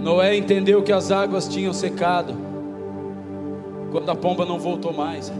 Noé 0.00 0.36
entendeu 0.36 0.82
que 0.82 0.92
as 0.92 1.12
águas 1.12 1.46
tinham 1.46 1.72
secado, 1.72 2.34
quando 3.92 4.10
a 4.10 4.16
pomba 4.16 4.44
não 4.44 4.58
voltou 4.58 4.92
mais. 4.92 5.32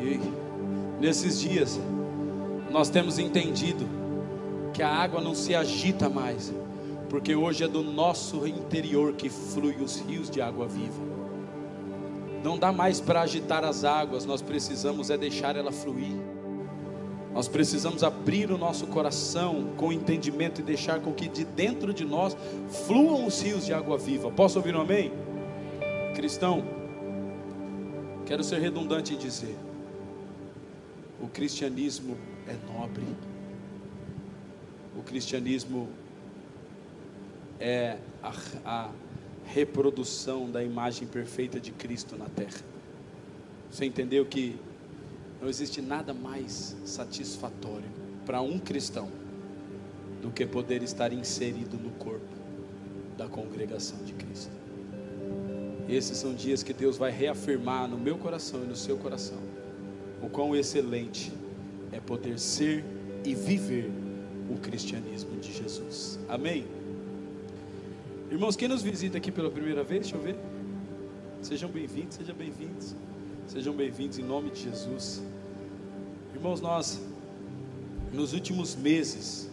E 0.00 0.20
nesses 1.00 1.40
dias, 1.40 1.78
nós 2.70 2.88
temos 2.88 3.18
entendido 3.18 3.86
que 4.72 4.82
a 4.82 4.88
água 4.88 5.20
não 5.20 5.34
se 5.34 5.54
agita 5.54 6.08
mais, 6.08 6.52
porque 7.08 7.36
hoje 7.36 7.64
é 7.64 7.68
do 7.68 7.82
nosso 7.82 8.46
interior 8.46 9.12
que 9.12 9.30
flui 9.30 9.76
os 9.76 10.00
rios 10.00 10.28
de 10.28 10.40
água 10.40 10.66
viva. 10.66 11.02
Não 12.42 12.58
dá 12.58 12.72
mais 12.72 13.00
para 13.00 13.22
agitar 13.22 13.64
as 13.64 13.84
águas, 13.84 14.24
nós 14.24 14.42
precisamos 14.42 15.08
é 15.08 15.16
deixar 15.16 15.56
ela 15.56 15.72
fluir. 15.72 16.35
Nós 17.36 17.48
precisamos 17.48 18.02
abrir 18.02 18.50
o 18.50 18.56
nosso 18.56 18.86
coração 18.86 19.74
com 19.76 19.92
entendimento 19.92 20.62
e 20.62 20.64
deixar 20.64 21.00
com 21.00 21.12
que 21.12 21.28
de 21.28 21.44
dentro 21.44 21.92
de 21.92 22.02
nós 22.02 22.34
fluam 22.86 23.26
os 23.26 23.42
rios 23.42 23.66
de 23.66 23.74
água 23.74 23.98
viva. 23.98 24.30
Posso 24.30 24.58
ouvir 24.58 24.74
um 24.74 24.80
amém? 24.80 25.12
Cristão, 26.14 26.64
quero 28.24 28.42
ser 28.42 28.58
redundante 28.58 29.12
em 29.12 29.18
dizer: 29.18 29.54
o 31.20 31.28
cristianismo 31.28 32.16
é 32.48 32.56
nobre, 32.72 33.04
o 34.98 35.02
cristianismo 35.02 35.90
é 37.60 37.98
a, 38.22 38.32
a 38.64 38.90
reprodução 39.44 40.50
da 40.50 40.64
imagem 40.64 41.06
perfeita 41.06 41.60
de 41.60 41.70
Cristo 41.70 42.16
na 42.16 42.30
terra. 42.30 42.62
Você 43.70 43.84
entendeu 43.84 44.24
que 44.24 44.58
não 45.40 45.48
existe 45.48 45.80
nada 45.80 46.14
mais 46.14 46.76
satisfatório 46.84 47.88
para 48.24 48.40
um 48.40 48.58
cristão 48.58 49.08
do 50.22 50.30
que 50.30 50.46
poder 50.46 50.82
estar 50.82 51.12
inserido 51.12 51.76
no 51.76 51.90
corpo 51.92 52.34
da 53.16 53.28
congregação 53.28 53.98
de 54.04 54.12
Cristo. 54.14 54.52
Esses 55.88 56.18
são 56.18 56.34
dias 56.34 56.62
que 56.62 56.72
Deus 56.72 56.96
vai 56.96 57.10
reafirmar 57.10 57.88
no 57.88 57.96
meu 57.96 58.18
coração 58.18 58.62
e 58.64 58.66
no 58.66 58.74
seu 58.74 58.96
coração 58.96 59.38
o 60.22 60.28
quão 60.28 60.56
excelente 60.56 61.32
é 61.92 62.00
poder 62.00 62.38
ser 62.38 62.84
e 63.24 63.34
viver 63.34 63.90
o 64.50 64.58
cristianismo 64.58 65.38
de 65.38 65.52
Jesus. 65.52 66.18
Amém? 66.28 66.66
Irmãos, 68.30 68.56
quem 68.56 68.68
nos 68.68 68.82
visita 68.82 69.18
aqui 69.18 69.30
pela 69.30 69.50
primeira 69.50 69.84
vez, 69.84 70.02
deixa 70.02 70.16
eu 70.16 70.20
ver. 70.20 70.36
Sejam 71.42 71.70
bem-vindos, 71.70 72.16
sejam 72.16 72.34
bem-vindos. 72.34 72.96
Sejam 73.46 73.72
bem-vindos 73.72 74.18
em 74.18 74.24
nome 74.24 74.50
de 74.50 74.64
Jesus. 74.64 75.22
Irmãos, 76.34 76.60
nós, 76.60 77.00
nos 78.12 78.32
últimos 78.32 78.74
meses, 78.74 79.48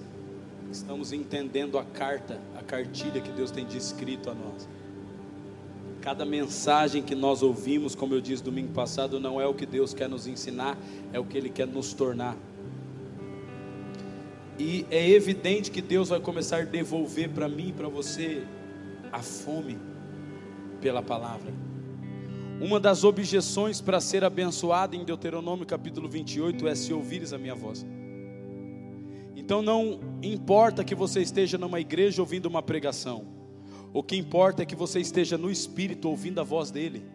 estamos 0.72 1.14
entendendo 1.14 1.78
a 1.78 1.84
carta, 1.84 2.42
a 2.58 2.64
cartilha 2.64 3.22
que 3.22 3.32
Deus 3.32 3.52
tem 3.52 3.64
descrito 3.66 4.32
a 4.32 4.34
nós. 4.34 4.68
Cada 6.02 6.26
mensagem 6.26 7.04
que 7.04 7.14
nós 7.14 7.44
ouvimos, 7.44 7.94
como 7.94 8.16
eu 8.16 8.20
disse 8.20 8.42
domingo 8.42 8.74
passado, 8.74 9.20
não 9.20 9.40
é 9.40 9.46
o 9.46 9.54
que 9.54 9.66
Deus 9.66 9.94
quer 9.94 10.10
nos 10.10 10.26
ensinar, 10.26 10.76
é 11.14 11.20
o 11.20 11.24
que 11.24 11.38
Ele 11.38 11.50
quer 11.50 11.68
nos 11.68 11.94
tornar. 11.94 12.36
E 14.58 14.88
é 14.90 15.08
evidente 15.08 15.70
que 15.70 15.84
Deus 15.84 16.10
vai 16.10 16.20
começar 16.20 16.62
a 16.62 16.66
devolver 16.66 17.30
para 17.30 17.48
mim 17.48 17.70
e 17.70 17.74
para 17.74 17.88
você 17.88 18.44
a 19.12 19.22
fome 19.22 19.78
pela 20.82 21.04
palavra. 21.04 21.54
Uma 22.62 22.80
das 22.80 23.04
objeções 23.04 23.82
para 23.82 24.00
ser 24.00 24.24
abençoado 24.24 24.96
em 24.96 25.04
Deuteronômio 25.04 25.66
capítulo 25.66 26.08
28 26.08 26.68
é 26.68 26.76
se 26.76 26.94
ouvires 26.94 27.34
a 27.34 27.38
minha 27.38 27.56
voz. 27.56 27.86
Então 29.36 29.62
não 29.62 30.00
importa 30.22 30.84
que 30.84 30.96
você 30.96 31.22
esteja 31.22 31.58
numa 31.58 31.80
igreja 31.80 32.22
ouvindo 32.22 32.46
uma 32.46 32.62
pregação, 32.62 33.26
o 33.94 34.02
que 34.02 34.16
importa 34.16 34.64
é 34.64 34.66
que 34.66 34.76
você 34.76 35.00
esteja 35.00 35.38
no 35.38 35.52
espírito 35.52 36.10
ouvindo 36.10 36.40
a 36.40 36.44
voz 36.44 36.72
dele. 36.72 37.06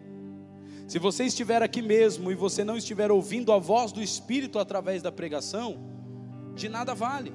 Se 0.87 0.97
você 0.97 1.25
estiver 1.25 1.61
aqui 1.61 1.81
mesmo 1.81 2.31
e 2.31 2.35
você 2.35 2.63
não 2.63 2.77
estiver 2.77 3.11
ouvindo 3.11 3.51
a 3.51 3.59
voz 3.59 3.91
do 3.91 4.01
espírito 4.01 4.57
através 4.57 5.01
da 5.01 5.11
pregação, 5.11 5.77
de 6.55 6.69
nada 6.69 6.95
vale. 6.95 7.33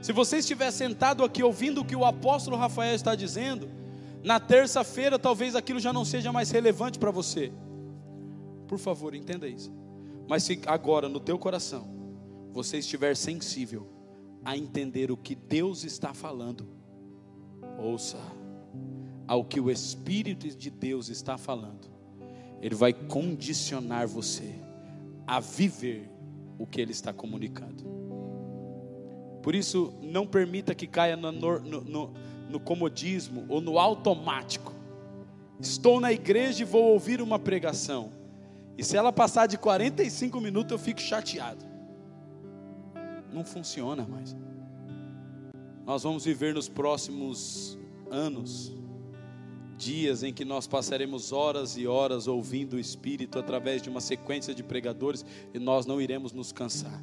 Se 0.00 0.12
você 0.12 0.38
estiver 0.38 0.70
sentado 0.70 1.24
aqui 1.24 1.42
ouvindo 1.42 1.80
o 1.80 1.84
que 1.84 1.96
o 1.96 2.04
apóstolo 2.04 2.56
Rafael 2.56 2.94
está 2.94 3.14
dizendo, 3.14 3.68
na 4.22 4.38
terça-feira 4.38 5.18
talvez 5.18 5.54
aquilo 5.56 5.80
já 5.80 5.92
não 5.92 6.04
seja 6.04 6.32
mais 6.32 6.50
relevante 6.50 6.98
para 6.98 7.10
você. 7.10 7.52
Por 8.68 8.78
favor, 8.78 9.14
entenda 9.14 9.48
isso. 9.48 9.72
Mas 10.28 10.44
se 10.44 10.60
agora 10.66 11.08
no 11.08 11.20
teu 11.20 11.38
coração 11.38 11.88
você 12.52 12.78
estiver 12.78 13.16
sensível 13.16 13.86
a 14.44 14.56
entender 14.56 15.10
o 15.10 15.16
que 15.16 15.34
Deus 15.34 15.84
está 15.84 16.14
falando, 16.14 16.68
ouça 17.78 18.18
ao 19.26 19.44
que 19.44 19.60
o 19.60 19.70
Espírito 19.70 20.48
de 20.48 20.70
Deus 20.70 21.08
está 21.08 21.38
falando, 21.38 21.88
Ele 22.60 22.74
vai 22.74 22.92
condicionar 22.92 24.06
você 24.06 24.54
a 25.26 25.40
viver 25.40 26.10
o 26.58 26.66
que 26.66 26.80
Ele 26.80 26.92
está 26.92 27.12
comunicando. 27.12 27.84
Por 29.42 29.54
isso, 29.54 29.92
não 30.00 30.26
permita 30.26 30.74
que 30.74 30.86
caia 30.86 31.16
no, 31.16 31.32
no, 31.32 31.80
no 31.80 32.14
no 32.52 32.60
comodismo 32.60 33.46
ou 33.48 33.60
no 33.60 33.78
automático. 33.78 34.72
Estou 35.58 36.00
na 36.00 36.12
igreja 36.12 36.62
e 36.62 36.66
vou 36.66 36.92
ouvir 36.92 37.22
uma 37.22 37.38
pregação. 37.38 38.12
E 38.76 38.84
se 38.84 38.96
ela 38.96 39.12
passar 39.12 39.46
de 39.46 39.56
45 39.56 40.40
minutos, 40.40 40.72
eu 40.72 40.78
fico 40.78 41.00
chateado. 41.00 41.64
Não 43.32 43.44
funciona 43.44 44.06
mais. 44.06 44.36
Nós 45.86 46.02
vamos 46.02 46.24
viver 46.24 46.54
nos 46.54 46.68
próximos 46.68 47.78
anos 48.10 48.72
dias 49.76 50.22
em 50.22 50.32
que 50.32 50.44
nós 50.44 50.66
passaremos 50.66 51.32
horas 51.32 51.76
e 51.76 51.86
horas 51.86 52.28
ouvindo 52.28 52.74
o 52.74 52.78
Espírito 52.78 53.38
através 53.38 53.82
de 53.82 53.88
uma 53.90 54.00
sequência 54.00 54.54
de 54.54 54.62
pregadores 54.62 55.24
e 55.52 55.58
nós 55.58 55.86
não 55.86 56.00
iremos 56.00 56.32
nos 56.32 56.52
cansar, 56.52 57.02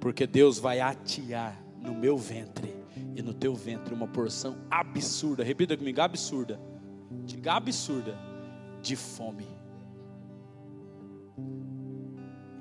porque 0.00 0.26
Deus 0.26 0.58
vai 0.58 0.80
atear 0.80 1.62
no 1.80 1.94
meu 1.94 2.16
ventre 2.16 2.77
e 3.18 3.22
no 3.22 3.34
teu 3.34 3.52
ventre 3.52 3.92
uma 3.92 4.06
porção 4.06 4.56
absurda, 4.70 5.42
repita 5.42 5.76
comigo, 5.76 6.00
absurda, 6.00 6.60
diga 7.24 7.54
absurda, 7.54 8.16
de 8.80 8.94
fome. 8.94 9.44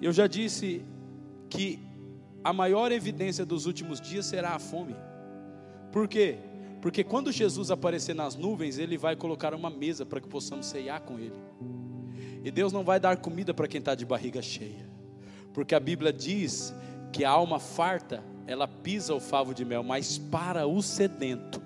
Eu 0.01 0.11
já 0.11 0.25
disse 0.25 0.83
que 1.47 1.79
a 2.43 2.51
maior 2.51 2.91
evidência 2.91 3.45
dos 3.45 3.67
últimos 3.67 4.01
dias 4.01 4.25
será 4.25 4.55
a 4.55 4.59
fome. 4.59 4.95
Por 5.91 6.07
quê? 6.07 6.39
Porque 6.81 7.03
quando 7.03 7.31
Jesus 7.31 7.69
aparecer 7.69 8.15
nas 8.15 8.35
nuvens, 8.35 8.79
Ele 8.79 8.97
vai 8.97 9.15
colocar 9.15 9.53
uma 9.53 9.69
mesa 9.69 10.07
para 10.07 10.19
que 10.19 10.27
possamos 10.27 10.65
ceiar 10.65 11.01
com 11.01 11.19
Ele. 11.19 11.37
E 12.43 12.49
Deus 12.49 12.73
não 12.73 12.83
vai 12.83 12.99
dar 12.99 13.17
comida 13.17 13.53
para 13.53 13.67
quem 13.67 13.77
está 13.77 13.93
de 13.93 14.07
barriga 14.07 14.41
cheia, 14.41 14.89
porque 15.53 15.75
a 15.75 15.79
Bíblia 15.79 16.11
diz 16.11 16.73
que 17.13 17.23
a 17.23 17.29
alma 17.29 17.59
farta 17.59 18.23
ela 18.47 18.67
pisa 18.67 19.13
o 19.13 19.19
favo 19.19 19.53
de 19.53 19.65
mel, 19.65 19.83
mas 19.83 20.17
para 20.17 20.65
o 20.65 20.81
sedento, 20.81 21.61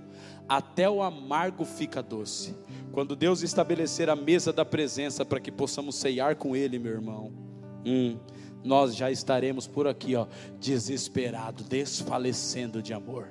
até 0.49 0.89
o 0.89 1.03
amargo 1.03 1.63
fica 1.63 2.01
doce. 2.01 2.55
Quando 2.91 3.15
Deus 3.15 3.43
estabelecer 3.43 4.09
a 4.09 4.15
mesa 4.15 4.51
da 4.51 4.65
presença 4.65 5.23
para 5.23 5.39
que 5.39 5.51
possamos 5.51 5.95
ceiar 5.95 6.35
com 6.35 6.55
Ele, 6.55 6.79
meu 6.79 6.91
irmão, 6.91 7.31
hum, 7.85 8.17
nós 8.63 8.95
já 8.95 9.11
estaremos 9.11 9.67
por 9.67 9.87
aqui, 9.87 10.15
ó, 10.15 10.27
desesperado, 10.59 11.63
desfalecendo 11.63 12.81
de 12.81 12.93
amor, 12.93 13.27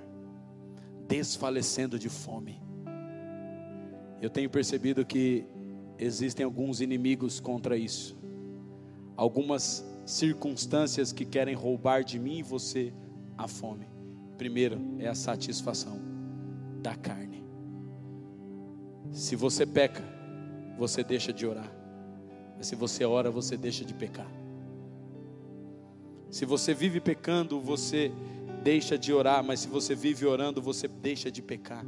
desfalecendo 1.07 1.99
de 1.99 2.09
fome. 2.09 2.63
Eu 4.23 4.31
tenho 4.31 4.49
percebido 4.49 5.05
que 5.05 5.45
existem 5.99 6.45
alguns 6.45 6.81
inimigos 6.81 7.41
contra 7.41 7.77
isso, 7.77 8.17
algumas 9.17 9.85
circunstâncias 10.07 11.13
que 11.13 11.25
querem 11.25 11.55
roubar 11.55 12.03
de 12.03 12.19
mim 12.19 12.39
e 12.39 12.43
você 12.43 12.93
a 13.43 13.49
fome. 13.49 13.87
Primeiro 14.37 14.79
é 14.99 15.09
a 15.09 15.15
satisfação 15.15 16.01
da 16.83 16.95
carne. 16.95 17.45
Se 19.13 19.35
você 19.35 19.67
peca, 19.67 20.03
você 20.79 21.03
deixa 21.03 21.33
de 21.33 21.47
orar. 21.47 21.71
Mas 22.57 22.67
se 22.67 22.77
você 22.77 23.05
ora, 23.05 23.31
você 23.31 23.57
deixa 23.57 23.85
de 23.85 23.95
pecar. 23.95 24.31
Se 26.31 26.45
você 26.45 26.73
vive 26.73 27.01
pecando, 27.01 27.61
você 27.61 28.13
deixa 28.63 28.97
de 28.97 29.13
orar, 29.13 29.43
mas 29.43 29.61
se 29.61 29.69
você 29.69 29.95
vive 29.95 30.27
orando, 30.27 30.63
você 30.63 30.87
deixa 30.87 31.31
de 31.31 31.43
pecar. 31.43 31.85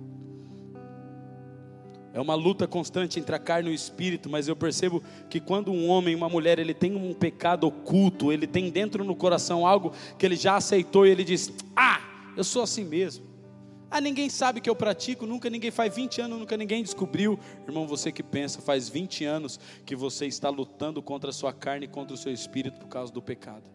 É 2.15 2.21
uma 2.21 2.35
luta 2.35 2.67
constante 2.67 3.19
entre 3.19 3.35
a 3.35 3.39
carne 3.39 3.71
e 3.71 3.73
o 3.73 3.75
espírito, 3.75 4.29
mas 4.29 4.47
eu 4.47 4.55
percebo 4.55 5.03
que 5.31 5.41
quando 5.41 5.73
um 5.73 5.89
homem, 5.89 6.15
uma 6.15 6.29
mulher, 6.29 6.59
ele 6.59 6.75
tem 6.75 6.95
um 6.95 7.15
pecado 7.15 7.67
oculto, 7.67 8.31
ele 8.31 8.47
tem 8.47 8.71
dentro 8.71 9.03
no 9.03 9.17
coração 9.17 9.67
algo 9.67 9.93
que 10.19 10.27
ele 10.27 10.37
já 10.37 10.57
aceitou 10.57 11.07
e 11.07 11.11
ele 11.11 11.25
diz: 11.25 11.51
"Ah, 11.75 12.01
eu 12.37 12.45
sou 12.45 12.63
assim 12.63 12.85
mesmo". 12.85 13.33
Ah, 13.91 14.01
ninguém 14.01 14.31
sabe 14.31 14.61
que 14.63 14.71
eu 14.71 14.75
pratico, 14.75 15.27
nunca 15.27 15.51
ninguém 15.51 15.71
faz 15.71 15.95
20 15.95 16.23
anos, 16.23 16.39
nunca 16.39 16.57
ninguém 16.57 16.83
descobriu. 16.83 17.39
Irmão, 17.67 17.87
você 17.87 18.11
que 18.11 18.23
pensa, 18.23 18.63
faz 18.63 18.89
20 18.89 19.25
anos 19.27 19.61
que 19.85 19.95
você 19.95 20.25
está 20.25 20.49
lutando 20.49 21.03
contra 21.03 21.29
a 21.29 21.33
sua 21.33 21.53
carne 21.53 21.85
e 21.85 21.89
contra 21.89 22.15
o 22.15 22.17
seu 22.17 22.33
espírito 22.33 22.79
por 22.81 22.89
causa 22.89 23.13
do 23.13 23.21
pecado. 23.21 23.71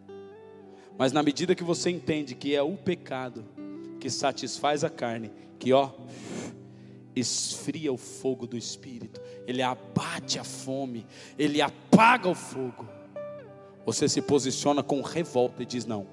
Mas 0.98 1.12
na 1.12 1.22
medida 1.22 1.54
que 1.54 1.64
você 1.64 1.92
entende 1.92 2.34
que 2.34 2.56
é 2.56 2.64
o 2.64 2.76
pecado 2.76 3.46
que 4.00 4.10
satisfaz 4.10 4.84
a 4.84 4.90
carne, 4.90 5.32
que 5.60 5.72
ó, 5.72 5.92
esfria 7.20 7.92
o 7.92 7.98
fogo 7.98 8.46
do 8.46 8.58
espírito, 8.58 9.22
ele 9.46 9.62
abate 9.62 10.40
a 10.40 10.44
fome, 10.44 11.06
ele 11.38 11.62
apaga 11.62 12.30
o 12.30 12.36
fogo. 12.36 12.88
Você 13.86 14.10
se 14.10 14.22
posiciona 14.22 14.84
com 14.84 15.02
revolta 15.02 15.64
e 15.64 15.66
diz: 15.66 15.86
Não, 15.86 16.08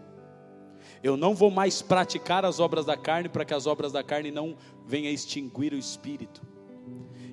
eu 1.03 1.17
não 1.17 1.35
vou 1.35 1.51
mais 1.51 1.83
praticar 1.83 2.45
as 2.45 2.61
obras 2.61 2.87
da 2.87 2.97
carne 2.97 3.29
para 3.29 3.45
que 3.45 3.53
as 3.53 3.67
obras 3.67 3.93
da 3.93 4.03
carne 4.03 4.31
não 4.31 4.57
venham 4.87 5.13
extinguir 5.13 5.73
o 5.73 5.79
espírito. 5.79 6.41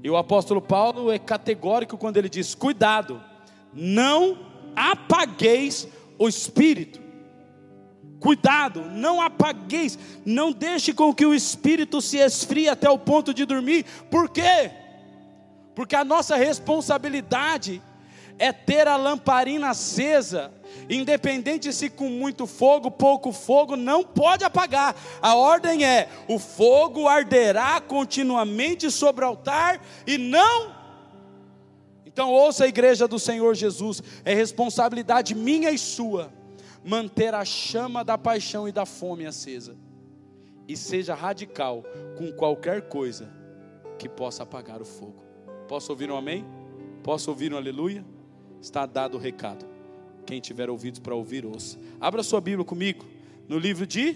E 0.04 0.10
o 0.10 0.18
apóstolo 0.18 0.62
Paulo 0.62 1.12
é 1.12 1.20
categórico 1.20 1.98
quando 1.98 2.18
ele 2.18 2.30
diz: 2.30 2.56
Cuidado, 2.56 3.22
não 3.74 4.38
apagueis 4.76 5.88
o 6.18 6.28
espírito. 6.28 7.00
Cuidado, 8.22 8.86
não 8.86 9.20
apagueis, 9.20 9.98
não 10.24 10.52
deixe 10.52 10.94
com 10.94 11.12
que 11.12 11.26
o 11.26 11.34
espírito 11.34 12.00
se 12.00 12.18
esfrie 12.18 12.70
até 12.70 12.88
o 12.88 13.00
ponto 13.00 13.34
de 13.34 13.46
dormir. 13.46 13.84
Por 14.12 14.30
quê? 14.30 14.70
Porque 15.74 15.96
a 15.96 16.06
nossa 16.06 16.36
responsabilidade 16.36 17.82
é 18.38 18.54
ter 18.54 18.88
a 18.88 18.96
lamparina 18.96 19.72
acesa, 19.72 20.54
independente 20.88 21.74
se 21.74 21.90
com 21.90 22.10
muito 22.10 22.46
fogo, 22.46 22.92
pouco 22.92 23.32
fogo, 23.32 23.76
não 23.76 24.04
pode 24.04 24.44
apagar. 24.44 24.96
A 25.20 25.34
ordem 25.34 25.84
é: 25.84 26.08
o 26.28 26.38
fogo 26.38 27.08
arderá 27.08 27.82
continuamente 27.82 28.92
sobre 28.92 29.26
o 29.26 29.30
altar 29.30 29.82
e 30.06 30.20
não 30.20 30.80
então 32.06 32.30
ouça 32.30 32.66
a 32.66 32.68
igreja 32.68 33.08
do 33.08 33.18
Senhor 33.18 33.56
Jesus, 33.56 34.04
é 34.26 34.34
responsabilidade 34.36 35.34
minha 35.34 35.72
e 35.72 35.78
sua 35.78 36.30
manter 36.84 37.34
a 37.34 37.46
chama 37.46 38.04
da 38.04 38.18
paixão 38.18 38.68
e 38.68 38.72
da 38.72 38.86
fome 38.86 39.26
acesa. 39.26 39.76
E 40.68 40.78
seja 40.78 41.14
radical 41.14 41.84
com 42.18 42.32
qualquer 42.32 42.88
coisa 42.88 43.30
que 43.98 44.08
possa 44.08 44.44
apagar 44.44 44.82
o 44.82 44.86
fogo. 44.86 45.24
Posso 45.68 45.92
ouvir 45.92 46.10
um 46.10 46.16
amém? 46.16 46.46
Posso 47.04 47.30
ouvir 47.30 47.54
um 47.54 47.58
aleluia? 47.58 48.06
Está 48.62 48.86
dado 48.86 49.16
o 49.16 49.20
recado. 49.20 49.66
Quem 50.26 50.40
tiver 50.40 50.70
ouvidos 50.70 51.00
para 51.00 51.16
ouvir, 51.16 51.46
ouça. 51.46 51.78
Abra 52.00 52.24
sua 52.24 52.40
Bíblia 52.40 52.64
comigo 52.64 53.06
no 53.48 53.58
livro 53.58 53.86
de 53.86 54.16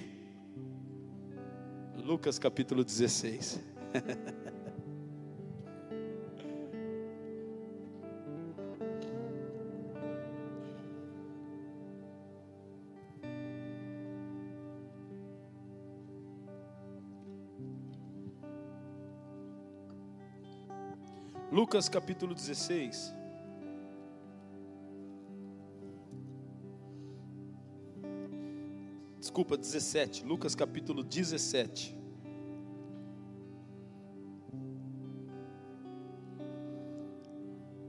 Lucas 1.95 2.37
capítulo 2.37 2.83
16. 2.83 3.59
Lucas 21.55 21.87
capítulo 21.87 22.35
16. 22.35 23.15
Desculpa, 29.17 29.55
17. 29.55 30.25
Lucas 30.25 30.53
capítulo 30.53 31.01
17. 31.01 31.97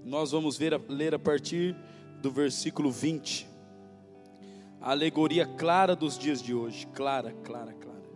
Nós 0.04 0.30
vamos 0.30 0.56
ver, 0.56 0.80
ler 0.88 1.16
a 1.16 1.18
partir 1.18 1.74
do 2.22 2.30
versículo 2.30 2.92
20. 2.92 3.48
A 4.80 4.92
alegoria 4.92 5.44
clara 5.44 5.96
dos 5.96 6.16
dias 6.16 6.40
de 6.40 6.54
hoje. 6.54 6.86
Clara, 6.94 7.32
clara, 7.42 7.72
clara. 7.72 8.08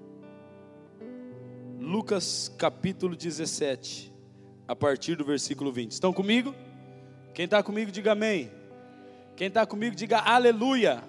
Lucas 1.80 2.48
capítulo 2.56 3.16
17 3.16 4.09
a 4.70 4.76
partir 4.76 5.16
do 5.16 5.24
versículo 5.24 5.72
20. 5.72 5.90
Estão 5.90 6.12
comigo? 6.12 6.54
Quem 7.34 7.44
está 7.44 7.60
comigo, 7.60 7.90
diga 7.90 8.12
amém. 8.12 8.48
Quem 9.34 9.48
está 9.48 9.66
comigo, 9.66 9.96
diga 9.96 10.18
aleluia. 10.18 11.02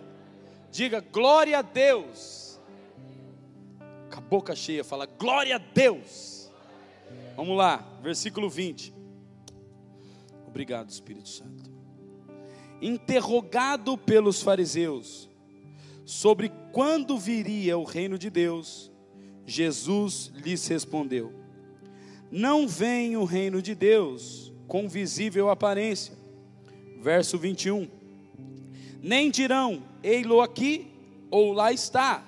Diga 0.71 0.99
glória 0.99 1.59
a 1.59 1.61
Deus. 1.61 2.59
Com 4.11 4.17
a 4.17 4.21
boca 4.21 4.55
cheia, 4.55 4.83
fala 4.83 5.05
glória 5.05 5.57
a 5.57 5.59
Deus. 5.59 6.49
Vamos 7.35 7.55
lá, 7.55 7.87
versículo 8.01 8.49
20. 8.49 8.95
Obrigado, 10.47 10.89
Espírito 10.89 11.29
Santo. 11.29 11.69
Interrogado 12.81 13.95
pelos 13.95 14.41
fariseus 14.41 15.29
sobre 16.03 16.51
quando 16.71 17.15
viria 17.15 17.77
o 17.77 17.83
reino 17.83 18.17
de 18.17 18.31
Deus, 18.31 18.91
Jesus 19.45 20.31
lhes 20.33 20.65
respondeu: 20.65 21.40
não 22.31 22.65
vem 22.65 23.17
o 23.17 23.25
reino 23.25 23.61
de 23.61 23.75
Deus 23.75 24.53
com 24.65 24.87
visível 24.87 25.49
aparência. 25.49 26.13
Verso 27.01 27.37
21. 27.37 27.89
Nem 29.03 29.29
dirão, 29.29 29.83
ei-lo 30.01 30.39
aqui 30.39 30.87
ou 31.29 31.51
lá 31.51 31.73
está, 31.73 32.23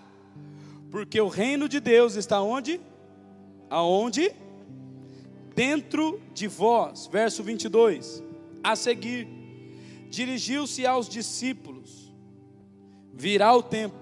porque 0.91 1.21
o 1.21 1.29
reino 1.29 1.69
de 1.69 1.79
Deus 1.79 2.15
está 2.15 2.41
onde? 2.41 2.81
Aonde? 3.69 4.31
Dentro 5.55 6.19
de 6.33 6.47
vós. 6.47 7.07
Verso 7.07 7.41
22. 7.41 8.21
A 8.61 8.75
seguir, 8.75 9.27
dirigiu-se 10.09 10.85
aos 10.85 11.07
discípulos: 11.07 12.13
Virá 13.13 13.55
o 13.55 13.63
tempo 13.63 13.95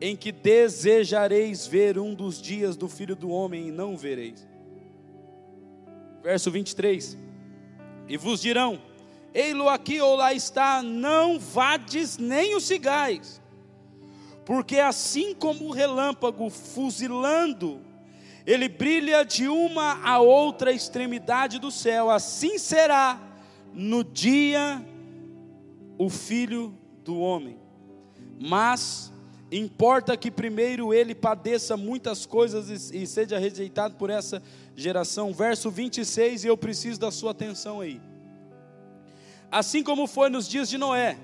em 0.00 0.16
que 0.16 0.32
desejareis 0.32 1.66
ver 1.66 1.98
um 1.98 2.14
dos 2.14 2.40
dias 2.40 2.76
do 2.76 2.88
filho 2.88 3.14
do 3.14 3.28
homem 3.30 3.68
e 3.68 3.70
não 3.70 3.96
vereis 3.96 4.49
verso 6.22 6.50
23. 6.50 7.16
E 8.08 8.16
vos 8.16 8.40
dirão: 8.40 8.80
Ei-lo 9.32 9.68
aqui 9.68 10.00
ou 10.00 10.16
lá 10.16 10.34
está, 10.34 10.82
não 10.82 11.38
vades 11.38 12.18
nem 12.18 12.56
os 12.56 12.64
cigais, 12.64 13.40
porque 14.44 14.78
assim 14.78 15.34
como 15.34 15.66
o 15.66 15.72
relâmpago 15.72 16.50
fuzilando, 16.50 17.80
ele 18.46 18.68
brilha 18.68 19.24
de 19.24 19.46
uma 19.48 20.02
a 20.04 20.18
outra 20.18 20.72
extremidade 20.72 21.58
do 21.58 21.70
céu, 21.70 22.10
assim 22.10 22.58
será 22.58 23.20
no 23.72 24.02
dia 24.02 24.84
o 25.96 26.08
filho 26.08 26.74
do 27.04 27.18
homem. 27.18 27.58
Mas 28.40 29.12
importa 29.52 30.16
que 30.16 30.30
primeiro 30.30 30.94
ele 30.94 31.14
padeça 31.14 31.76
muitas 31.76 32.24
coisas 32.24 32.90
e, 32.90 33.02
e 33.02 33.06
seja 33.06 33.38
rejeitado 33.38 33.96
por 33.96 34.08
essa 34.08 34.42
geração. 34.74 35.32
Verso 35.32 35.70
26, 35.70 36.44
e 36.44 36.48
eu 36.48 36.56
preciso 36.56 37.00
da 37.00 37.10
sua 37.10 37.30
atenção 37.32 37.80
aí. 37.80 38.00
Assim 39.50 39.82
como 39.82 40.06
foi 40.06 40.28
nos 40.28 40.48
dias 40.48 40.68
de 40.68 40.78
Noé, 40.78 41.18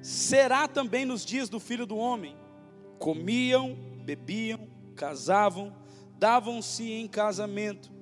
será 0.00 0.66
também 0.66 1.04
nos 1.04 1.24
dias 1.24 1.48
do 1.48 1.60
filho 1.60 1.86
do 1.86 1.96
homem. 1.96 2.36
Comiam, 2.98 3.76
bebiam, 4.04 4.66
casavam, 4.96 5.74
davam-se 6.18 6.90
em 6.90 7.06
casamento, 7.06 7.92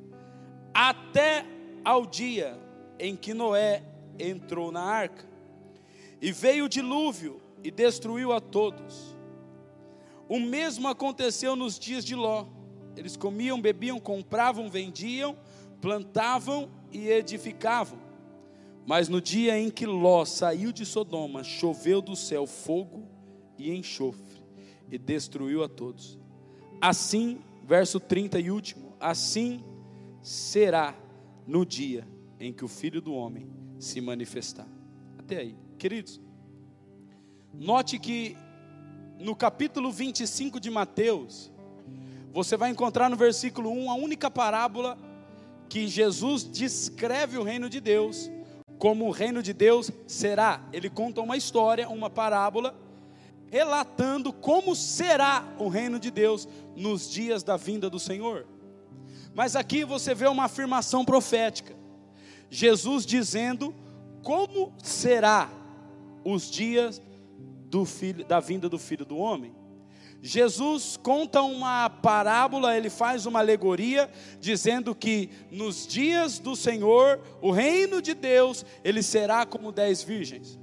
até 0.73 1.45
ao 1.85 2.07
dia 2.07 2.59
em 2.99 3.17
que 3.17 3.35
Noé 3.35 3.83
entrou 4.19 4.71
na 4.71 4.83
arca. 4.83 5.27
E 6.21 6.31
veio 6.31 6.67
o 6.67 6.69
dilúvio 6.69 7.43
e 7.65 7.71
destruiu 7.71 8.33
a 8.33 8.41
todos. 8.41 9.17
O 10.29 10.39
mesmo 10.39 10.87
aconteceu 10.87 11.57
nos 11.57 11.79
dias 11.79 12.05
de 12.05 12.15
Ló. 12.15 12.47
Eles 12.97 13.17
comiam, 13.17 13.61
bebiam, 13.61 13.99
compravam, 13.99 14.69
vendiam, 14.69 15.37
plantavam 15.81 16.71
e 16.91 17.09
edificavam. 17.09 17.99
Mas 18.87 19.09
no 19.09 19.21
dia 19.21 19.59
em 19.59 19.71
que 19.71 19.87
Ló 19.87 20.25
saiu 20.25 20.73
de 20.73 20.85
Sodoma, 20.85 21.45
choveu 21.45 22.03
do 22.03 22.17
céu 22.17 22.47
fogo 22.47 23.09
e 23.57 23.73
enxofre, 23.73 24.43
e 24.91 24.99
destruiu 24.99 25.63
a 25.63 25.69
todos. 25.69 26.19
Assim, 26.81 27.41
verso 27.65 28.01
30 28.01 28.41
e 28.41 28.51
último: 28.51 28.93
assim 28.99 29.63
será 30.21 30.95
no 31.47 31.65
dia 31.65 32.07
em 32.39 32.53
que 32.53 32.65
o 32.65 32.69
filho 32.69 33.01
do 33.01 33.15
homem 33.15 33.49
se 33.79 34.01
manifestar. 34.01 34.67
Até 35.19 35.39
aí, 35.39 35.57
queridos, 35.79 36.21
note 37.53 37.99
que 37.99 38.37
no 39.19 39.37
capítulo 39.37 39.93
25 39.93 40.59
de 40.59 40.71
Mateus, 40.71 41.52
você 42.33 42.57
vai 42.57 42.71
encontrar 42.71 43.09
no 43.09 43.17
versículo 43.17 43.71
1 43.71 43.91
a 43.91 43.95
única 43.95 44.31
parábola 44.31 44.99
que 45.69 45.87
Jesus 45.87 46.45
descreve 46.45 47.39
o 47.39 47.43
reino 47.43 47.69
de 47.69 47.81
Deus 47.81 48.31
como 48.83 49.07
o 49.07 49.13
reino 49.13 49.45
de 49.45 49.53
Deus 49.53 49.93
será. 50.09 50.61
Ele 50.73 50.91
conta 50.91 51.21
uma 51.21 51.37
história, 51.37 51.89
uma 51.89 52.11
parábola, 52.11 52.75
relatando 53.49 54.33
como 54.33 54.75
será 54.75 55.55
o 55.57 55.69
reino 55.69 56.01
de 56.01 56.11
Deus 56.11 56.49
nos 56.75 57.09
dias 57.09 57.45
da 57.45 57.57
vinda 57.57 57.89
do 57.89 58.01
Senhor. 58.01 58.45
Mas 59.35 59.55
aqui 59.55 59.85
você 59.85 60.17
vê 60.17 60.27
uma 60.27 60.47
afirmação 60.47 61.05
profética. 61.05 61.77
Jesus 62.51 63.07
dizendo 63.07 63.73
como 64.23 64.73
será 64.83 65.49
os 66.25 66.51
dias 66.51 67.01
do 67.67 67.85
filho, 67.85 68.25
da 68.25 68.41
vinda 68.41 68.69
do 68.69 68.81
filho 68.81 69.05
do 69.05 69.17
homem. 69.17 69.55
Jesus 70.25 70.97
conta 70.97 71.43
uma 71.43 71.91
parábola, 71.91 72.77
ele 72.77 72.89
faz 72.89 73.27
uma 73.27 73.41
alegoria, 73.41 74.09
dizendo 74.39 74.95
que 74.95 75.29
nos 75.51 75.85
dias 75.85 76.39
do 76.39 76.55
Senhor, 76.55 77.21
o 77.41 77.51
reino 77.51 78.01
de 78.01 78.15
Deus, 78.15 78.65
ele 78.85 79.03
será 79.03 79.45
como 79.45 79.73
dez 79.73 80.01
virgens. 80.01 80.57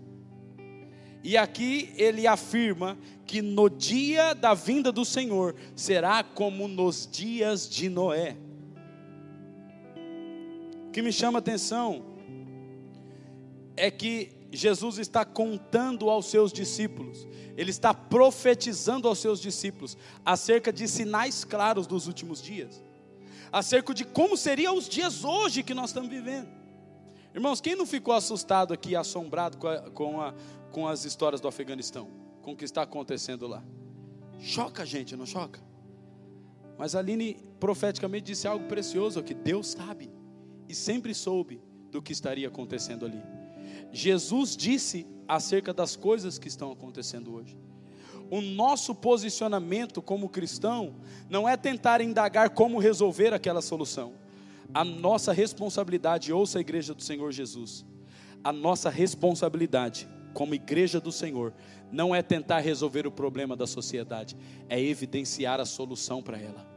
E 1.22 1.36
aqui 1.36 1.94
ele 1.98 2.25
afirma 2.25 2.98
que 3.25 3.42
no 3.42 3.70
dia 3.70 4.34
da 4.34 4.54
vinda 4.54 4.94
do 4.94 5.04
Senhor 5.04 5.54
será 5.75 6.24
como 6.24 6.66
nos 6.66 7.06
dias 7.06 7.70
de 7.70 7.89
Noé. 7.89 8.38
O 10.88 10.92
que 10.92 11.01
me 11.01 11.12
chama 11.12 11.39
a 11.39 11.42
atenção 11.42 12.06
é 13.75 13.92
que 13.92 14.38
Jesus 14.58 14.98
está 14.98 15.24
contando 15.24 16.10
aos 16.10 16.25
seus 16.25 16.51
discípulos, 16.51 17.27
ele 17.56 17.70
está 17.70 17.94
profetizando 17.94 19.08
aos 19.08 19.20
seus 19.20 19.39
discípulos 19.39 19.98
acerca 20.25 20.74
de 20.74 20.88
sinais 20.88 21.44
claros 21.44 21.86
dos 21.86 22.08
últimos 22.08 22.41
dias, 22.41 22.84
acerca 23.51 23.94
de 23.94 24.03
como 24.03 24.36
seriam 24.36 24.75
os 24.75 24.89
dias 24.89 25.24
hoje 25.24 25.62
que 25.62 25.74
nós 25.74 25.91
estamos 25.91 26.10
vivendo. 26.10 26.50
Irmãos, 27.34 27.62
quem 27.62 27.75
não 27.75 27.86
ficou 27.86 28.13
assustado 28.13 28.74
aqui, 28.74 28.96
assombrado 28.96 29.58
com, 29.58 29.68
a, 29.68 29.82
com, 29.91 30.22
a, 30.22 30.34
com 30.72 30.88
as 30.88 31.06
histórias 31.06 31.39
do 31.39 31.48
Afeganistão, 31.48 32.10
com 32.41 32.53
o 32.53 32.56
que 32.56 32.65
está 32.65 32.82
acontecendo 32.82 33.48
lá? 33.48 33.63
Choca 34.39 34.82
a 34.82 34.86
gente, 34.86 35.15
não 35.15 35.27
choca? 35.27 35.62
Mas 36.77 36.96
Aline 36.96 37.38
profeticamente 37.60 38.25
disse 38.25 38.48
algo 38.48 38.65
precioso 38.68 39.22
que 39.22 39.34
Deus 39.34 39.68
sabe 39.68 40.10
e 40.68 40.74
sempre 40.74 41.13
soube 41.13 41.62
do 41.91 42.01
que 42.01 42.13
estaria 42.13 42.48
acontecendo 42.48 43.06
ali. 43.06 43.22
Jesus 43.91 44.55
disse 44.55 45.08
acerca 45.27 45.74
das 45.74 45.96
coisas 45.96 46.39
que 46.39 46.48
estão 46.48 46.72
acontecendo 46.72 47.36
hoje. 47.36 47.58
O 48.31 48.41
nosso 48.41 48.93
posicionamento 48.93 50.01
como 50.01 50.29
cristão 50.29 50.96
não 51.29 51.50
é 51.50 51.58
tentar 51.58 52.00
indagar 52.00 52.51
como 52.51 52.79
resolver 52.79 53.34
aquela 53.34 53.62
solução. 53.62 54.13
A 54.72 54.84
nossa 54.84 55.34
responsabilidade, 55.34 56.31
ouça 56.31 56.60
a 56.60 56.62
igreja 56.62 56.93
do 56.93 57.01
Senhor 57.01 57.31
Jesus, 57.31 57.86
a 58.43 58.53
nossa 58.53 58.89
responsabilidade 58.89 60.08
como 60.34 60.53
igreja 60.53 61.00
do 61.01 61.12
Senhor 61.12 61.53
não 61.91 62.13
é 62.13 62.22
tentar 62.22 62.60
resolver 62.60 63.08
o 63.08 63.12
problema 63.12 63.55
da 63.55 63.65
sociedade, 63.65 64.38
é 64.69 64.79
evidenciar 64.79 65.60
a 65.60 65.65
solução 65.65 66.22
para 66.22 66.38
ela. 66.38 66.67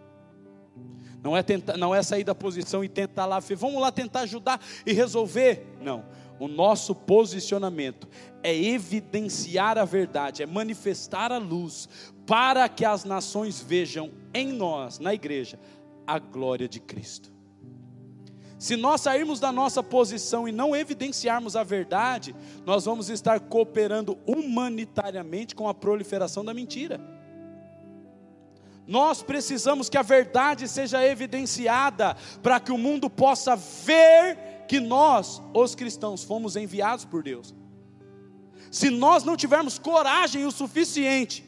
Não 1.22 1.36
é, 1.36 1.42
tentar, 1.42 1.76
não 1.76 1.94
é 1.94 2.02
sair 2.02 2.24
da 2.24 2.34
posição 2.34 2.82
e 2.82 2.88
tentar 2.88 3.26
lá, 3.26 3.38
vamos 3.38 3.80
lá 3.80 3.92
tentar 3.92 4.20
ajudar 4.20 4.60
e 4.86 4.92
resolver. 4.92 5.66
Não 5.80 6.02
o 6.42 6.48
nosso 6.48 6.92
posicionamento 6.92 8.08
é 8.42 8.52
evidenciar 8.52 9.78
a 9.78 9.84
verdade, 9.84 10.42
é 10.42 10.46
manifestar 10.46 11.30
a 11.30 11.38
luz, 11.38 11.88
para 12.26 12.68
que 12.68 12.84
as 12.84 13.04
nações 13.04 13.60
vejam 13.60 14.10
em 14.34 14.50
nós, 14.52 14.98
na 14.98 15.14
igreja, 15.14 15.56
a 16.04 16.18
glória 16.18 16.68
de 16.68 16.80
Cristo. 16.80 17.32
Se 18.58 18.74
nós 18.74 19.02
sairmos 19.02 19.38
da 19.38 19.52
nossa 19.52 19.84
posição 19.84 20.48
e 20.48 20.52
não 20.52 20.74
evidenciarmos 20.74 21.54
a 21.54 21.62
verdade, 21.62 22.34
nós 22.66 22.86
vamos 22.86 23.08
estar 23.08 23.38
cooperando 23.38 24.18
humanitariamente 24.26 25.54
com 25.54 25.68
a 25.68 25.74
proliferação 25.74 26.44
da 26.44 26.52
mentira. 26.52 27.00
Nós 28.84 29.22
precisamos 29.22 29.88
que 29.88 29.96
a 29.96 30.02
verdade 30.02 30.66
seja 30.66 31.06
evidenciada 31.06 32.16
para 32.42 32.58
que 32.58 32.72
o 32.72 32.78
mundo 32.78 33.08
possa 33.08 33.54
ver 33.54 34.51
que 34.72 34.80
nós, 34.80 35.42
os 35.52 35.74
cristãos, 35.74 36.24
fomos 36.24 36.56
enviados 36.56 37.04
por 37.04 37.22
Deus. 37.22 37.54
Se 38.70 38.88
nós 38.88 39.22
não 39.22 39.36
tivermos 39.36 39.78
coragem 39.78 40.46
o 40.46 40.50
suficiente 40.50 41.44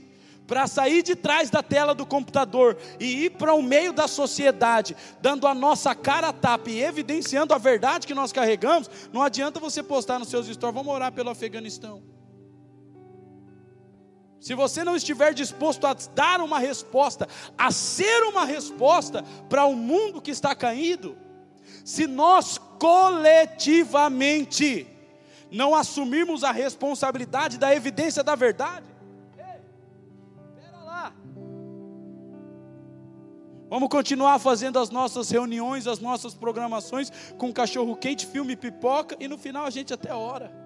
para 0.47 0.67
sair 0.67 1.03
de 1.03 1.17
trás 1.17 1.49
da 1.49 1.63
tela 1.63 1.95
do 1.95 2.05
computador 2.05 2.77
e 3.01 3.25
ir 3.25 3.31
para 3.31 3.55
o 3.55 3.63
meio 3.63 3.95
da 3.95 4.07
sociedade, 4.07 4.95
dando 5.23 5.47
a 5.47 5.55
nossa 5.55 5.95
cara 5.95 6.29
a 6.29 6.33
tapa 6.35 6.69
e 6.69 6.83
evidenciando 6.83 7.55
a 7.55 7.57
verdade 7.57 8.07
que 8.07 8.13
nós 8.13 8.31
carregamos, 8.31 8.91
não 9.11 9.23
adianta 9.23 9.59
você 9.59 9.83
postar 9.83 10.19
nos 10.19 10.29
seus 10.29 10.47
stories, 10.47 10.75
vamos 10.75 10.93
orar 10.93 11.11
pelo 11.11 11.31
Afeganistão. 11.31 12.03
Se 14.39 14.55
você 14.55 14.85
não 14.85 14.95
estiver 14.95 15.33
disposto 15.33 15.87
a 15.87 15.95
dar 16.15 16.43
uma 16.43 16.59
resposta, 16.59 17.27
a 17.57 17.71
ser 17.71 18.23
uma 18.25 18.45
resposta 18.45 19.25
para 19.49 19.65
o 19.65 19.75
mundo 19.75 20.21
que 20.21 20.31
está 20.31 20.55
caído, 20.55 21.24
se 21.85 22.07
nós 22.07 22.59
coletivamente 22.79 24.87
não 25.51 25.75
assumirmos 25.75 26.43
a 26.43 26.51
responsabilidade 26.51 27.59
da 27.59 27.75
evidência 27.75 28.25
da 28.25 28.35
verdade, 28.35 28.87
espera 29.31 29.61
lá. 30.83 31.13
Vamos 33.69 33.91
continuar 33.91 34.39
fazendo 34.39 34.79
as 34.79 34.89
nossas 34.89 35.29
reuniões, 35.31 35.87
as 35.87 36.01
nossas 36.01 36.33
programações 36.35 37.13
com 37.37 37.53
cachorro 37.53 37.95
quente, 37.95 38.27
filme, 38.27 38.57
pipoca 38.57 39.15
e 39.21 39.29
no 39.29 39.37
final 39.37 39.67
a 39.67 39.71
gente 39.71 39.93
até 39.93 40.15
ora. 40.15 40.65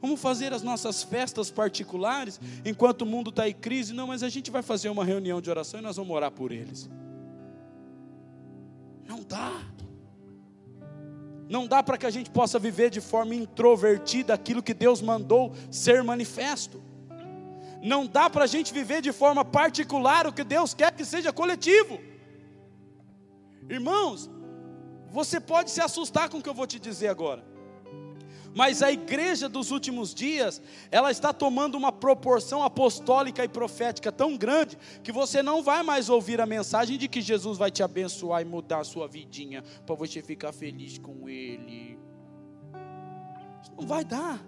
Vamos 0.00 0.18
fazer 0.18 0.54
as 0.54 0.62
nossas 0.62 1.02
festas 1.02 1.50
particulares 1.50 2.40
enquanto 2.64 3.02
o 3.02 3.06
mundo 3.06 3.28
está 3.28 3.46
em 3.46 3.52
crise. 3.52 3.92
Não, 3.92 4.06
mas 4.06 4.22
a 4.22 4.30
gente 4.30 4.50
vai 4.50 4.62
fazer 4.62 4.88
uma 4.88 5.04
reunião 5.04 5.42
de 5.42 5.50
oração 5.50 5.78
e 5.78 5.82
nós 5.82 5.96
vamos 5.96 6.16
orar 6.16 6.30
por 6.30 6.52
eles. 6.52 6.88
Não 9.06 9.22
dá. 9.22 9.60
Não 11.50 11.66
dá 11.66 11.82
para 11.82 11.98
que 11.98 12.06
a 12.06 12.10
gente 12.10 12.30
possa 12.30 12.60
viver 12.60 12.90
de 12.90 13.00
forma 13.00 13.34
introvertida 13.34 14.32
aquilo 14.32 14.62
que 14.62 14.72
Deus 14.72 15.02
mandou 15.02 15.52
ser 15.68 16.00
manifesto. 16.04 16.80
Não 17.82 18.06
dá 18.06 18.30
para 18.30 18.44
a 18.44 18.46
gente 18.46 18.72
viver 18.72 19.02
de 19.02 19.10
forma 19.10 19.44
particular 19.44 20.28
o 20.28 20.32
que 20.32 20.44
Deus 20.44 20.74
quer 20.74 20.92
que 20.92 21.04
seja 21.04 21.32
coletivo. 21.32 21.98
Irmãos, 23.68 24.30
você 25.10 25.40
pode 25.40 25.72
se 25.72 25.80
assustar 25.80 26.28
com 26.28 26.38
o 26.38 26.42
que 26.42 26.48
eu 26.48 26.54
vou 26.54 26.68
te 26.68 26.78
dizer 26.78 27.08
agora. 27.08 27.44
Mas 28.54 28.82
a 28.82 28.90
igreja 28.90 29.48
dos 29.48 29.70
últimos 29.70 30.14
dias, 30.14 30.60
ela 30.90 31.10
está 31.10 31.32
tomando 31.32 31.76
uma 31.76 31.92
proporção 31.92 32.62
apostólica 32.62 33.44
e 33.44 33.48
profética 33.48 34.10
tão 34.10 34.36
grande 34.36 34.76
que 35.02 35.12
você 35.12 35.42
não 35.42 35.62
vai 35.62 35.82
mais 35.82 36.08
ouvir 36.08 36.40
a 36.40 36.46
mensagem 36.46 36.98
de 36.98 37.08
que 37.08 37.20
Jesus 37.20 37.58
vai 37.58 37.70
te 37.70 37.82
abençoar 37.82 38.42
e 38.42 38.44
mudar 38.44 38.80
a 38.80 38.84
sua 38.84 39.06
vidinha 39.06 39.62
para 39.86 39.94
você 39.94 40.20
ficar 40.20 40.52
feliz 40.52 40.98
com 40.98 41.28
ele. 41.28 41.98
Isso 43.62 43.72
não 43.76 43.86
vai 43.86 44.04
dar. 44.04 44.44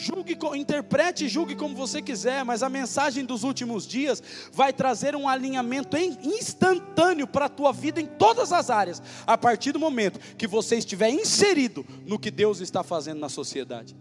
Julgue, 0.00 0.38
interprete 0.56 1.26
e 1.26 1.28
julgue 1.28 1.54
como 1.54 1.76
você 1.76 2.00
quiser, 2.00 2.42
mas 2.42 2.62
a 2.62 2.70
mensagem 2.70 3.22
dos 3.22 3.44
últimos 3.44 3.86
dias 3.86 4.22
vai 4.50 4.72
trazer 4.72 5.14
um 5.14 5.28
alinhamento 5.28 5.94
instantâneo 5.98 7.26
para 7.26 7.44
a 7.44 7.48
tua 7.50 7.70
vida 7.70 8.00
em 8.00 8.06
todas 8.06 8.50
as 8.50 8.70
áreas, 8.70 9.02
a 9.26 9.36
partir 9.36 9.72
do 9.72 9.78
momento 9.78 10.18
que 10.36 10.46
você 10.46 10.76
estiver 10.76 11.10
inserido 11.10 11.84
no 12.06 12.18
que 12.18 12.30
Deus 12.30 12.60
está 12.60 12.82
fazendo 12.82 13.20
na 13.20 13.28
sociedade. 13.28 13.94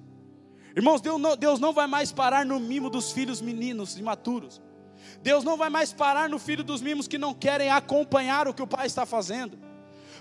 Irmãos, 0.74 1.02
Deus 1.02 1.20
não, 1.20 1.36
Deus 1.36 1.60
não 1.60 1.74
vai 1.74 1.86
mais 1.86 2.14
parar 2.14 2.46
no 2.46 2.62
mimo 2.62 2.90
dos 2.90 3.12
filhos 3.12 3.42
meninos 3.42 3.98
imaturos. 3.98 4.62
Deus 5.22 5.44
não 5.44 5.58
vai 5.58 5.70
mais 5.70 5.92
parar 5.92 6.30
no 6.30 6.40
filho 6.40 6.64
dos 6.64 6.82
mimos 6.82 7.10
que 7.10 7.18
não 7.18 7.34
querem 7.34 7.70
acompanhar 7.70 8.48
o 8.48 8.54
que 8.54 8.62
o 8.62 8.68
pai 8.68 8.88
está 8.88 9.06
fazendo. 9.06 9.60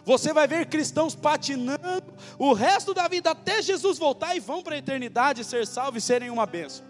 Você 0.04 0.32
vai 0.32 0.46
ver 0.46 0.66
cristãos 0.66 1.14
patinando 1.14 2.12
o 2.38 2.52
resto 2.52 2.94
da 2.94 3.08
vida 3.08 3.30
até 3.30 3.60
Jesus 3.62 3.98
voltar 3.98 4.34
e 4.34 4.40
vão 4.40 4.62
para 4.62 4.74
a 4.74 4.78
eternidade 4.78 5.44
ser 5.44 5.66
salvos 5.66 6.02
e 6.02 6.06
serem 6.06 6.30
uma 6.30 6.46
bênção. 6.46 6.86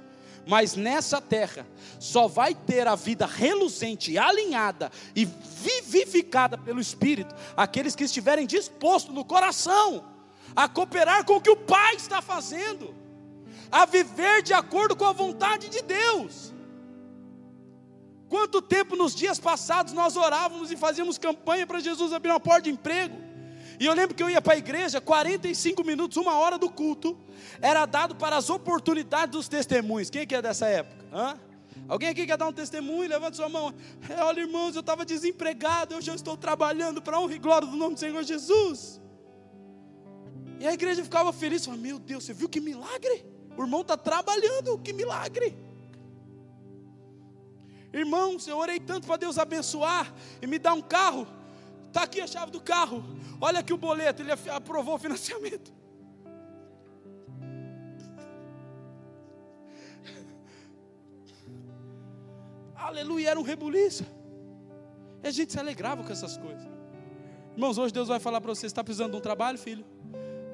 Mas 0.47 0.75
nessa 0.75 1.21
terra 1.21 1.67
só 2.01 2.27
vai 2.27 2.55
ter 2.55 2.87
a 2.87 2.95
vida 2.95 3.27
reluzente, 3.27 4.17
alinhada 4.17 4.91
e 5.15 5.25
vivificada 5.27 6.57
pelo 6.57 6.81
Espírito 6.81 7.35
aqueles 7.57 7.95
que 7.95 8.05
estiverem 8.05 8.47
dispostos 8.47 9.15
no 9.15 9.25
coração 9.25 10.05
a 10.57 10.67
cooperar 10.69 11.25
com 11.25 11.37
o 11.37 11.41
que 11.41 11.51
o 11.51 11.57
Pai 11.57 11.97
está 11.97 12.23
fazendo, 12.23 12.95
a 13.71 13.85
viver 13.85 14.43
de 14.43 14.55
acordo 14.55 14.97
com 14.97 15.05
a 15.05 15.13
vontade 15.13 15.69
de 15.69 15.83
Deus. 15.83 16.55
Quanto 18.29 18.61
tempo 18.61 18.95
nos 18.95 19.15
dias 19.15 19.39
passados 19.39 19.93
nós 19.93 20.17
orávamos 20.17 20.71
e 20.71 20.77
fazíamos 20.77 21.17
campanha 21.17 21.67
para 21.67 21.81
Jesus 21.81 22.13
abrir 22.13 22.31
uma 22.31 22.41
porta 22.41 22.63
de 22.63 22.71
emprego? 22.71 23.17
E 23.81 23.87
eu 23.87 23.95
lembro 23.95 24.15
que 24.15 24.23
eu 24.23 24.29
ia 24.29 24.43
para 24.43 24.55
a 24.55 24.59
igreja, 24.59 25.01
45 25.01 25.85
minutos, 25.85 26.17
uma 26.17 26.37
hora 26.39 26.59
do 26.59 26.69
culto, 26.69 27.17
era 27.61 27.87
dado 27.87 28.17
para 28.17 28.37
as 28.37 28.51
oportunidades 28.51 29.31
dos 29.31 29.49
testemunhos. 29.49 30.11
Quem 30.11 30.27
que 30.27 30.35
é 30.35 30.43
dessa 30.43 30.67
época? 30.67 31.07
Hã? 31.13 31.39
Alguém 31.87 32.09
aqui 32.09 32.27
quer 32.27 32.37
dar 32.37 32.49
um 32.49 32.53
testemunho? 32.53 33.09
Levanta 33.09 33.37
sua 33.37 33.49
mão. 33.49 33.73
É, 34.09 34.23
olha, 34.23 34.41
irmãos, 34.41 34.75
eu 34.75 34.81
estava 34.81 35.05
desempregado, 35.05 35.95
eu 35.95 36.03
já 36.03 36.15
estou 36.15 36.37
trabalhando 36.37 37.01
para 37.01 37.19
honra 37.21 37.35
e 37.35 37.39
glória 37.39 37.69
do 37.69 37.77
nome 37.77 37.95
do 37.95 38.01
Senhor 38.01 38.23
Jesus. 38.25 39.01
E 40.59 40.67
a 40.67 40.73
igreja 40.73 41.05
ficava 41.05 41.33
feliz, 41.33 41.65
falava, 41.65 41.81
meu 41.81 41.99
Deus, 41.99 42.25
você 42.25 42.35
viu 42.35 42.49
que 42.49 42.61
milagre? 42.61 43.25
O 43.57 43.63
irmão 43.63 43.83
está 43.83 43.97
trabalhando, 43.97 44.77
que 44.79 44.93
milagre. 44.93 45.57
Irmãos, 47.93 48.47
eu 48.47 48.57
orei 48.59 48.79
tanto 48.79 49.07
para 49.07 49.17
Deus 49.17 49.37
abençoar 49.39 50.15
e 50.43 50.47
me 50.47 50.59
dar 50.59 50.75
um 50.75 50.83
carro. 50.83 51.27
Está 51.87 52.03
aqui 52.03 52.21
a 52.21 52.27
chave 52.27 52.53
do 52.53 52.61
carro. 52.61 53.03
Olha 53.41 53.61
aqui 53.61 53.73
o 53.73 53.79
boleto, 53.79 54.21
ele 54.23 54.33
aprovou 54.33 54.97
o 54.97 54.99
financiamento. 54.99 55.73
aleluia, 62.77 63.31
era 63.31 63.41
um 63.41 63.43
rebuliço. 63.43 64.05
E 65.23 65.29
a 65.29 65.31
gente 65.31 65.53
se 65.53 65.59
alegrava 65.59 66.05
com 66.05 66.13
essas 66.13 66.37
coisas. 66.37 66.69
Irmãos, 67.53 67.79
hoje 67.79 67.95
Deus 67.95 68.09
vai 68.09 68.21
falar 68.21 68.41
para 68.41 68.55
você: 68.55 68.67
está 68.67 68.85
precisando 68.85 69.13
de 69.13 69.17
um 69.17 69.21
trabalho, 69.21 69.59
filho? 69.59 69.87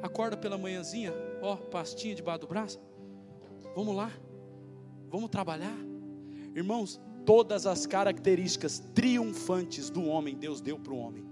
Acorda 0.03 0.37
pela 0.37 0.57
manhãzinha, 0.57 1.13
ó, 1.43 1.57
pastinha 1.57 2.15
debaixo 2.15 2.43
do 2.43 2.47
braço. 2.47 2.79
Vamos 3.75 3.97
lá, 3.97 4.13
vamos 5.11 5.29
trabalhar. 5.31 5.77
Irmãos, 6.55 7.01
todas 7.25 7.67
as 7.67 7.87
características 7.87 8.83
triunfantes 8.95 9.91
do 9.91 10.05
homem, 10.05 10.35
Deus 10.35 10.61
deu 10.61 10.79
para 10.79 10.93
o 10.93 10.99
homem. 10.99 11.25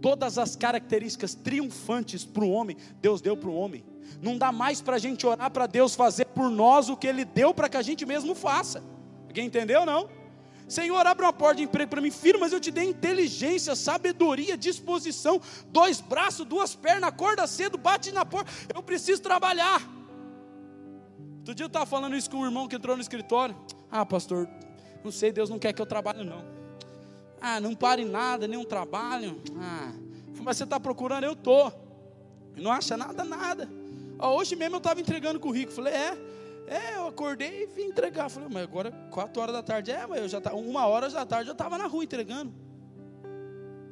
Todas 0.00 0.38
as 0.38 0.54
características 0.54 1.34
triunfantes 1.34 2.24
para 2.24 2.44
o 2.44 2.50
homem, 2.50 2.76
Deus 3.00 3.20
deu 3.20 3.36
para 3.36 3.48
o 3.48 3.54
homem. 3.54 3.84
Não 4.22 4.38
dá 4.38 4.52
mais 4.52 4.80
para 4.80 4.96
a 4.96 4.98
gente 4.98 5.26
orar 5.26 5.50
para 5.50 5.66
Deus 5.66 5.94
fazer 5.94 6.26
por 6.26 6.50
nós 6.50 6.88
o 6.88 6.96
que 6.96 7.06
Ele 7.06 7.24
deu 7.24 7.52
para 7.52 7.68
que 7.68 7.76
a 7.76 7.82
gente 7.82 8.06
mesmo 8.06 8.34
faça. 8.34 8.82
Alguém 9.26 9.46
entendeu 9.46 9.84
não? 9.84 10.08
Senhor, 10.68 11.06
abre 11.06 11.24
uma 11.24 11.32
porta 11.32 11.56
de 11.56 11.62
emprego 11.62 11.90
para 11.90 12.00
mim, 12.00 12.10
filho, 12.10 12.38
mas 12.38 12.52
eu 12.52 12.60
te 12.60 12.70
dei 12.70 12.84
inteligência, 12.84 13.74
sabedoria, 13.74 14.56
disposição, 14.56 15.40
dois 15.68 16.00
braços, 16.00 16.46
duas 16.46 16.74
pernas, 16.74 17.08
acorda 17.08 17.46
cedo, 17.46 17.78
bate 17.78 18.12
na 18.12 18.24
porta, 18.24 18.52
eu 18.74 18.82
preciso 18.82 19.22
trabalhar. 19.22 19.80
Outro 21.38 21.54
dia 21.54 21.64
eu 21.64 21.68
estava 21.68 21.86
falando 21.86 22.14
isso 22.14 22.30
com 22.30 22.38
um 22.38 22.44
irmão 22.44 22.68
que 22.68 22.76
entrou 22.76 22.94
no 22.94 23.00
escritório. 23.00 23.56
Ah, 23.90 24.04
pastor, 24.04 24.46
não 25.04 25.10
sei, 25.10 25.32
Deus 25.32 25.48
não 25.48 25.58
quer 25.58 25.72
que 25.72 25.80
eu 25.80 25.86
trabalhe, 25.86 26.24
não. 26.24 26.44
Ah, 27.40 27.60
não 27.60 27.74
pare 27.74 28.04
nada, 28.04 28.48
nenhum 28.48 28.64
trabalho. 28.64 29.40
Ah, 29.58 29.92
mas 30.42 30.56
você 30.56 30.64
está 30.64 30.80
procurando? 30.80 31.24
Eu 31.24 31.32
estou. 31.32 31.72
Não 32.56 32.72
acha 32.72 32.96
nada, 32.96 33.24
nada. 33.24 33.68
hoje 34.20 34.56
mesmo 34.56 34.76
eu 34.76 34.78
estava 34.78 35.00
entregando 35.00 35.38
currículo. 35.38 35.76
Falei, 35.76 35.94
é, 35.94 36.18
é, 36.66 36.96
eu 36.96 37.06
acordei 37.06 37.62
e 37.62 37.66
vim 37.66 37.84
entregar. 37.84 38.28
Falei, 38.28 38.48
mas 38.52 38.62
agora 38.62 38.90
quatro 39.10 39.40
horas 39.40 39.54
da 39.54 39.62
tarde. 39.62 39.90
É, 39.90 40.06
mas 40.06 40.20
eu 40.20 40.28
já 40.28 40.40
tá, 40.40 40.54
uma 40.54 40.86
hora 40.86 41.08
da 41.08 41.24
tarde 41.24 41.48
eu 41.48 41.52
estava 41.52 41.78
na 41.78 41.86
rua 41.86 42.04
entregando. 42.04 42.52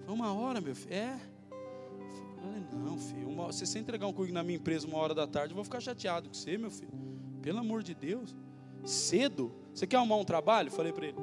Uma 0.09 0.33
hora, 0.33 0.61
meu 0.61 0.75
filho. 0.75 0.95
É. 0.95 1.19
Falei, 2.41 2.63
não, 2.73 2.99
filho. 2.99 3.29
Uma, 3.29 3.53
se 3.53 3.67
você 3.67 3.79
entregar 3.79 4.07
um 4.07 4.13
currículo 4.13 4.35
na 4.35 4.43
minha 4.43 4.57
empresa 4.57 4.87
uma 4.87 4.99
hora 4.99 5.15
da 5.15 5.27
tarde, 5.27 5.53
eu 5.53 5.57
vou 5.57 5.65
ficar 5.65 5.81
chateado 5.81 6.29
com 6.29 6.35
você, 6.35 6.59
meu 6.59 6.71
filho. 6.71 6.93
Pelo 7.43 7.59
amor 7.59 7.83
de 7.83 7.95
Deus. 7.95 8.35
Cedo. 8.85 9.53
Você 9.73 9.87
quer 9.87 9.97
arrumar 9.97 10.17
um 10.17 10.25
trabalho? 10.25 10.71
Falei 10.71 10.93
para 10.93 11.07
ele. 11.07 11.19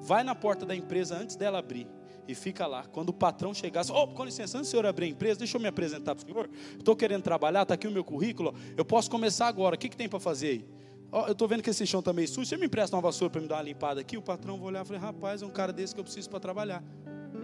Vai 0.00 0.22
na 0.22 0.34
porta 0.34 0.64
da 0.64 0.74
empresa 0.74 1.16
antes 1.16 1.36
dela 1.36 1.58
abrir 1.58 1.86
e 2.28 2.34
fica 2.34 2.66
lá. 2.66 2.84
Quando 2.84 3.08
o 3.08 3.12
patrão 3.12 3.54
chegasse, 3.54 3.90
oh, 3.90 4.06
com 4.08 4.24
licença, 4.24 4.58
antes 4.58 4.68
do 4.68 4.70
senhor 4.70 4.86
abrir 4.86 5.06
a 5.06 5.08
empresa, 5.08 5.38
deixa 5.38 5.56
eu 5.56 5.60
me 5.60 5.66
apresentar 5.66 6.14
para 6.14 6.24
o 6.24 6.26
senhor. 6.26 6.50
Estou 6.78 6.94
querendo 6.94 7.22
trabalhar, 7.22 7.62
está 7.62 7.74
aqui 7.74 7.88
o 7.88 7.90
meu 7.90 8.04
currículo, 8.04 8.54
eu 8.76 8.84
posso 8.84 9.10
começar 9.10 9.46
agora. 9.46 9.74
O 9.74 9.78
que, 9.78 9.88
que 9.88 9.96
tem 9.96 10.08
para 10.08 10.20
fazer 10.20 10.48
aí? 10.48 10.64
Oh, 11.10 11.20
eu 11.20 11.32
estou 11.32 11.48
vendo 11.48 11.62
que 11.62 11.70
esse 11.70 11.86
chão 11.86 12.00
está 12.00 12.12
meio 12.12 12.28
sujo. 12.28 12.46
Você 12.46 12.58
me 12.58 12.66
empresta 12.66 12.94
uma 12.94 13.00
vassoura 13.00 13.32
para 13.32 13.40
me 13.40 13.48
dar 13.48 13.56
uma 13.56 13.62
limpada 13.62 14.00
aqui? 14.00 14.18
O 14.18 14.22
patrão 14.22 14.58
vai 14.58 14.68
olhar 14.68 14.84
e 14.84 14.88
falar: 14.88 15.00
rapaz, 15.00 15.40
é 15.40 15.46
um 15.46 15.50
cara 15.50 15.72
desse 15.72 15.94
que 15.94 16.00
eu 16.00 16.04
preciso 16.04 16.28
para 16.28 16.38
trabalhar. 16.38 16.84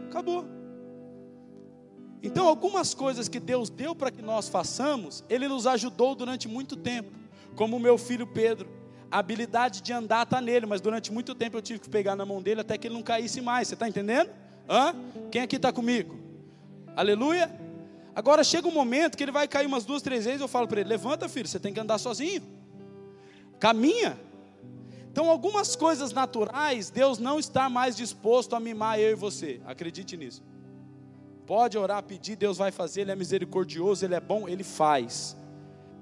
Acabou. 0.06 0.44
Então, 2.22 2.46
algumas 2.46 2.94
coisas 2.94 3.28
que 3.28 3.40
Deus 3.40 3.70
deu 3.70 3.94
para 3.94 4.10
que 4.10 4.22
nós 4.22 4.48
façamos, 4.48 5.24
Ele 5.30 5.48
nos 5.48 5.66
ajudou 5.66 6.14
durante 6.14 6.46
muito 6.46 6.76
tempo. 6.76 7.10
Como 7.54 7.76
o 7.76 7.80
meu 7.80 7.96
filho 7.96 8.26
Pedro. 8.26 8.68
A 9.14 9.18
habilidade 9.20 9.80
de 9.80 9.92
andar 9.92 10.24
está 10.24 10.40
nele, 10.40 10.66
mas 10.66 10.80
durante 10.80 11.12
muito 11.12 11.34
tempo 11.34 11.56
eu 11.56 11.62
tive 11.62 11.78
que 11.78 11.88
pegar 11.88 12.16
na 12.16 12.26
mão 12.26 12.42
dele 12.42 12.62
até 12.62 12.76
que 12.76 12.88
ele 12.88 12.94
não 12.94 13.02
caísse 13.02 13.40
mais. 13.40 13.68
Você 13.68 13.74
está 13.74 13.88
entendendo? 13.88 14.30
Hã? 14.68 14.94
Quem 15.30 15.42
aqui 15.42 15.56
está 15.56 15.72
comigo? 15.72 16.18
Aleluia? 16.96 17.48
Agora 18.14 18.42
chega 18.42 18.66
um 18.66 18.72
momento 18.72 19.16
que 19.16 19.22
ele 19.22 19.30
vai 19.30 19.46
cair 19.46 19.66
umas 19.66 19.84
duas, 19.84 20.02
três 20.02 20.24
vezes. 20.24 20.40
Eu 20.40 20.48
falo 20.48 20.66
para 20.66 20.80
ele: 20.80 20.88
levanta, 20.88 21.28
filho, 21.28 21.46
você 21.46 21.60
tem 21.60 21.72
que 21.72 21.78
andar 21.78 21.98
sozinho 21.98 22.42
caminha. 23.64 24.18
Então, 25.10 25.30
algumas 25.30 25.76
coisas 25.76 26.12
naturais, 26.12 26.90
Deus 26.90 27.18
não 27.18 27.38
está 27.38 27.70
mais 27.70 27.96
disposto 27.96 28.54
a 28.54 28.60
mimar 28.60 28.98
eu 28.98 29.12
e 29.12 29.14
você. 29.14 29.60
Acredite 29.64 30.16
nisso. 30.16 30.42
Pode 31.46 31.78
orar, 31.78 32.02
pedir, 32.02 32.36
Deus 32.36 32.58
vai 32.58 32.70
fazer, 32.70 33.02
Ele 33.02 33.12
é 33.12 33.16
misericordioso, 33.16 34.04
Ele 34.04 34.14
é 34.14 34.20
bom, 34.20 34.46
Ele 34.48 34.64
faz. 34.64 35.34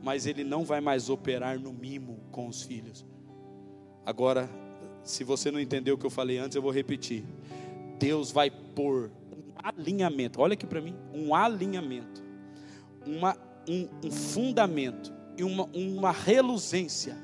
Mas 0.03 0.27
Ele 0.27 0.45
não 0.45 0.65
vai 0.65 0.81
mais 0.81 1.09
operar 1.09 1.59
no 1.59 1.73
mimo 1.73 2.19
com 2.31 2.49
os 2.49 2.63
filhos. 2.63 3.05
Agora, 4.05 4.51
se 5.05 5.25
você 5.25 5.51
não 5.51 5.61
entendeu 5.61 5.95
o 5.95 5.99
que 5.99 6.07
eu 6.07 6.11
falei 6.11 6.39
antes, 6.39 6.57
eu 6.57 6.63
vou 6.63 6.73
repetir. 6.73 7.25
Deus 7.99 8.31
vai 8.31 8.51
pôr 8.51 9.11
um 9.31 9.53
alinhamento, 9.63 10.41
olha 10.41 10.55
aqui 10.55 10.67
para 10.67 10.81
mim, 10.81 10.95
um 11.15 11.35
alinhamento, 11.35 12.23
uma, 13.07 13.37
um, 13.69 13.89
um 14.05 14.11
fundamento 14.11 15.13
e 15.37 15.45
uma, 15.45 15.69
uma 15.73 16.11
reluzência 16.11 17.17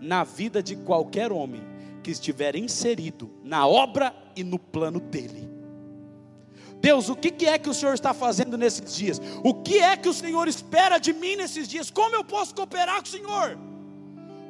na 0.00 0.24
vida 0.24 0.62
de 0.62 0.76
qualquer 0.76 1.30
homem 1.30 1.62
que 2.02 2.10
estiver 2.10 2.56
inserido 2.56 3.30
na 3.42 3.66
obra 3.66 4.14
e 4.36 4.44
no 4.44 4.58
plano 4.58 5.00
dele. 5.00 5.53
Deus, 6.84 7.08
o 7.08 7.16
que 7.16 7.46
é 7.46 7.56
que 7.56 7.70
o 7.70 7.72
Senhor 7.72 7.94
está 7.94 8.12
fazendo 8.12 8.58
nesses 8.58 8.94
dias? 8.94 9.18
O 9.42 9.54
que 9.54 9.78
é 9.78 9.96
que 9.96 10.06
o 10.06 10.12
Senhor 10.12 10.46
espera 10.46 10.98
de 10.98 11.14
mim 11.14 11.34
nesses 11.34 11.66
dias? 11.66 11.90
Como 11.90 12.14
eu 12.14 12.22
posso 12.22 12.54
cooperar 12.54 12.96
com 12.96 13.08
o 13.08 13.10
Senhor? 13.10 13.58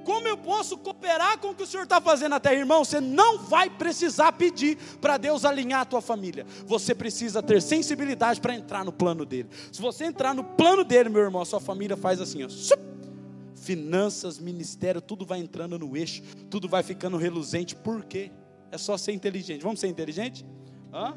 Como 0.05 0.27
eu 0.27 0.37
posso 0.37 0.77
cooperar 0.77 1.39
com 1.39 1.51
o 1.51 1.55
que 1.55 1.63
o 1.63 1.67
Senhor 1.67 1.85
está 1.85 2.01
fazendo 2.01 2.41
terra, 2.41 2.57
irmão? 2.57 2.85
Você 2.85 3.01
não 3.01 3.39
vai 3.39 3.71
precisar 3.71 4.33
pedir 4.33 4.77
para 5.01 5.17
Deus 5.17 5.45
alinhar 5.45 5.83
a 5.83 5.85
tua 5.85 6.03
família. 6.03 6.45
Você 6.67 6.93
precisa 6.93 7.41
ter 7.41 7.63
sensibilidade 7.63 8.41
para 8.41 8.53
entrar 8.53 8.85
no 8.85 8.91
plano 8.91 9.25
dele. 9.25 9.49
Se 9.71 9.81
você 9.81 10.05
entrar 10.05 10.35
no 10.35 10.43
plano 10.43 10.83
dele, 10.83 11.09
meu 11.11 11.23
irmão, 11.23 11.41
a 11.41 11.47
sua 11.47 11.61
família 11.61 11.97
faz 11.97 12.21
assim, 12.21 12.43
ó 12.43 12.49
finanças, 13.55 14.41
ministério, 14.41 15.01
tudo 15.01 15.25
vai 15.25 15.39
entrando 15.39 15.79
no 15.79 15.97
eixo, 15.97 16.23
tudo 16.51 16.69
vai 16.69 16.83
ficando 16.83 17.17
reluzente. 17.17 17.77
Por 17.77 18.05
quê? 18.05 18.33
É 18.73 18.77
só 18.77 18.99
ser 18.99 19.13
inteligente. 19.13 19.63
Vamos 19.63 19.79
ser 19.79 19.87
inteligente? 19.87 20.45
Hã? 20.93 21.15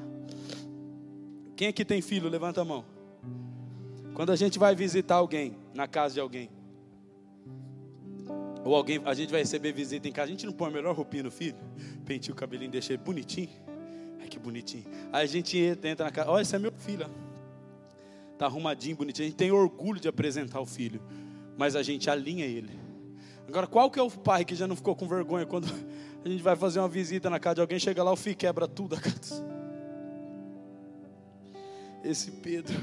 Quem 1.58 1.67
aqui 1.67 1.84
tem 1.84 2.02
filho? 2.02 2.30
Levanta 2.30 2.62
a 2.62 2.65
mão. 2.65 2.86
Quando 4.13 4.32
a 4.32 4.36
gente 4.38 4.58
vai 4.58 4.74
visitar 4.74 5.15
alguém, 5.15 5.58
na 5.74 5.88
casa 5.88 6.13
de 6.13 6.22
alguém, 6.22 6.50
ou 8.63 8.74
alguém, 8.74 9.02
a 9.04 9.13
gente 9.13 9.30
vai 9.30 9.41
receber 9.41 9.74
visita 9.74 10.08
em 10.08 10.12
casa, 10.13 10.28
a 10.28 10.32
gente 10.32 10.46
não 10.46 10.54
põe 10.54 10.70
a 10.70 10.72
melhor 10.72 10.96
roupinha 10.96 11.24
no 11.24 11.32
filho, 11.32 11.58
penteia 12.06 12.34
o 12.34 12.36
cabelinho, 12.36 12.72
deixa 12.72 12.93
ele 12.93 13.04
bonitinho. 13.04 13.50
Ai 14.22 14.28
que 14.28 14.39
bonitinho. 14.39 14.86
Aí 15.12 15.24
a 15.24 15.28
gente 15.28 15.58
entra, 15.58 16.06
na 16.06 16.12
casa, 16.12 16.30
olha, 16.30 16.41
esse 16.41 16.56
é 16.56 16.60
meu 16.60 16.72
filho. 16.72 17.06
Está 18.32 18.46
arrumadinho, 18.46 18.96
bonitinho. 18.96 19.26
A 19.26 19.30
gente 19.30 19.38
tem 19.38 19.52
orgulho 19.52 20.00
de 20.00 20.08
apresentar 20.08 20.62
o 20.62 20.65
filho 20.65 21.02
mas 21.58 21.76
a 21.76 21.82
gente 21.82 22.10
alinha 22.10 22.46
ele. 22.46 22.80
Agora, 23.48 23.65
qual 23.65 23.89
que 23.89 24.00
é 24.00 24.04
o 24.04 24.12
pai 24.12 24.46
que 24.46 24.54
já 24.54 24.67
não 24.67 24.76
ficou 24.76 24.96
com 24.96 25.08
vergonha 25.08 25.46
quando 25.46 25.67
a 26.24 26.30
gente 26.30 26.43
vai 26.43 26.56
fazer 26.56 26.80
uma 26.80 26.88
visita 26.88 27.30
na 27.30 27.39
casa 27.39 27.56
de 27.56 27.62
alguém, 27.62 27.80
chega 27.80 28.04
lá, 28.04 28.12
o 28.12 28.15
filho 28.15 28.38
quebra 28.38 28.67
tudo 28.67 28.96
a 28.96 29.02
casa. 29.02 29.57
Esse 32.04 32.32
Pedro. 32.32 32.76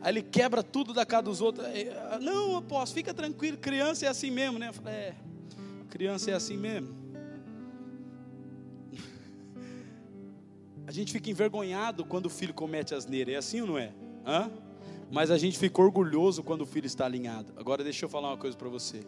Aí 0.00 0.12
ele 0.12 0.22
quebra 0.22 0.62
tudo 0.62 0.92
da 0.92 1.06
casa 1.06 1.24
dos 1.24 1.40
outros. 1.40 1.66
Não, 2.20 2.62
posso, 2.62 2.94
fica 2.94 3.12
tranquilo, 3.14 3.56
criança 3.56 4.06
é 4.06 4.08
assim 4.08 4.30
mesmo, 4.30 4.58
né? 4.58 4.68
Eu 4.68 4.72
falei, 4.72 4.94
é, 4.94 5.14
criança 5.88 6.30
é 6.30 6.34
assim 6.34 6.56
mesmo. 6.56 6.94
A 10.86 10.92
gente 10.92 11.12
fica 11.12 11.28
envergonhado 11.30 12.04
quando 12.04 12.26
o 12.26 12.30
filho 12.30 12.54
comete 12.54 12.94
asneira, 12.94 13.32
é 13.32 13.36
assim 13.36 13.60
ou 13.60 13.66
não 13.66 13.78
é? 13.78 13.92
Hã? 14.24 14.50
mas 15.10 15.30
a 15.30 15.38
gente 15.38 15.58
fica 15.58 15.80
orgulhoso 15.80 16.42
quando 16.42 16.62
o 16.62 16.66
filho 16.66 16.86
está 16.86 17.04
alinhado. 17.04 17.52
Agora 17.56 17.84
deixa 17.84 18.04
eu 18.04 18.08
falar 18.08 18.28
uma 18.28 18.36
coisa 18.36 18.56
para 18.56 18.68
você. 18.68 19.00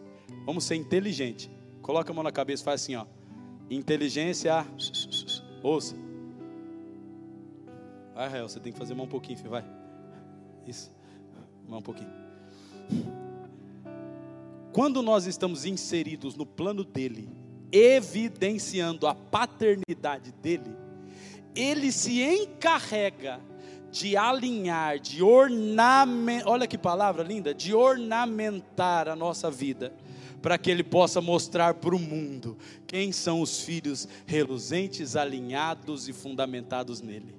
Vamos 0.45 0.63
ser 0.63 0.75
inteligente. 0.75 1.49
Coloca 1.81 2.11
a 2.11 2.13
mão 2.13 2.23
na 2.23 2.31
cabeça, 2.31 2.63
faz 2.63 2.81
assim, 2.81 2.95
ó. 2.95 3.05
Inteligência, 3.69 4.65
ouça. 5.61 5.95
Vai, 8.19 8.27
Rael, 8.27 8.49
você 8.49 8.59
tem 8.59 8.73
que 8.73 8.77
fazer 8.77 8.93
mão 8.93 9.05
um 9.05 9.09
pouquinho, 9.09 9.37
filho, 9.37 9.49
vai. 9.49 9.63
Isso. 10.67 10.91
Mão 11.65 11.79
um 11.79 11.81
pouquinho. 11.81 12.11
Quando 14.73 15.01
nós 15.01 15.25
estamos 15.25 15.63
inseridos 15.63 16.35
no 16.35 16.45
plano 16.45 16.83
dele, 16.83 17.29
evidenciando 17.71 19.07
a 19.07 19.15
paternidade 19.15 20.33
dele, 20.33 20.75
ele 21.55 21.93
se 21.93 22.21
encarrega 22.21 23.39
de 23.89 24.17
alinhar, 24.17 24.99
de 24.99 25.23
ornamentar, 25.23 26.51
olha 26.51 26.67
que 26.67 26.77
palavra 26.77 27.23
linda, 27.23 27.53
de 27.53 27.73
ornamentar 27.73 29.07
a 29.07 29.15
nossa 29.15 29.49
vida, 29.49 29.93
para 30.41 30.57
que 30.57 30.69
Ele 30.69 30.83
possa 30.83 31.21
mostrar 31.21 31.75
para 31.75 31.95
o 31.95 31.99
mundo 31.99 32.57
quem 32.85 33.13
são 33.13 33.39
os 33.39 33.61
filhos 33.61 34.09
reluzentes, 34.25 35.15
alinhados 35.15 36.09
e 36.09 36.11
fundamentados 36.11 36.99
nele. 36.99 37.38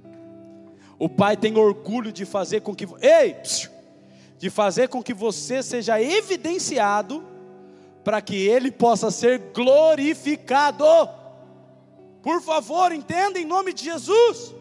O 1.00 1.08
Pai 1.08 1.34
tem 1.34 1.56
orgulho 1.56 2.12
de 2.12 2.26
fazer 2.26 2.60
com 2.60 2.74
que, 2.74 2.86
ei, 3.00 3.34
de 4.36 4.50
fazer 4.50 4.90
com 4.90 5.02
que 5.02 5.14
você 5.14 5.62
seja 5.62 5.98
evidenciado, 5.98 7.24
para 8.04 8.20
que 8.20 8.46
Ele 8.46 8.70
possa 8.70 9.10
ser 9.10 9.38
glorificado. 9.54 10.84
Por 12.22 12.42
favor, 12.42 12.92
entenda 12.92 13.38
em 13.38 13.46
nome 13.46 13.72
de 13.72 13.82
Jesus. 13.82 14.54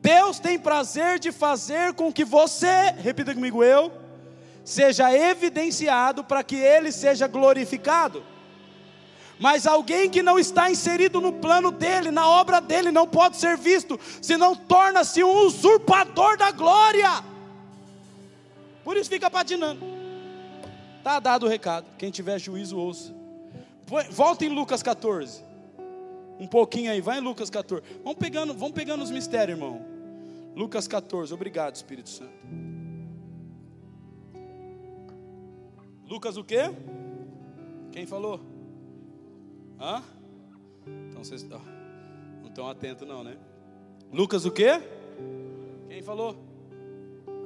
Deus 0.00 0.38
tem 0.38 0.58
prazer 0.58 1.18
de 1.18 1.30
fazer 1.30 1.92
com 1.92 2.10
que 2.10 2.24
você, 2.24 2.94
repita 2.96 3.34
comigo 3.34 3.62
eu, 3.62 3.92
seja 4.64 5.14
evidenciado 5.14 6.24
para 6.24 6.42
que 6.42 6.56
Ele 6.56 6.90
seja 6.90 7.26
glorificado. 7.26 8.24
Mas 9.42 9.66
alguém 9.66 10.08
que 10.08 10.22
não 10.22 10.38
está 10.38 10.70
inserido 10.70 11.20
no 11.20 11.32
plano 11.32 11.72
dele, 11.72 12.12
na 12.12 12.28
obra 12.28 12.60
dele, 12.60 12.92
não 12.92 13.08
pode 13.08 13.36
ser 13.38 13.56
visto, 13.56 13.98
senão 14.22 14.54
torna-se 14.54 15.24
um 15.24 15.36
usurpador 15.38 16.36
da 16.36 16.52
glória. 16.52 17.24
Por 18.84 18.96
isso 18.96 19.10
fica 19.10 19.28
patinando. 19.28 19.84
Está 20.98 21.18
dado 21.18 21.46
o 21.46 21.48
recado. 21.48 21.86
Quem 21.98 22.12
tiver 22.12 22.38
juízo, 22.38 22.78
ouça. 22.78 23.12
Volta 24.12 24.44
em 24.44 24.48
Lucas 24.48 24.80
14. 24.80 25.42
Um 26.38 26.46
pouquinho 26.46 26.92
aí, 26.92 27.00
vai 27.00 27.18
em 27.18 27.20
Lucas 27.20 27.50
14. 27.50 27.84
Vamos 28.04 28.20
pegando, 28.20 28.54
vamos 28.54 28.74
pegando 28.74 29.02
os 29.02 29.10
mistérios, 29.10 29.58
irmão. 29.58 29.84
Lucas 30.54 30.86
14, 30.86 31.34
obrigado, 31.34 31.74
Espírito 31.74 32.10
Santo. 32.10 32.32
Lucas 36.06 36.36
o 36.36 36.44
quê? 36.44 36.70
Quem 37.90 38.06
falou? 38.06 38.51
Hã? 39.82 40.00
Então 41.08 41.24
vocês 41.24 41.42
não 41.42 41.60
estão 42.46 42.68
atentos 42.68 43.06
não, 43.06 43.24
né? 43.24 43.36
Lucas 44.12 44.44
o 44.44 44.50
quê? 44.52 44.80
Quem 45.88 46.00
falou? 46.00 46.36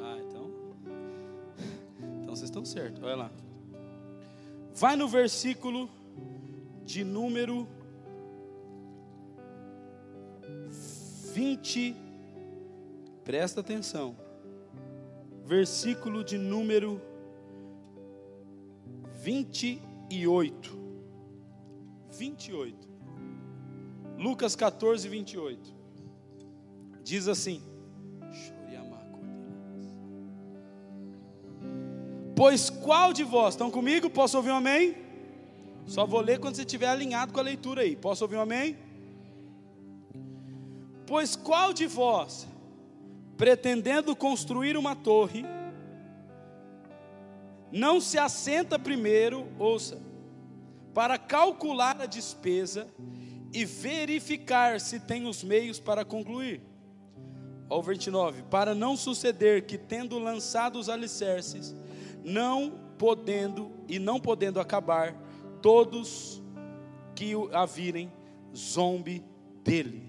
Ah, 0.03 0.19
então. 0.21 0.51
Então 2.21 2.37
vocês 2.37 2.51
estão 2.51 2.63
certos. 2.63 3.03
Olha 3.03 3.17
lá. 3.17 3.31
Vai 4.75 4.97
no 4.97 5.09
versículo 5.09 5.89
de 6.85 7.05
número 7.05 7.67
20. 11.33 11.97
Presta 13.25 13.61
atenção. 13.61 14.15
Versículo 15.47 16.23
de 16.23 16.37
número 16.37 17.01
28. 19.23 20.76
28. 22.17 22.89
Lucas 24.19 24.57
14, 24.57 25.09
28. 25.09 25.75
Diz 27.03 27.29
assim: 27.29 27.63
Pois 32.37 32.69
qual 32.69 33.15
de 33.15 33.25
vós, 33.25 33.55
estão 33.55 33.71
comigo? 33.71 34.11
Posso 34.11 34.37
ouvir 34.37 34.51
um 34.51 34.57
amém? 34.57 34.95
Só 35.87 36.05
vou 36.05 36.21
ler 36.21 36.39
quando 36.39 36.57
você 36.57 36.63
estiver 36.63 36.89
alinhado 36.89 37.33
com 37.33 37.41
a 37.41 37.43
leitura 37.43 37.81
aí. 37.81 37.97
Posso 37.97 38.25
ouvir 38.25 38.37
um 38.37 38.43
amém? 38.43 38.77
Pois 41.07 41.35
qual 41.35 41.73
de 41.73 41.87
vós, 41.87 42.47
pretendendo 43.39 44.15
construir 44.15 44.77
uma 44.77 44.95
torre, 44.95 45.47
não 47.73 48.03
se 48.03 48.19
assenta 48.19 48.79
primeiro, 48.79 49.47
ouça, 49.59 49.99
para 50.97 51.19
calcular 51.19 52.01
a 52.01 52.07
despesa 52.07 52.89
e 53.53 53.67
verificar 53.67 54.81
se 54.81 54.99
tem 54.99 55.27
os 55.27 55.45
meios 55.45 55.79
para 55.79 56.07
concluir. 56.07 56.63
Ao 57.69 57.83
29, 57.83 58.45
para 58.45 58.75
não 58.75 58.97
suceder 58.97 59.67
que 59.67 59.77
tendo 59.77 60.19
lançado 60.19 60.79
os 60.79 60.89
alicerces, 60.89 61.77
não 62.25 62.81
podendo 62.97 63.71
e 63.87 63.99
não 63.99 64.19
podendo 64.19 64.59
acabar, 64.59 65.15
todos 65.61 66.43
que 67.15 67.35
a 67.53 67.67
virem 67.67 68.11
zombe 68.57 69.23
dele. 69.63 70.03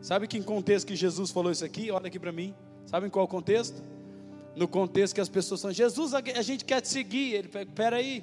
Sabe 0.00 0.26
que 0.26 0.38
em 0.38 0.42
contexto 0.42 0.86
que 0.86 0.96
Jesus 0.96 1.30
falou 1.30 1.52
isso 1.52 1.66
aqui? 1.66 1.90
Olha 1.90 2.06
aqui 2.06 2.18
para 2.18 2.32
mim. 2.32 2.54
Sabe 2.86 3.08
em 3.08 3.10
qual 3.10 3.28
contexto? 3.28 3.82
no 4.56 4.68
contexto 4.68 5.14
que 5.14 5.20
as 5.20 5.28
pessoas 5.28 5.60
são, 5.60 5.72
Jesus, 5.72 6.14
a 6.14 6.42
gente 6.42 6.64
quer 6.64 6.80
te 6.80 6.88
seguir. 6.88 7.34
Ele, 7.34 7.48
pera 7.48 7.96
aí, 7.96 8.22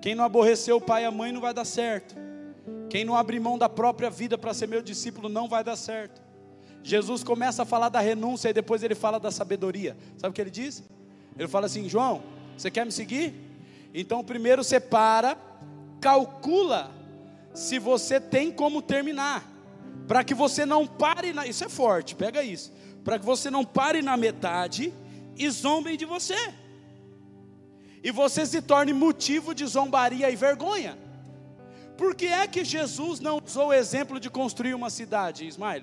quem 0.00 0.14
não 0.14 0.24
aborreceu 0.24 0.76
o 0.76 0.80
pai 0.80 1.02
e 1.02 1.06
a 1.06 1.10
mãe 1.10 1.32
não 1.32 1.40
vai 1.40 1.52
dar 1.52 1.64
certo. 1.64 2.14
Quem 2.88 3.04
não 3.04 3.16
abrir 3.16 3.40
mão 3.40 3.58
da 3.58 3.68
própria 3.68 4.08
vida 4.08 4.38
para 4.38 4.54
ser 4.54 4.66
meu 4.66 4.82
discípulo 4.82 5.28
não 5.28 5.48
vai 5.48 5.62
dar 5.62 5.76
certo. 5.76 6.22
Jesus 6.82 7.22
começa 7.22 7.62
a 7.62 7.66
falar 7.66 7.88
da 7.88 8.00
renúncia 8.00 8.48
e 8.48 8.52
depois 8.52 8.82
ele 8.82 8.94
fala 8.94 9.18
da 9.18 9.30
sabedoria. 9.30 9.96
Sabe 10.16 10.30
o 10.30 10.32
que 10.32 10.40
ele 10.40 10.50
diz? 10.50 10.82
Ele 11.36 11.48
fala 11.48 11.66
assim: 11.66 11.88
João, 11.88 12.22
você 12.56 12.70
quer 12.70 12.86
me 12.86 12.92
seguir? 12.92 13.34
Então 13.92 14.24
primeiro 14.24 14.62
você 14.62 14.80
para, 14.80 15.36
calcula 16.00 16.90
se 17.52 17.78
você 17.78 18.20
tem 18.20 18.52
como 18.52 18.80
terminar, 18.80 19.44
para 20.06 20.22
que 20.22 20.34
você 20.34 20.64
não 20.64 20.86
pare 20.86 21.32
na. 21.32 21.46
Isso 21.46 21.64
é 21.64 21.68
forte, 21.68 22.14
pega 22.14 22.42
isso. 22.42 22.72
Para 23.04 23.18
que 23.18 23.24
você 23.24 23.50
não 23.50 23.64
pare 23.64 24.00
na 24.00 24.16
metade 24.16 24.92
e 25.36 25.50
zombem 25.50 25.96
de 25.96 26.04
você. 26.04 26.36
E 28.02 28.10
você 28.10 28.46
se 28.46 28.62
torne 28.62 28.92
motivo 28.92 29.54
de 29.54 29.66
zombaria 29.66 30.30
e 30.30 30.36
vergonha. 30.36 30.98
Por 31.96 32.14
que 32.14 32.26
é 32.26 32.46
que 32.46 32.64
Jesus 32.64 33.18
não 33.18 33.42
usou 33.44 33.68
o 33.68 33.72
exemplo 33.72 34.20
de 34.20 34.30
construir 34.30 34.74
uma 34.74 34.88
cidade, 34.88 35.46
Ismael? 35.46 35.82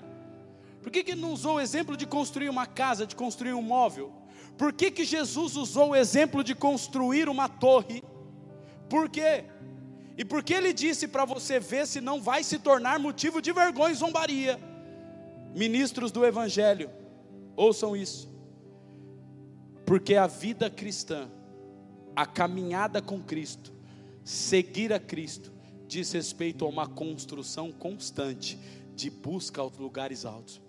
Por 0.82 0.92
que, 0.92 1.04
que 1.04 1.16
não 1.16 1.34
usou 1.34 1.56
o 1.56 1.60
exemplo 1.60 1.98
de 1.98 2.06
construir 2.06 2.48
uma 2.48 2.66
casa, 2.66 3.06
de 3.06 3.16
construir 3.16 3.54
um 3.54 3.62
móvel? 3.62 4.14
Por 4.58 4.72
que, 4.72 4.92
que 4.92 5.04
Jesus 5.04 5.56
usou 5.56 5.90
o 5.90 5.96
exemplo 5.96 6.44
de 6.44 6.56
construir 6.56 7.28
uma 7.28 7.50
torre? 7.50 8.04
Por 8.90 9.10
quê? 9.10 9.46
E 10.18 10.24
por 10.24 10.44
que 10.44 10.54
ele 10.54 10.72
disse 10.72 11.08
para 11.08 11.26
você 11.26 11.60
ver 11.60 11.86
se 11.86 12.00
não 12.00 12.22
vai 12.22 12.44
se 12.44 12.60
tornar 12.60 13.00
motivo 13.00 13.42
de 13.42 13.52
vergonha 13.52 13.92
e 13.92 13.98
zombaria? 13.98 14.60
Ministros 15.54 16.12
do 16.12 16.26
Evangelho, 16.26 16.90
ouçam 17.56 17.96
isso. 17.96 18.32
Porque 19.86 20.16
a 20.16 20.28
vida 20.28 20.70
cristã, 20.70 21.30
a 22.16 22.26
caminhada 22.26 23.02
com 23.02 23.22
Cristo, 23.22 23.74
seguir 24.24 24.94
a 24.94 25.00
Cristo, 25.00 25.52
diz 25.88 26.12
respeito 26.12 26.66
a 26.66 26.70
uma 26.70 26.88
construção 26.88 27.72
constante 27.72 28.58
de 28.96 29.10
busca 29.10 29.62
aos 29.62 29.78
lugares 29.78 30.26
altos. 30.26 30.62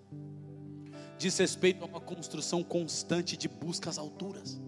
Diz 1.17 1.37
respeito 1.37 1.83
a 1.83 1.87
uma 1.87 2.01
construção 2.01 2.63
constante 2.63 3.35
de 3.35 3.47
busca 3.47 3.89
às 3.89 3.97
alturas. 3.97 4.59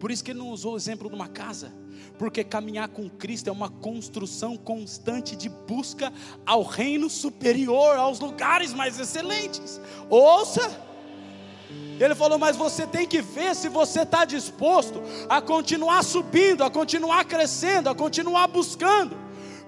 Por 0.00 0.10
isso 0.10 0.24
que 0.24 0.30
ele 0.30 0.38
não 0.38 0.48
usou 0.48 0.72
o 0.72 0.76
exemplo 0.76 1.08
de 1.08 1.14
uma 1.14 1.28
casa, 1.28 1.72
porque 2.18 2.42
caminhar 2.42 2.88
com 2.88 3.08
Cristo 3.08 3.48
é 3.48 3.52
uma 3.52 3.68
construção 3.68 4.56
constante 4.56 5.36
de 5.36 5.48
busca 5.48 6.12
ao 6.46 6.62
reino 6.62 7.10
superior, 7.10 7.96
aos 7.96 8.18
lugares 8.18 8.72
mais 8.72 8.98
excelentes. 8.98 9.80
Ouça! 10.08 10.89
Ele 12.00 12.14
falou: 12.14 12.38
Mas 12.38 12.56
você 12.56 12.86
tem 12.86 13.06
que 13.06 13.20
ver 13.20 13.54
se 13.54 13.68
você 13.68 14.02
está 14.02 14.24
disposto 14.24 15.02
a 15.28 15.40
continuar 15.42 16.02
subindo, 16.02 16.64
a 16.64 16.70
continuar 16.70 17.24
crescendo, 17.26 17.90
a 17.90 17.94
continuar 17.94 18.48
buscando. 18.48 19.16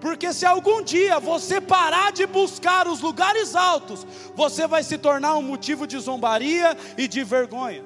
Porque 0.01 0.33
se 0.33 0.45
algum 0.45 0.83
dia 0.83 1.21
você 1.21 1.61
parar 1.61 2.11
de 2.11 2.27
buscar 2.27 2.88
os 2.88 3.01
lugares 3.01 3.55
altos, 3.55 4.07
você 4.35 4.66
vai 4.66 4.83
se 4.83 4.97
tornar 4.99 5.37
um 5.37 5.42
motivo 5.42 5.87
de 5.87 5.99
zombaria 5.99 6.77
e 6.97 7.07
de 7.07 7.23
vergonha. 7.23 7.85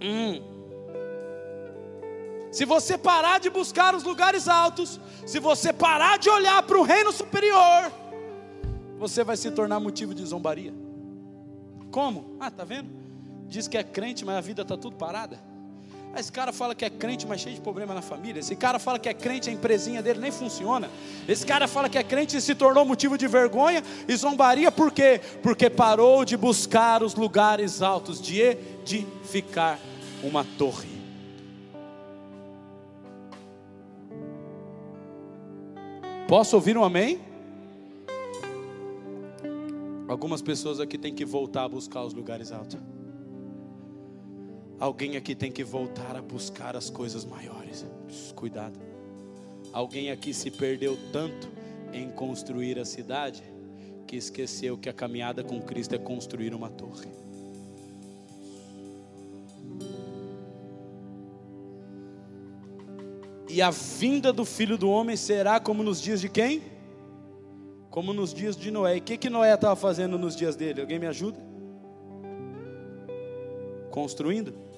Hum. 0.00 0.40
Se 2.52 2.64
você 2.64 2.96
parar 2.96 3.40
de 3.40 3.50
buscar 3.50 3.94
os 3.94 4.04
lugares 4.04 4.46
altos, 4.46 5.00
se 5.26 5.38
você 5.38 5.72
parar 5.72 6.18
de 6.18 6.30
olhar 6.30 6.62
para 6.62 6.78
o 6.78 6.82
reino 6.82 7.10
superior, 7.10 7.90
você 8.98 9.24
vai 9.24 9.36
se 9.36 9.50
tornar 9.50 9.80
motivo 9.80 10.14
de 10.14 10.24
zombaria. 10.24 10.72
Como? 11.90 12.36
Ah, 12.38 12.50
tá 12.50 12.64
vendo? 12.64 13.01
Diz 13.52 13.68
que 13.68 13.76
é 13.76 13.84
crente, 13.84 14.24
mas 14.24 14.36
a 14.36 14.40
vida 14.40 14.62
está 14.62 14.76
tudo 14.76 14.96
parada. 14.96 15.38
Esse 16.16 16.30
cara 16.30 16.52
fala 16.52 16.74
que 16.74 16.84
é 16.84 16.90
crente, 16.90 17.26
mas 17.26 17.40
cheio 17.40 17.54
de 17.54 17.60
problema 17.60 17.94
na 17.94 18.02
família. 18.02 18.40
Esse 18.40 18.54
cara 18.54 18.78
fala 18.78 18.98
que 18.98 19.08
é 19.08 19.14
crente, 19.14 19.48
a 19.48 19.52
empresinha 19.52 20.02
dele 20.02 20.20
nem 20.20 20.30
funciona. 20.30 20.90
Esse 21.26 21.46
cara 21.46 21.66
fala 21.66 21.88
que 21.88 21.96
é 21.96 22.02
crente 22.02 22.36
e 22.36 22.40
se 22.40 22.54
tornou 22.54 22.84
motivo 22.84 23.16
de 23.16 23.26
vergonha 23.26 23.82
e 24.06 24.16
zombaria, 24.16 24.70
por 24.70 24.90
quê? 24.90 25.20
Porque 25.42 25.70
parou 25.70 26.24
de 26.24 26.36
buscar 26.36 27.02
os 27.02 27.14
lugares 27.14 27.80
altos, 27.80 28.20
de 28.20 28.40
edificar 28.40 29.78
uma 30.22 30.44
torre. 30.58 30.90
Posso 36.28 36.56
ouvir 36.56 36.76
um 36.76 36.84
amém? 36.84 37.20
Algumas 40.08 40.42
pessoas 40.42 40.78
aqui 40.78 40.98
têm 40.98 41.14
que 41.14 41.24
voltar 41.24 41.64
a 41.64 41.68
buscar 41.68 42.02
os 42.02 42.12
lugares 42.12 42.52
altos. 42.52 42.78
Alguém 44.82 45.16
aqui 45.16 45.32
tem 45.32 45.52
que 45.52 45.62
voltar 45.62 46.16
a 46.16 46.20
buscar 46.20 46.74
as 46.74 46.90
coisas 46.90 47.24
maiores. 47.24 47.86
Cuidado. 48.34 48.80
Alguém 49.72 50.10
aqui 50.10 50.34
se 50.34 50.50
perdeu 50.50 50.98
tanto 51.12 51.48
em 51.92 52.10
construir 52.10 52.80
a 52.80 52.84
cidade 52.84 53.44
que 54.08 54.16
esqueceu 54.16 54.76
que 54.76 54.88
a 54.88 54.92
caminhada 54.92 55.44
com 55.44 55.62
Cristo 55.62 55.94
é 55.94 55.98
construir 55.98 56.52
uma 56.52 56.68
torre. 56.68 57.08
E 63.48 63.62
a 63.62 63.70
vinda 63.70 64.32
do 64.32 64.44
filho 64.44 64.76
do 64.76 64.90
homem 64.90 65.14
será 65.14 65.60
como 65.60 65.84
nos 65.84 66.02
dias 66.02 66.20
de 66.20 66.28
quem? 66.28 66.60
Como 67.88 68.12
nos 68.12 68.34
dias 68.34 68.56
de 68.56 68.68
Noé. 68.72 68.96
E 68.96 68.98
o 68.98 69.02
que, 69.02 69.16
que 69.16 69.30
Noé 69.30 69.54
estava 69.54 69.76
fazendo 69.76 70.18
nos 70.18 70.34
dias 70.34 70.56
dele? 70.56 70.80
Alguém 70.80 70.98
me 70.98 71.06
ajuda? 71.06 71.38
Construindo? 73.92 74.71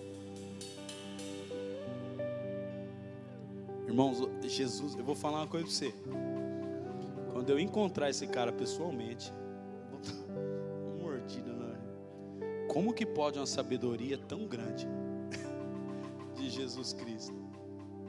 Irmãos, 3.94 4.28
Jesus, 4.42 4.96
eu 4.96 5.04
vou 5.04 5.14
falar 5.14 5.38
uma 5.38 5.46
coisa 5.46 5.66
para 5.66 5.72
você. 5.72 5.94
Quando 7.30 7.48
eu 7.50 7.60
encontrar 7.60 8.10
esse 8.10 8.26
cara 8.26 8.50
pessoalmente, 8.50 9.32
vou 9.88 10.98
mordida, 11.00 11.52
não 11.52 11.68
é? 11.68 12.66
Como 12.66 12.92
que 12.92 13.06
pode 13.06 13.38
uma 13.38 13.46
sabedoria 13.46 14.18
tão 14.18 14.48
grande 14.48 14.88
de 16.34 16.50
Jesus 16.50 16.92
Cristo? 16.92 17.36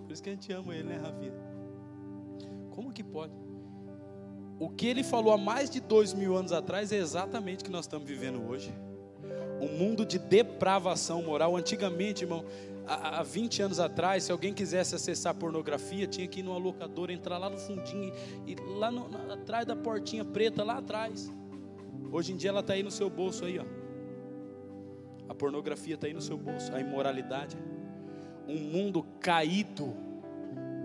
Por 0.02 0.12
isso 0.12 0.24
que 0.24 0.30
a 0.30 0.32
gente 0.32 0.52
ama 0.52 0.74
ele, 0.74 0.86
né, 0.86 0.98
Rafinha? 0.98 1.34
Como 2.72 2.92
que 2.92 3.04
pode? 3.04 3.34
O 4.60 4.70
que 4.70 4.88
ele 4.88 5.04
falou 5.04 5.34
há 5.34 5.38
mais 5.38 5.70
de 5.70 5.80
dois 5.80 6.16
mil 6.16 6.36
anos 6.36 6.52
atrás 6.52 6.92
é 6.92 6.98
exatamente 6.98 7.62
o 7.62 7.64
que 7.64 7.72
nós 7.72 7.86
estamos 7.86 8.08
vivendo 8.08 8.44
hoje. 8.50 8.74
Um 9.62 9.78
mundo 9.78 10.04
de 10.04 10.18
depravação 10.18 11.22
moral. 11.22 11.56
Antigamente, 11.56 12.24
irmão, 12.24 12.44
há, 12.88 13.24
20 13.24 13.62
anos 13.62 13.80
atrás, 13.80 14.24
se 14.24 14.32
alguém 14.32 14.54
quisesse 14.54 14.96
acessar 14.96 15.34
pornografia, 15.36 16.08
tinha 16.08 16.28
que 16.28 16.40
ir 16.40 16.44
numa 16.44 16.58
locadora, 16.58 17.12
entrar 17.12 17.38
lá 17.38 17.50
no 17.50 17.58
fundinho, 17.58 18.14
e 18.46 18.56
lá 18.78 18.92
no, 18.92 19.10
atrás 19.32 19.66
da 19.66 19.76
portinha 19.76 20.24
preta, 20.24 20.64
lá 20.64 20.78
atrás. 20.78 21.32
Hoje 22.12 22.34
em 22.34 22.38
dia 22.38 22.50
ela 22.50 22.60
está 22.60 22.74
aí 22.74 22.84
no 22.84 22.92
seu 22.92 23.10
bolso 23.10 23.46
aí, 23.46 23.60
ó. 23.60 23.66
A 25.28 25.34
pornografia 25.34 25.96
está 25.96 26.08
aí 26.08 26.14
no 26.14 26.22
seu 26.22 26.38
bolso, 26.38 26.74
a 26.74 26.80
imoralidade. 26.80 27.58
Um 28.48 28.60
mundo 28.60 29.04
caído 29.20 29.94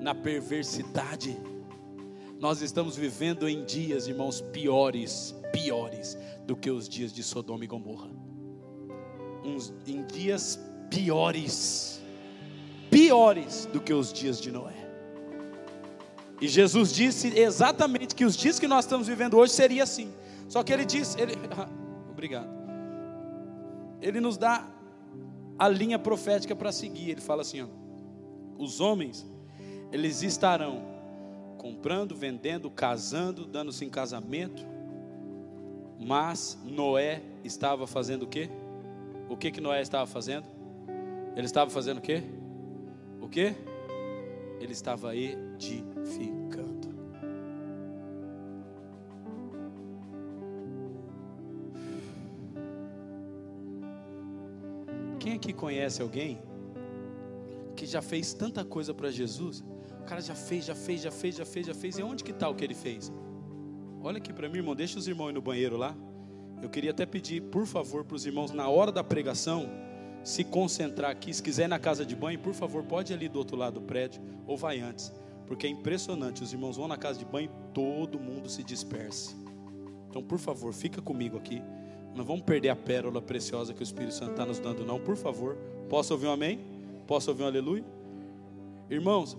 na 0.00 0.14
perversidade. 0.14 1.36
Nós 2.38 2.62
estamos 2.62 2.96
vivendo 2.96 3.48
em 3.48 3.64
dias, 3.64 4.08
irmãos, 4.08 4.40
piores, 4.40 5.34
piores 5.52 6.16
do 6.46 6.56
que 6.56 6.70
os 6.70 6.88
dias 6.88 7.12
de 7.12 7.22
Sodoma 7.22 7.64
e 7.64 7.66
Gomorra. 7.66 8.10
Uns, 9.44 9.74
em 9.86 10.04
dias 10.06 10.58
piores, 10.90 12.02
piores 12.90 13.66
do 13.72 13.80
que 13.80 13.94
os 13.94 14.12
dias 14.12 14.40
de 14.40 14.50
Noé. 14.50 14.74
E 16.40 16.48
Jesus 16.48 16.92
disse 16.92 17.28
exatamente 17.38 18.14
que 18.14 18.24
os 18.24 18.36
dias 18.36 18.58
que 18.58 18.66
nós 18.66 18.84
estamos 18.84 19.06
vivendo 19.06 19.36
hoje 19.36 19.52
seria 19.52 19.84
assim. 19.84 20.12
Só 20.48 20.62
que 20.62 20.72
ele 20.72 20.84
disse, 20.84 21.20
ele, 21.20 21.34
obrigado. 22.10 22.48
Ele 24.02 24.20
nos 24.20 24.36
dá 24.36 24.66
a 25.58 25.68
linha 25.68 25.98
profética 25.98 26.56
para 26.56 26.72
seguir. 26.72 27.10
Ele 27.10 27.20
fala 27.20 27.42
assim: 27.42 27.62
ó, 27.62 27.66
os 28.58 28.80
homens, 28.80 29.26
eles 29.92 30.22
estarão 30.22 30.82
comprando, 31.58 32.16
vendendo, 32.16 32.70
casando, 32.70 33.44
dando-se 33.44 33.84
em 33.84 33.90
casamento. 33.90 34.66
Mas 35.98 36.58
Noé 36.64 37.22
estava 37.44 37.86
fazendo 37.86 38.22
o 38.22 38.26
quê? 38.26 38.48
O 39.28 39.36
que 39.36 39.50
que 39.50 39.60
Noé 39.60 39.82
estava 39.82 40.06
fazendo? 40.06 40.59
Ele 41.40 41.46
estava 41.46 41.70
fazendo 41.70 41.96
o 41.96 42.00
quê? 42.02 42.22
O 43.18 43.26
quê? 43.26 43.54
Ele 44.60 44.72
estava 44.72 45.16
edificando. 45.16 46.90
Quem 55.18 55.32
aqui 55.32 55.54
conhece 55.54 56.02
alguém 56.02 56.42
que 57.74 57.86
já 57.86 58.02
fez 58.02 58.34
tanta 58.34 58.62
coisa 58.62 58.92
para 58.92 59.10
Jesus? 59.10 59.64
O 59.98 60.04
cara 60.04 60.20
já 60.20 60.34
fez, 60.34 60.66
já 60.66 60.74
fez, 60.74 61.00
já 61.00 61.10
fez, 61.10 61.36
já 61.36 61.46
fez, 61.46 61.66
já 61.68 61.74
fez. 61.74 61.98
E 61.98 62.02
onde 62.02 62.22
que 62.22 62.32
está 62.32 62.50
o 62.50 62.54
que 62.54 62.64
ele 62.64 62.74
fez? 62.74 63.10
Olha 64.02 64.18
aqui 64.18 64.30
para 64.30 64.46
mim, 64.46 64.58
irmão. 64.58 64.76
Deixa 64.76 64.98
os 64.98 65.08
irmãos 65.08 65.30
ir 65.30 65.32
no 65.32 65.40
banheiro 65.40 65.78
lá. 65.78 65.96
Eu 66.60 66.68
queria 66.68 66.90
até 66.90 67.06
pedir, 67.06 67.40
por 67.44 67.66
favor, 67.66 68.04
para 68.04 68.14
os 68.16 68.26
irmãos, 68.26 68.50
na 68.50 68.68
hora 68.68 68.92
da 68.92 69.02
pregação, 69.02 69.66
se 70.22 70.44
concentrar 70.44 71.10
aqui. 71.10 71.32
Se 71.32 71.42
quiser 71.42 71.64
ir 71.64 71.68
na 71.68 71.78
casa 71.78 72.04
de 72.04 72.14
banho, 72.14 72.38
por 72.38 72.54
favor, 72.54 72.82
pode 72.84 73.12
ir 73.12 73.16
ali 73.16 73.28
do 73.28 73.38
outro 73.38 73.56
lado 73.56 73.80
do 73.80 73.86
prédio 73.86 74.22
ou 74.46 74.56
vai 74.56 74.80
antes, 74.80 75.12
porque 75.46 75.66
é 75.66 75.70
impressionante. 75.70 76.42
Os 76.42 76.52
irmãos 76.52 76.76
vão 76.76 76.88
na 76.88 76.96
casa 76.96 77.18
de 77.18 77.24
banho, 77.24 77.50
todo 77.72 78.18
mundo 78.18 78.48
se 78.48 78.62
dispersa. 78.62 79.34
Então, 80.08 80.22
por 80.22 80.38
favor, 80.38 80.72
fica 80.72 81.00
comigo 81.00 81.36
aqui. 81.36 81.62
Não 82.14 82.24
vamos 82.24 82.42
perder 82.42 82.70
a 82.70 82.76
pérola 82.76 83.22
preciosa 83.22 83.72
que 83.72 83.80
o 83.80 83.84
Espírito 83.84 84.14
Santo 84.14 84.32
está 84.32 84.44
nos 84.44 84.58
dando, 84.58 84.84
não. 84.84 84.98
Por 84.98 85.16
favor, 85.16 85.56
posso 85.88 86.12
ouvir 86.12 86.26
um 86.26 86.32
amém? 86.32 86.60
Posso 87.06 87.30
ouvir 87.30 87.44
um 87.44 87.46
aleluia? 87.46 87.84
Irmãos, 88.88 89.38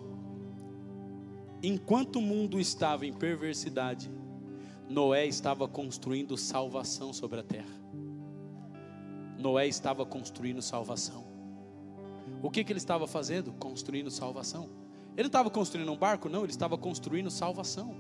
enquanto 1.62 2.18
o 2.18 2.22
mundo 2.22 2.60
estava 2.60 3.06
em 3.06 3.12
perversidade, 3.12 4.10
Noé 4.90 5.26
estava 5.26 5.68
construindo 5.68 6.38
salvação 6.38 7.12
sobre 7.12 7.42
a 7.42 7.44
terra. 7.44 7.81
Noé 9.42 9.68
estava 9.68 10.06
construindo 10.06 10.62
salvação. 10.62 11.26
O 12.42 12.50
que, 12.50 12.64
que 12.64 12.72
ele 12.72 12.80
estava 12.80 13.08
fazendo? 13.08 13.52
Construindo 13.54 14.10
salvação. 14.10 14.70
Ele 15.14 15.24
não 15.24 15.28
estava 15.28 15.50
construindo 15.50 15.92
um 15.92 15.98
barco, 15.98 16.30
não, 16.30 16.44
ele 16.44 16.52
estava 16.52 16.78
construindo 16.78 17.30
salvação. 17.30 17.96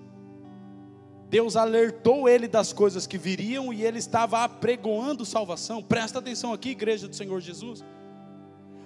Deus 1.30 1.56
alertou 1.56 2.28
ele 2.28 2.48
das 2.48 2.74
coisas 2.74 3.08
que 3.08 3.18
viriam 3.18 3.72
e 3.72 3.84
ele 3.84 4.00
estava 4.00 4.44
apregoando 4.44 5.26
salvação. 5.26 5.82
Presta 5.82 6.20
atenção 6.20 6.52
aqui, 6.54 6.70
igreja 6.70 7.08
do 7.08 7.16
Senhor 7.16 7.40
Jesus. 7.40 7.84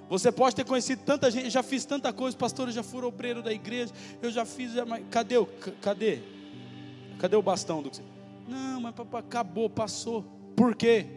Você 0.07 0.31
pode 0.31 0.55
ter 0.55 0.63
conhecido 0.63 1.01
tanta 1.03 1.31
gente, 1.31 1.49
já 1.49 1.63
fiz 1.63 1.85
tanta 1.85 2.13
coisa, 2.13 2.37
pastor, 2.37 2.69
já 2.69 2.83
fui 2.83 3.03
obreiro 3.03 3.41
da 3.41 3.51
igreja, 3.51 3.91
eu 4.21 4.29
já 4.29 4.45
fiz, 4.45 4.73
já, 4.73 4.85
mas 4.85 5.03
cadê 5.09 5.35
cadê? 5.81 6.19
Cadê 7.17 7.35
o 7.35 7.41
bastão 7.41 7.81
do 7.81 7.89
Não, 8.47 8.81
mas 8.81 8.93
acabou, 9.13 9.69
passou. 9.69 10.23
Por 10.55 10.75
quê? 10.75 11.07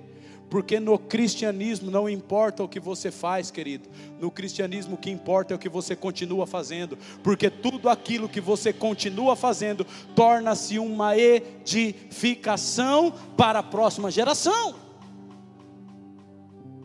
Porque 0.50 0.80
no 0.80 0.98
cristianismo 0.98 1.90
não 1.90 2.08
importa 2.08 2.62
o 2.62 2.68
que 2.68 2.80
você 2.80 3.11
faz, 3.11 3.50
querido. 3.50 3.88
No 4.18 4.30
cristianismo 4.30 4.94
o 4.94 4.98
que 4.98 5.11
importa 5.11 5.52
é 5.52 5.56
o 5.56 5.58
que 5.58 5.68
você 5.68 5.94
continua 5.94 6.46
fazendo. 6.46 6.96
Porque 7.22 7.50
tudo 7.50 7.88
aquilo 7.88 8.28
que 8.28 8.40
você 8.40 8.72
continua 8.72 9.37
fazendo 9.37 9.87
torna-se 10.14 10.78
uma 10.78 11.16
edificação 11.16 13.12
para 13.37 13.58
a 13.58 13.62
próxima 13.62 14.11
geração. 14.11 14.74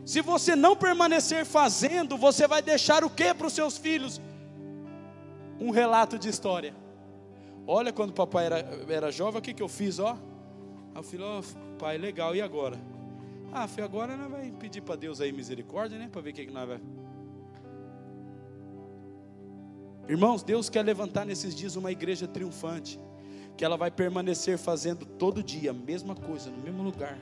Se 0.04 0.20
você 0.20 0.54
não 0.54 0.76
permanecer 0.76 1.46
fazendo, 1.46 2.18
você 2.18 2.46
vai 2.46 2.60
deixar 2.60 3.02
o 3.02 3.08
que 3.08 3.32
para 3.32 3.46
os 3.46 3.54
seus 3.54 3.78
filhos? 3.78 4.20
Um 5.58 5.70
relato 5.70 6.18
de 6.18 6.28
história. 6.28 6.74
Olha, 7.66 7.90
quando 7.90 8.10
o 8.10 8.12
papai 8.14 8.44
era, 8.44 8.58
era 8.88 9.10
jovem, 9.10 9.38
o 9.38 9.42
que, 9.42 9.54
que 9.54 9.62
eu 9.62 9.68
fiz? 9.68 9.98
Ó, 9.98 10.18
eu 10.94 11.02
falei, 11.02 11.26
ó, 11.26 11.42
pai, 11.78 11.96
legal, 11.96 12.36
e 12.36 12.42
agora? 12.42 12.78
Ah, 13.56 13.68
filho, 13.68 13.84
agora 13.84 14.16
nós 14.16 14.28
vai 14.28 14.50
pedir 14.50 14.80
para 14.80 14.96
Deus 14.96 15.20
aí 15.20 15.30
misericórdia, 15.30 15.96
né? 15.96 16.08
Para 16.10 16.20
ver 16.20 16.30
o 16.30 16.32
que, 16.32 16.46
que 16.46 16.52
nós 16.52 16.66
vai. 16.66 16.80
Irmãos, 20.08 20.42
Deus 20.42 20.68
quer 20.68 20.82
levantar 20.82 21.24
nesses 21.24 21.54
dias 21.54 21.76
uma 21.76 21.92
igreja 21.92 22.26
triunfante, 22.26 22.98
que 23.56 23.64
ela 23.64 23.76
vai 23.76 23.92
permanecer 23.92 24.58
fazendo 24.58 25.06
todo 25.06 25.40
dia 25.40 25.70
a 25.70 25.72
mesma 25.72 26.16
coisa, 26.16 26.50
no 26.50 26.58
mesmo 26.58 26.82
lugar, 26.82 27.16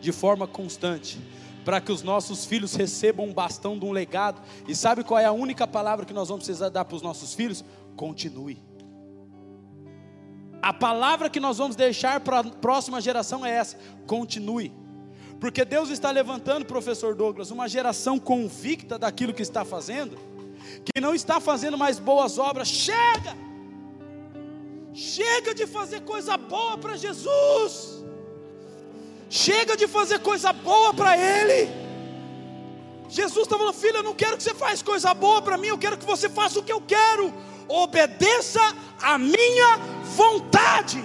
de 0.00 0.10
forma 0.10 0.46
constante, 0.48 1.20
para 1.66 1.82
que 1.82 1.92
os 1.92 2.02
nossos 2.02 2.46
filhos 2.46 2.74
recebam 2.74 3.26
um 3.26 3.34
bastão 3.34 3.78
de 3.78 3.84
um 3.84 3.92
legado. 3.92 4.40
E 4.66 4.74
sabe 4.74 5.04
qual 5.04 5.20
é 5.20 5.26
a 5.26 5.32
única 5.32 5.66
palavra 5.66 6.06
que 6.06 6.14
nós 6.14 6.30
vamos 6.30 6.46
precisar 6.46 6.70
dar 6.70 6.86
para 6.86 6.96
os 6.96 7.02
nossos 7.02 7.34
filhos? 7.34 7.62
Continue. 7.94 8.58
A 10.62 10.72
palavra 10.72 11.28
que 11.28 11.38
nós 11.38 11.58
vamos 11.58 11.76
deixar 11.76 12.20
para 12.20 12.40
a 12.40 12.44
próxima 12.44 13.02
geração 13.02 13.44
é 13.44 13.50
essa: 13.50 13.76
continue. 14.06 14.72
Porque 15.40 15.64
Deus 15.64 15.88
está 15.88 16.10
levantando, 16.10 16.66
professor 16.66 17.14
Douglas, 17.14 17.50
uma 17.50 17.66
geração 17.66 18.18
convicta 18.18 18.98
daquilo 18.98 19.32
que 19.32 19.42
está 19.42 19.64
fazendo, 19.64 20.18
que 20.84 21.00
não 21.00 21.14
está 21.14 21.40
fazendo 21.40 21.78
mais 21.78 21.98
boas 21.98 22.38
obras. 22.38 22.68
Chega! 22.68 23.34
Chega 24.92 25.54
de 25.54 25.66
fazer 25.66 26.00
coisa 26.02 26.36
boa 26.36 26.76
para 26.76 26.94
Jesus. 26.94 28.04
Chega 29.30 29.76
de 29.76 29.86
fazer 29.88 30.18
coisa 30.18 30.52
boa 30.52 30.92
para 30.92 31.16
Ele. 31.16 31.70
Jesus 33.08 33.44
está 33.46 33.56
falando, 33.56 33.74
filho, 33.74 33.96
eu 33.96 34.02
não 34.02 34.14
quero 34.14 34.36
que 34.36 34.42
você 34.42 34.54
faça 34.54 34.84
coisa 34.84 35.14
boa 35.14 35.40
para 35.40 35.56
mim, 35.56 35.68
eu 35.68 35.78
quero 35.78 35.96
que 35.96 36.04
você 36.04 36.28
faça 36.28 36.58
o 36.58 36.62
que 36.62 36.72
eu 36.72 36.82
quero. 36.82 37.32
Obedeça 37.66 38.60
a 39.00 39.16
minha 39.16 39.76
vontade. 40.16 41.02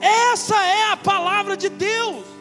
Essa 0.00 0.56
é 0.64 0.92
a 0.92 0.96
palavra 0.96 1.56
de 1.56 1.68
Deus. 1.68 2.37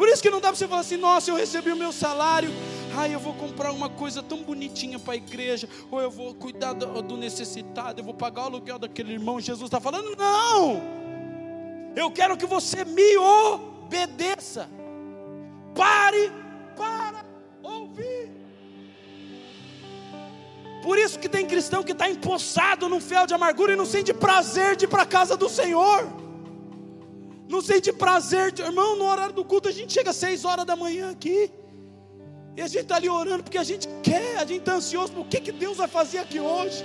Por 0.00 0.08
isso 0.08 0.22
que 0.22 0.30
não 0.30 0.40
dá 0.40 0.48
para 0.48 0.56
você 0.56 0.66
falar 0.66 0.80
assim: 0.80 0.96
nossa, 0.96 1.30
eu 1.30 1.36
recebi 1.36 1.70
o 1.70 1.76
meu 1.76 1.92
salário, 1.92 2.50
ai, 2.96 3.14
eu 3.14 3.20
vou 3.20 3.34
comprar 3.34 3.70
uma 3.70 3.90
coisa 3.90 4.22
tão 4.22 4.38
bonitinha 4.42 4.98
para 4.98 5.12
a 5.12 5.16
igreja, 5.16 5.68
ou 5.90 6.00
eu 6.00 6.10
vou 6.10 6.34
cuidar 6.34 6.72
do, 6.72 7.02
do 7.02 7.18
necessitado, 7.18 8.00
eu 8.00 8.04
vou 8.06 8.14
pagar 8.14 8.44
o 8.44 8.46
aluguel 8.46 8.78
daquele 8.78 9.12
irmão. 9.12 9.38
Jesus 9.38 9.66
está 9.66 9.78
falando: 9.78 10.16
não, 10.16 10.80
eu 11.94 12.10
quero 12.10 12.34
que 12.34 12.46
você 12.46 12.82
me 12.82 13.18
obedeça. 13.18 14.70
Pare 15.74 16.32
para 16.74 17.22
ouvir. 17.62 18.32
Por 20.82 20.96
isso 20.96 21.18
que 21.18 21.28
tem 21.28 21.46
cristão 21.46 21.82
que 21.82 21.92
está 21.92 22.08
empossado 22.08 22.88
num 22.88 23.02
fel 23.02 23.26
de 23.26 23.34
amargura 23.34 23.74
e 23.74 23.76
não 23.76 23.84
sente 23.84 24.14
prazer 24.14 24.76
de 24.76 24.86
ir 24.86 24.88
para 24.88 25.02
a 25.02 25.06
casa 25.06 25.36
do 25.36 25.50
Senhor 25.50 26.29
não 27.50 27.60
sente 27.60 27.92
prazer, 27.92 28.56
irmão, 28.60 28.96
no 28.96 29.04
horário 29.04 29.34
do 29.34 29.44
culto 29.44 29.68
a 29.68 29.72
gente 29.72 29.92
chega 29.92 30.10
às 30.10 30.16
seis 30.16 30.44
horas 30.44 30.64
da 30.64 30.76
manhã 30.76 31.10
aqui, 31.10 31.50
e 32.56 32.62
a 32.62 32.68
gente 32.68 32.82
está 32.82 32.96
ali 32.96 33.08
orando 33.08 33.42
porque 33.42 33.58
a 33.58 33.64
gente 33.64 33.88
quer, 34.04 34.36
a 34.36 34.44
gente 34.44 34.60
está 34.60 34.74
ansioso 34.74 35.12
por 35.12 35.26
que, 35.26 35.40
que 35.40 35.50
Deus 35.50 35.76
vai 35.76 35.88
fazer 35.88 36.18
aqui 36.18 36.38
hoje, 36.38 36.84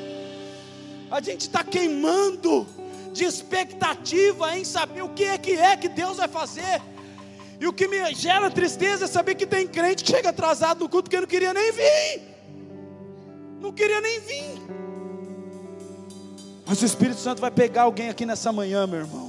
a 1.12 1.22
gente 1.22 1.42
está 1.42 1.64
queimando 1.64 2.66
de 3.14 3.24
expectativa 3.24 4.58
em 4.58 4.66
saber 4.66 5.04
o 5.04 5.10
que 5.10 5.24
é 5.24 5.38
que 5.38 5.52
é 5.52 5.78
que 5.78 5.88
Deus 5.88 6.18
vai 6.18 6.28
fazer. 6.28 6.82
E 7.60 7.68
o 7.68 7.72
que 7.72 7.88
me 7.88 8.14
gera 8.14 8.50
tristeza 8.50 9.06
é 9.06 9.08
saber 9.08 9.36
que 9.36 9.46
tem 9.46 9.66
crente 9.66 10.04
que 10.04 10.12
chega 10.12 10.30
atrasado 10.30 10.80
no 10.80 10.90
culto 10.90 11.10
que 11.10 11.18
não 11.18 11.28
queria 11.28 11.54
nem 11.54 11.72
vir. 11.72 12.22
Não 13.62 13.72
queria 13.72 14.02
nem 14.02 14.20
vir. 14.20 14.62
Mas 16.66 16.82
o 16.82 16.86
Espírito 16.86 17.22
Santo 17.22 17.40
vai 17.40 17.52
pegar 17.52 17.84
alguém 17.84 18.10
aqui 18.10 18.26
nessa 18.26 18.52
manhã, 18.52 18.86
meu 18.86 19.00
irmão. 19.00 19.25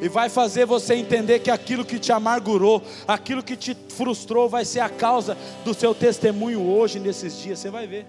E 0.00 0.08
vai 0.08 0.28
fazer 0.28 0.66
você 0.66 0.94
entender 0.94 1.40
que 1.40 1.50
aquilo 1.50 1.84
que 1.84 1.98
te 1.98 2.12
amargurou, 2.12 2.82
aquilo 3.08 3.42
que 3.42 3.56
te 3.56 3.74
frustrou, 3.88 4.48
vai 4.48 4.64
ser 4.64 4.80
a 4.80 4.88
causa 4.88 5.36
do 5.64 5.72
seu 5.72 5.94
testemunho 5.94 6.62
hoje, 6.62 6.98
nesses 6.98 7.38
dias. 7.38 7.58
Você 7.58 7.70
vai 7.70 7.86
ver. 7.86 8.06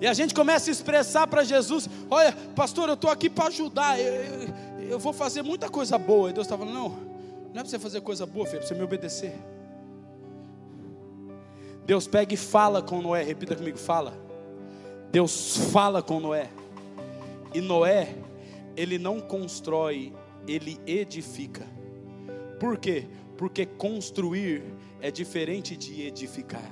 E 0.00 0.06
a 0.06 0.12
gente 0.14 0.34
começa 0.34 0.68
a 0.68 0.72
expressar 0.72 1.26
para 1.26 1.44
Jesus: 1.44 1.88
Olha, 2.10 2.32
pastor, 2.54 2.88
eu 2.88 2.94
estou 2.94 3.10
aqui 3.10 3.28
para 3.28 3.46
ajudar. 3.46 4.00
Eu, 4.00 4.14
eu, 4.14 4.54
eu, 4.90 4.98
vou 4.98 5.12
fazer 5.12 5.42
muita 5.42 5.68
coisa 5.68 5.96
boa. 5.98 6.30
E 6.30 6.32
Deus 6.32 6.46
está 6.46 6.56
falando: 6.56 6.74
Não, 6.74 6.88
não 6.88 7.50
é 7.50 7.54
para 7.60 7.64
você 7.64 7.78
fazer 7.78 8.00
coisa 8.00 8.26
boa, 8.26 8.46
filho, 8.46 8.56
é 8.56 8.58
para 8.60 8.68
você 8.68 8.74
me 8.74 8.82
obedecer. 8.82 9.34
Deus 11.84 12.06
pega 12.06 12.32
e 12.32 12.36
fala 12.36 12.80
com 12.80 13.00
Noé. 13.02 13.22
Repita 13.22 13.56
comigo: 13.56 13.78
fala. 13.78 14.21
Deus 15.12 15.58
fala 15.70 16.02
com 16.02 16.18
Noé. 16.18 16.48
E 17.52 17.60
Noé, 17.60 18.16
ele 18.74 18.98
não 18.98 19.20
constrói, 19.20 20.10
ele 20.48 20.80
edifica. 20.86 21.66
Por 22.58 22.78
quê? 22.78 23.06
Porque 23.36 23.66
construir 23.66 24.64
é 25.02 25.10
diferente 25.10 25.76
de 25.76 26.06
edificar. 26.06 26.64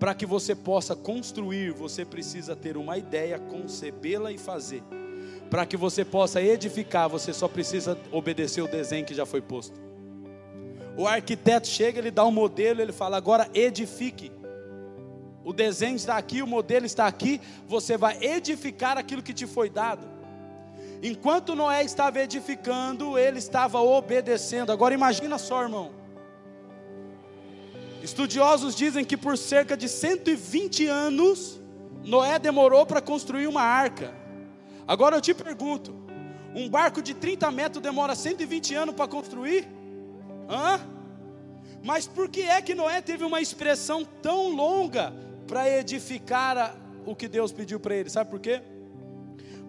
Para 0.00 0.12
que 0.12 0.26
você 0.26 0.56
possa 0.56 0.96
construir, 0.96 1.72
você 1.72 2.04
precisa 2.04 2.56
ter 2.56 2.76
uma 2.76 2.98
ideia, 2.98 3.38
concebê-la 3.38 4.32
e 4.32 4.38
fazer. 4.38 4.82
Para 5.48 5.64
que 5.64 5.76
você 5.76 6.04
possa 6.04 6.42
edificar, 6.42 7.08
você 7.08 7.32
só 7.32 7.46
precisa 7.46 7.96
obedecer 8.10 8.60
o 8.62 8.66
desenho 8.66 9.06
que 9.06 9.14
já 9.14 9.24
foi 9.24 9.40
posto. 9.40 9.80
O 10.96 11.06
arquiteto 11.06 11.68
chega, 11.68 12.00
ele 12.00 12.10
dá 12.10 12.24
um 12.24 12.32
modelo, 12.32 12.82
ele 12.82 12.90
fala: 12.90 13.16
agora 13.16 13.48
edifique. 13.54 14.32
O 15.44 15.52
desenho 15.52 15.96
está 15.96 16.16
aqui, 16.16 16.40
o 16.40 16.46
modelo 16.46 16.86
está 16.86 17.06
aqui, 17.06 17.40
você 17.66 17.96
vai 17.96 18.22
edificar 18.22 18.96
aquilo 18.96 19.22
que 19.22 19.34
te 19.34 19.46
foi 19.46 19.68
dado. 19.68 20.06
Enquanto 21.02 21.56
Noé 21.56 21.82
estava 21.82 22.20
edificando, 22.20 23.18
ele 23.18 23.38
estava 23.38 23.80
obedecendo. 23.80 24.70
Agora 24.70 24.94
imagina 24.94 25.36
só, 25.36 25.62
irmão. 25.62 25.90
Estudiosos 28.02 28.76
dizem 28.76 29.04
que 29.04 29.16
por 29.16 29.36
cerca 29.36 29.76
de 29.76 29.88
120 29.88 30.86
anos, 30.86 31.60
Noé 32.04 32.38
demorou 32.38 32.86
para 32.86 33.00
construir 33.00 33.48
uma 33.48 33.62
arca. 33.62 34.14
Agora 34.86 35.16
eu 35.16 35.20
te 35.20 35.34
pergunto: 35.34 35.92
um 36.54 36.68
barco 36.68 37.02
de 37.02 37.14
30 37.14 37.50
metros 37.50 37.82
demora 37.82 38.14
120 38.14 38.74
anos 38.74 38.94
para 38.94 39.08
construir? 39.08 39.68
Hã? 40.48 40.80
Mas 41.82 42.06
por 42.06 42.28
que 42.28 42.42
é 42.42 42.62
que 42.62 42.76
Noé 42.76 43.00
teve 43.00 43.24
uma 43.24 43.40
expressão 43.40 44.04
tão 44.04 44.50
longa 44.50 45.21
para 45.46 45.68
edificar 45.68 46.56
a, 46.56 46.74
o 47.04 47.14
que 47.14 47.28
Deus 47.28 47.52
pediu 47.52 47.80
para 47.80 47.94
ele? 47.94 48.10
Sabe 48.10 48.30
por 48.30 48.40
quê? 48.40 48.62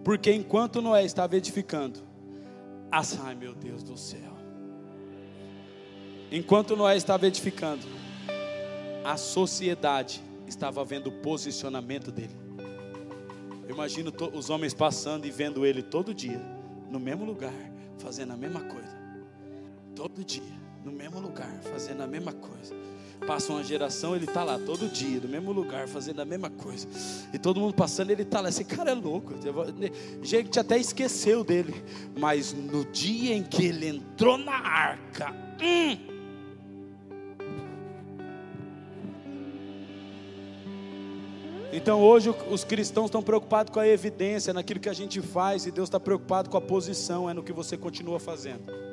Porque 0.03 0.31
enquanto 0.31 0.81
Noé 0.81 1.03
estava 1.05 1.35
edificando, 1.35 1.99
as, 2.91 3.19
ai 3.19 3.35
meu 3.35 3.55
Deus 3.55 3.81
do 3.83 3.97
céu. 3.97 4.33
Enquanto 6.31 6.75
Noé 6.75 6.97
estava 6.97 7.27
edificando, 7.27 7.85
a 9.03 9.17
sociedade 9.17 10.21
estava 10.47 10.83
vendo 10.83 11.07
o 11.07 11.11
posicionamento 11.11 12.11
dele. 12.11 12.35
Eu 13.67 13.75
imagino 13.75 14.11
os 14.33 14.49
homens 14.49 14.73
passando 14.73 15.25
e 15.25 15.31
vendo 15.31 15.65
ele 15.65 15.81
todo 15.81 16.13
dia, 16.13 16.41
no 16.89 16.99
mesmo 16.99 17.23
lugar, 17.23 17.53
fazendo 17.97 18.33
a 18.33 18.37
mesma 18.37 18.61
coisa. 18.61 18.97
Todo 19.95 20.23
dia, 20.23 20.43
no 20.83 20.91
mesmo 20.91 21.19
lugar, 21.19 21.61
fazendo 21.61 22.03
a 22.03 22.07
mesma 22.07 22.33
coisa. 22.33 22.75
Passa 23.25 23.53
uma 23.53 23.63
geração, 23.63 24.15
ele 24.15 24.25
está 24.25 24.43
lá 24.43 24.59
todo 24.59 24.89
dia, 24.89 25.19
no 25.19 25.29
mesmo 25.29 25.51
lugar, 25.51 25.87
fazendo 25.87 26.21
a 26.21 26.25
mesma 26.25 26.49
coisa. 26.49 26.87
E 27.33 27.39
todo 27.39 27.59
mundo 27.59 27.73
passando, 27.73 28.11
ele 28.11 28.23
está 28.23 28.41
lá. 28.41 28.49
Esse 28.49 28.63
cara 28.63 28.91
é 28.91 28.93
louco. 28.93 29.33
Gente 30.21 30.59
até 30.59 30.77
esqueceu 30.77 31.43
dele. 31.43 31.73
Mas 32.19 32.53
no 32.53 32.85
dia 32.85 33.33
em 33.35 33.43
que 33.43 33.65
ele 33.65 33.87
entrou 33.87 34.37
na 34.37 34.55
arca, 34.55 35.33
hum, 35.61 36.13
Então 41.75 41.99
hoje 42.03 42.29
os 42.51 42.63
cristãos 42.63 43.05
estão 43.05 43.23
preocupados 43.23 43.73
com 43.73 43.79
a 43.79 43.87
evidência, 43.87 44.53
naquilo 44.53 44.79
que 44.79 44.87
a 44.89 44.93
gente 44.93 45.19
faz, 45.21 45.65
e 45.65 45.71
Deus 45.71 45.89
está 45.89 45.99
preocupado 45.99 46.47
com 46.47 46.55
a 46.55 46.61
posição, 46.61 47.27
é 47.27 47.33
no 47.33 47.41
que 47.41 47.51
você 47.51 47.75
continua 47.75 48.19
fazendo. 48.19 48.92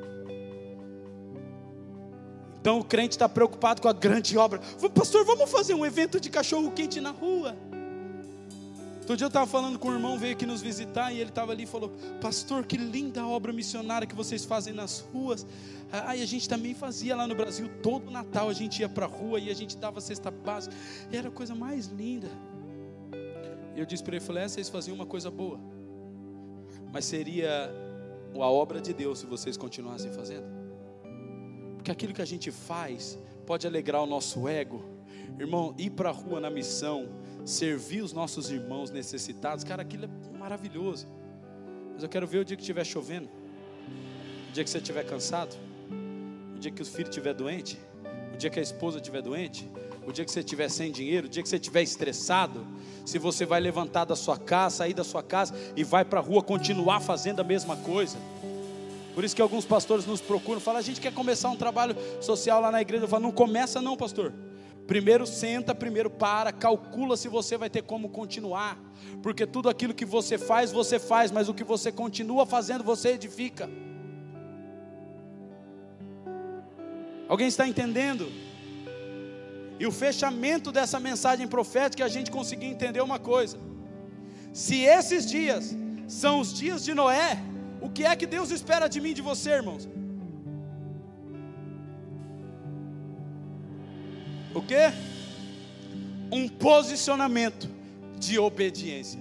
Então 2.61 2.79
o 2.79 2.85
crente 2.85 3.13
está 3.13 3.29
preocupado 3.29 3.81
com 3.81 3.89
a 3.89 3.93
grande 3.93 4.37
obra. 4.37 4.61
Pastor, 4.95 5.25
vamos 5.25 5.51
fazer 5.51 5.75
um 5.75 5.85
evento 5.85 6.21
de 6.21 6.29
cachorro 6.29 6.71
quente 6.71 7.01
na 7.01 7.11
rua. 7.11 7.57
Outro 9.11 9.17
dia 9.17 9.25
eu 9.25 9.29
estava 9.29 9.47
falando 9.47 9.77
com 9.77 9.89
um 9.89 9.95
irmão, 9.95 10.17
veio 10.17 10.35
aqui 10.35 10.47
nos 10.47 10.63
visitar, 10.63 11.11
e 11.13 11.19
ele 11.19 11.31
estava 11.31 11.51
ali 11.51 11.65
e 11.65 11.67
falou: 11.67 11.91
Pastor, 12.21 12.65
que 12.65 12.77
linda 12.77 13.27
obra 13.27 13.53
missionária 13.53 14.07
que 14.07 14.15
vocês 14.15 14.45
fazem 14.45 14.73
nas 14.73 15.01
ruas. 15.01 15.45
Ah, 15.91 16.15
e 16.15 16.23
a 16.23 16.27
gente 16.27 16.49
também 16.49 16.75
fazia 16.75 17.17
lá 17.17 17.27
no 17.27 17.35
Brasil, 17.35 17.69
todo 17.83 18.09
Natal 18.09 18.49
a 18.49 18.53
gente 18.53 18.81
ia 18.81 18.89
para 18.89 19.07
a 19.07 19.09
rua 19.09 19.41
e 19.41 19.51
a 19.51 19.55
gente 19.55 19.77
dava 19.77 20.01
cesta 20.01 20.31
básica, 20.31 20.73
e 21.11 21.17
era 21.17 21.27
a 21.27 21.33
coisa 21.33 21.57
mais 21.57 21.87
linda. 21.87 22.29
E 23.75 23.81
eu 23.81 23.87
disse 23.87 24.05
para 24.05 24.15
ele, 24.15 24.25
falei, 24.25 24.45
é, 24.45 24.49
vocês 24.49 24.69
faziam 24.69 24.95
uma 24.95 25.07
coisa 25.07 25.31
boa. 25.31 25.59
Mas 26.93 27.05
seria 27.05 27.69
a 28.35 28.51
obra 28.51 28.81
de 28.81 28.93
Deus 28.93 29.19
se 29.19 29.27
vocês 29.27 29.57
continuassem 29.57 30.13
fazendo. 30.13 30.60
Porque 31.81 31.91
aquilo 31.91 32.13
que 32.13 32.21
a 32.21 32.27
gente 32.27 32.51
faz 32.51 33.19
pode 33.47 33.67
alegrar 33.67 34.03
o 34.03 34.07
nosso 34.07 34.47
ego. 34.47 34.85
Irmão, 35.39 35.75
ir 35.79 35.89
para 35.89 36.11
a 36.11 36.13
rua 36.13 36.39
na 36.39 36.51
missão, 36.51 37.09
servir 37.43 38.03
os 38.03 38.13
nossos 38.13 38.51
irmãos 38.51 38.91
necessitados, 38.91 39.65
cara, 39.65 39.81
aquilo 39.81 40.05
é 40.05 40.39
maravilhoso. 40.39 41.09
Mas 41.95 42.03
eu 42.03 42.09
quero 42.11 42.27
ver 42.27 42.41
o 42.41 42.45
dia 42.45 42.55
que 42.55 42.63
estiver 42.63 42.85
chovendo, 42.85 43.31
o 44.51 44.53
dia 44.53 44.63
que 44.63 44.69
você 44.69 44.77
estiver 44.77 45.07
cansado, 45.07 45.57
o 46.55 46.59
dia 46.59 46.71
que 46.71 46.83
o 46.83 46.85
filho 46.85 47.09
estiver 47.09 47.33
doente, 47.33 47.79
o 48.35 48.37
dia 48.37 48.51
que 48.51 48.59
a 48.59 48.63
esposa 48.63 48.99
estiver 48.99 49.23
doente, 49.23 49.67
o 50.07 50.13
dia 50.13 50.27
que 50.27 50.31
você 50.31 50.41
estiver 50.41 50.69
sem 50.69 50.93
dinheiro, 50.93 51.29
o 51.29 51.31
dia 51.31 51.43
que 51.43 51.49
você 51.49 51.57
estiver 51.57 51.81
estressado, 51.81 52.67
se 53.07 53.19
você 53.19 53.47
vai 53.47 53.59
levantar 53.59 54.05
da 54.05 54.15
sua 54.15 54.37
casa, 54.37 54.77
sair 54.77 54.93
da 54.93 55.05
sua 55.05 55.23
casa 55.23 55.55
e 55.75 55.83
vai 55.83 56.05
para 56.05 56.21
a 56.21 56.23
rua 56.23 56.43
continuar 56.43 57.01
fazendo 57.01 57.41
a 57.41 57.45
mesma 57.45 57.75
coisa. 57.79 58.19
Por 59.21 59.25
isso 59.27 59.37
que 59.37 59.43
alguns 59.43 59.67
pastores 59.67 60.07
nos 60.07 60.23
procuram, 60.23 60.63
falam, 60.63 60.79
a 60.79 60.83
gente 60.83 60.99
quer 60.99 61.13
começar 61.13 61.51
um 61.51 61.57
trabalho 61.57 61.95
social 62.23 62.59
lá 62.59 62.71
na 62.71 62.81
igreja. 62.81 63.05
Eu 63.05 63.09
falo, 63.09 63.25
não 63.25 63.31
começa 63.31 63.83
não, 63.83 63.95
pastor. 63.95 64.33
Primeiro 64.87 65.27
senta, 65.27 65.75
primeiro 65.75 66.09
para, 66.09 66.51
calcula 66.51 67.19
se 67.19 67.29
você 67.29 67.59
vai 67.59 67.69
ter 67.69 67.83
como 67.83 68.09
continuar. 68.09 68.79
Porque 69.23 69.47
tudo 69.47 69.69
aquilo 69.69 69.93
que 69.93 70.07
você 70.07 70.39
faz, 70.39 70.73
você 70.73 70.99
faz, 70.99 71.31
mas 71.31 71.51
o 71.51 71.53
que 71.53 71.63
você 71.63 71.93
continua 71.93 72.47
fazendo, 72.47 72.83
você 72.83 73.11
edifica. 73.11 73.69
Alguém 77.29 77.49
está 77.49 77.69
entendendo? 77.69 78.27
E 79.79 79.87
o 79.87 79.93
fechamento 79.93 80.73
dessa 80.73 80.99
mensagem 80.99 81.47
profética, 81.47 82.07
a 82.07 82.09
gente 82.09 82.31
conseguir 82.31 82.69
entender 82.69 83.03
uma 83.03 83.19
coisa: 83.19 83.59
se 84.51 84.81
esses 84.81 85.27
dias 85.29 85.77
são 86.09 86.41
os 86.41 86.55
dias 86.55 86.83
de 86.83 86.95
Noé, 86.95 87.50
o 87.81 87.89
que 87.89 88.05
é 88.05 88.15
que 88.15 88.27
Deus 88.27 88.51
espera 88.51 88.89
de 88.89 89.01
mim 89.01 89.15
de 89.15 89.23
você, 89.23 89.51
irmãos? 89.51 89.89
O 94.55 94.61
que? 94.61 94.93
Um 96.33 96.49
posicionamento 96.49 97.69
de 98.19 98.39
obediência. 98.39 99.21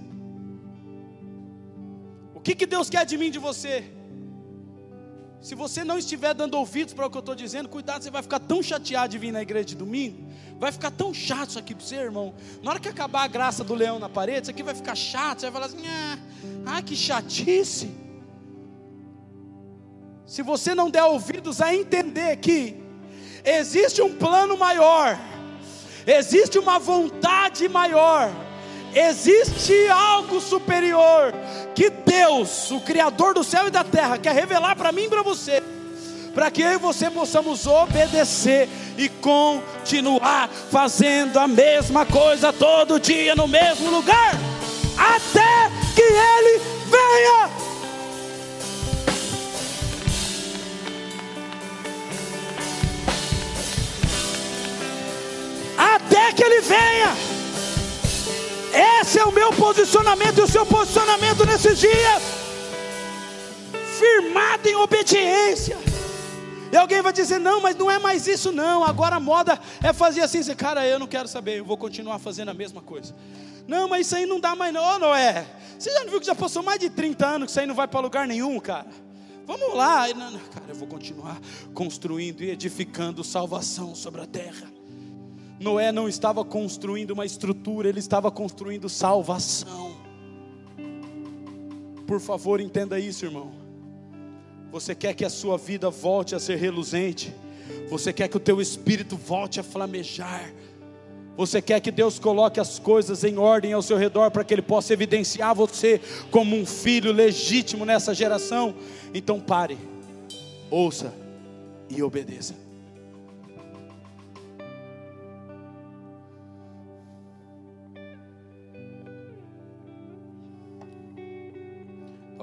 O 2.34 2.40
que, 2.40 2.54
que 2.54 2.66
Deus 2.66 2.88
quer 2.88 3.04
de 3.04 3.16
mim 3.18 3.30
de 3.30 3.38
você? 3.38 3.84
Se 5.40 5.54
você 5.54 5.82
não 5.84 5.96
estiver 5.96 6.34
dando 6.34 6.54
ouvidos 6.54 6.92
para 6.92 7.06
o 7.06 7.10
que 7.10 7.16
eu 7.16 7.20
estou 7.20 7.34
dizendo, 7.34 7.68
cuidado, 7.68 8.02
você 8.02 8.10
vai 8.10 8.22
ficar 8.22 8.38
tão 8.38 8.62
chateado 8.62 9.08
de 9.08 9.18
vir 9.18 9.32
na 9.32 9.40
igreja 9.40 9.66
de 9.66 9.76
domingo. 9.76 10.26
Vai 10.58 10.70
ficar 10.70 10.90
tão 10.90 11.14
chato 11.14 11.50
isso 11.50 11.58
aqui 11.58 11.74
para 11.74 11.84
você, 11.84 11.96
irmão. 11.96 12.34
Na 12.62 12.72
hora 12.72 12.80
que 12.80 12.88
acabar 12.88 13.22
a 13.22 13.26
graça 13.26 13.64
do 13.64 13.74
leão 13.74 13.98
na 13.98 14.08
parede, 14.08 14.42
isso 14.42 14.50
aqui 14.50 14.62
vai 14.62 14.74
ficar 14.74 14.94
chato. 14.94 15.40
Você 15.40 15.50
vai 15.50 15.52
falar 15.52 15.66
assim: 15.66 15.86
ah, 15.86 16.18
ai 16.66 16.82
que 16.82 16.94
chatice. 16.94 17.90
Se 20.30 20.42
você 20.42 20.76
não 20.76 20.88
der 20.88 21.02
ouvidos 21.02 21.60
a 21.60 21.74
entender 21.74 22.36
que 22.36 22.76
existe 23.44 24.00
um 24.00 24.14
plano 24.14 24.56
maior, 24.56 25.18
existe 26.06 26.56
uma 26.56 26.78
vontade 26.78 27.68
maior, 27.68 28.30
existe 28.94 29.74
algo 29.88 30.40
superior 30.40 31.34
que 31.74 31.90
Deus, 31.90 32.70
o 32.70 32.80
Criador 32.80 33.34
do 33.34 33.42
céu 33.42 33.66
e 33.66 33.72
da 33.72 33.82
terra, 33.82 34.18
quer 34.18 34.32
revelar 34.32 34.76
para 34.76 34.92
mim 34.92 35.06
e 35.06 35.08
para 35.08 35.22
você. 35.24 35.60
para 36.32 36.48
que 36.48 36.62
eu 36.62 36.74
e 36.74 36.78
você 36.78 37.10
possamos 37.10 37.66
obedecer 37.66 38.68
e 38.96 39.08
continuar 39.08 40.48
fazendo 40.48 41.40
a 41.40 41.48
mesma 41.48 42.06
coisa 42.06 42.52
todo 42.52 43.00
dia 43.00 43.34
no 43.34 43.48
mesmo 43.48 43.90
lugar, 43.90 44.34
até 44.96 45.72
que 45.96 46.02
Ele 46.02 46.60
venha. 46.88 47.69
Até 55.94 56.32
que 56.32 56.42
Ele 56.42 56.60
venha. 56.60 57.16
Esse 59.00 59.18
é 59.18 59.24
o 59.24 59.32
meu 59.32 59.52
posicionamento 59.52 60.38
e 60.38 60.42
o 60.42 60.48
seu 60.48 60.64
posicionamento 60.64 61.44
nesses 61.44 61.78
dias, 61.78 62.22
firmado 63.98 64.68
em 64.68 64.76
obediência. 64.76 65.76
E 66.72 66.76
alguém 66.76 67.02
vai 67.02 67.12
dizer: 67.12 67.40
não, 67.40 67.60
mas 67.60 67.76
não 67.76 67.90
é 67.90 67.98
mais 67.98 68.26
isso, 68.28 68.52
não. 68.52 68.84
Agora 68.84 69.16
a 69.16 69.20
moda 69.20 69.58
é 69.82 69.92
fazer 69.92 70.20
assim. 70.20 70.42
Cara, 70.54 70.86
eu 70.86 70.98
não 70.98 71.06
quero 71.06 71.26
saber, 71.26 71.58
eu 71.58 71.64
vou 71.64 71.76
continuar 71.76 72.18
fazendo 72.20 72.50
a 72.50 72.54
mesma 72.54 72.80
coisa. 72.80 73.14
Não, 73.66 73.88
mas 73.88 74.06
isso 74.06 74.16
aí 74.16 74.26
não 74.26 74.38
dá 74.38 74.54
mais, 74.54 74.72
não. 74.72 74.82
Ô, 74.82 74.98
Noé, 74.98 75.46
você 75.78 75.92
já 75.92 76.00
não 76.04 76.10
viu 76.10 76.20
que 76.20 76.26
já 76.26 76.34
passou 76.34 76.62
mais 76.62 76.78
de 76.78 76.90
30 76.90 77.26
anos 77.26 77.46
que 77.46 77.50
isso 77.50 77.60
aí 77.60 77.66
não 77.66 77.74
vai 77.74 77.88
para 77.88 78.00
lugar 78.00 78.26
nenhum, 78.26 78.58
cara? 78.60 78.86
Vamos 79.46 79.74
lá. 79.74 80.06
Não, 80.14 80.30
não, 80.30 80.40
cara, 80.40 80.66
eu 80.68 80.74
vou 80.76 80.86
continuar 80.86 81.40
construindo 81.74 82.42
e 82.42 82.50
edificando 82.50 83.24
salvação 83.24 83.94
sobre 83.94 84.20
a 84.20 84.26
terra. 84.26 84.79
Noé 85.60 85.92
não 85.92 86.08
estava 86.08 86.42
construindo 86.42 87.10
uma 87.10 87.26
estrutura, 87.26 87.86
ele 87.86 87.98
estava 87.98 88.30
construindo 88.30 88.88
salvação. 88.88 89.94
Por 92.06 92.18
favor, 92.18 92.62
entenda 92.62 92.98
isso, 92.98 93.26
irmão. 93.26 93.52
Você 94.72 94.94
quer 94.94 95.12
que 95.12 95.22
a 95.22 95.28
sua 95.28 95.58
vida 95.58 95.90
volte 95.90 96.34
a 96.34 96.40
ser 96.40 96.56
reluzente? 96.56 97.34
Você 97.90 98.10
quer 98.10 98.26
que 98.28 98.38
o 98.38 98.40
teu 98.40 98.58
espírito 98.58 99.18
volte 99.18 99.60
a 99.60 99.62
flamejar? 99.62 100.50
Você 101.36 101.60
quer 101.60 101.78
que 101.80 101.90
Deus 101.90 102.18
coloque 102.18 102.58
as 102.58 102.78
coisas 102.78 103.22
em 103.22 103.36
ordem 103.36 103.74
ao 103.74 103.82
seu 103.82 103.98
redor 103.98 104.30
para 104.30 104.42
que 104.42 104.54
Ele 104.54 104.62
possa 104.62 104.94
evidenciar 104.94 105.54
você 105.54 106.00
como 106.30 106.56
um 106.56 106.64
filho 106.64 107.12
legítimo 107.12 107.84
nessa 107.84 108.14
geração? 108.14 108.74
Então 109.12 109.38
pare, 109.38 109.76
ouça 110.70 111.12
e 111.90 112.02
obedeça. 112.02 112.69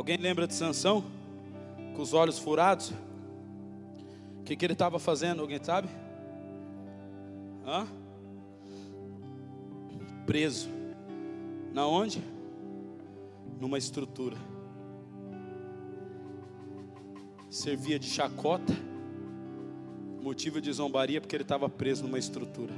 Alguém 0.07 0.23
lembra 0.23 0.47
de 0.47 0.53
Sansão? 0.53 1.03
com 1.93 2.01
os 2.01 2.13
olhos 2.13 2.39
furados. 2.39 2.93
O 4.39 4.43
que, 4.45 4.55
que 4.55 4.63
ele 4.65 4.71
estava 4.71 4.99
fazendo? 4.99 5.41
Alguém 5.41 5.59
sabe? 5.61 5.89
Hã? 7.65 7.85
Preso. 10.25 10.69
Na 11.73 11.85
onde? 11.85 12.23
Numa 13.59 13.77
estrutura. 13.77 14.37
Servia 17.49 17.99
de 17.99 18.07
chacota. 18.07 18.73
Motivo 20.21 20.61
de 20.61 20.71
zombaria 20.71 21.19
porque 21.19 21.35
ele 21.35 21.43
estava 21.43 21.67
preso 21.67 22.03
numa 22.03 22.17
estrutura. 22.17 22.73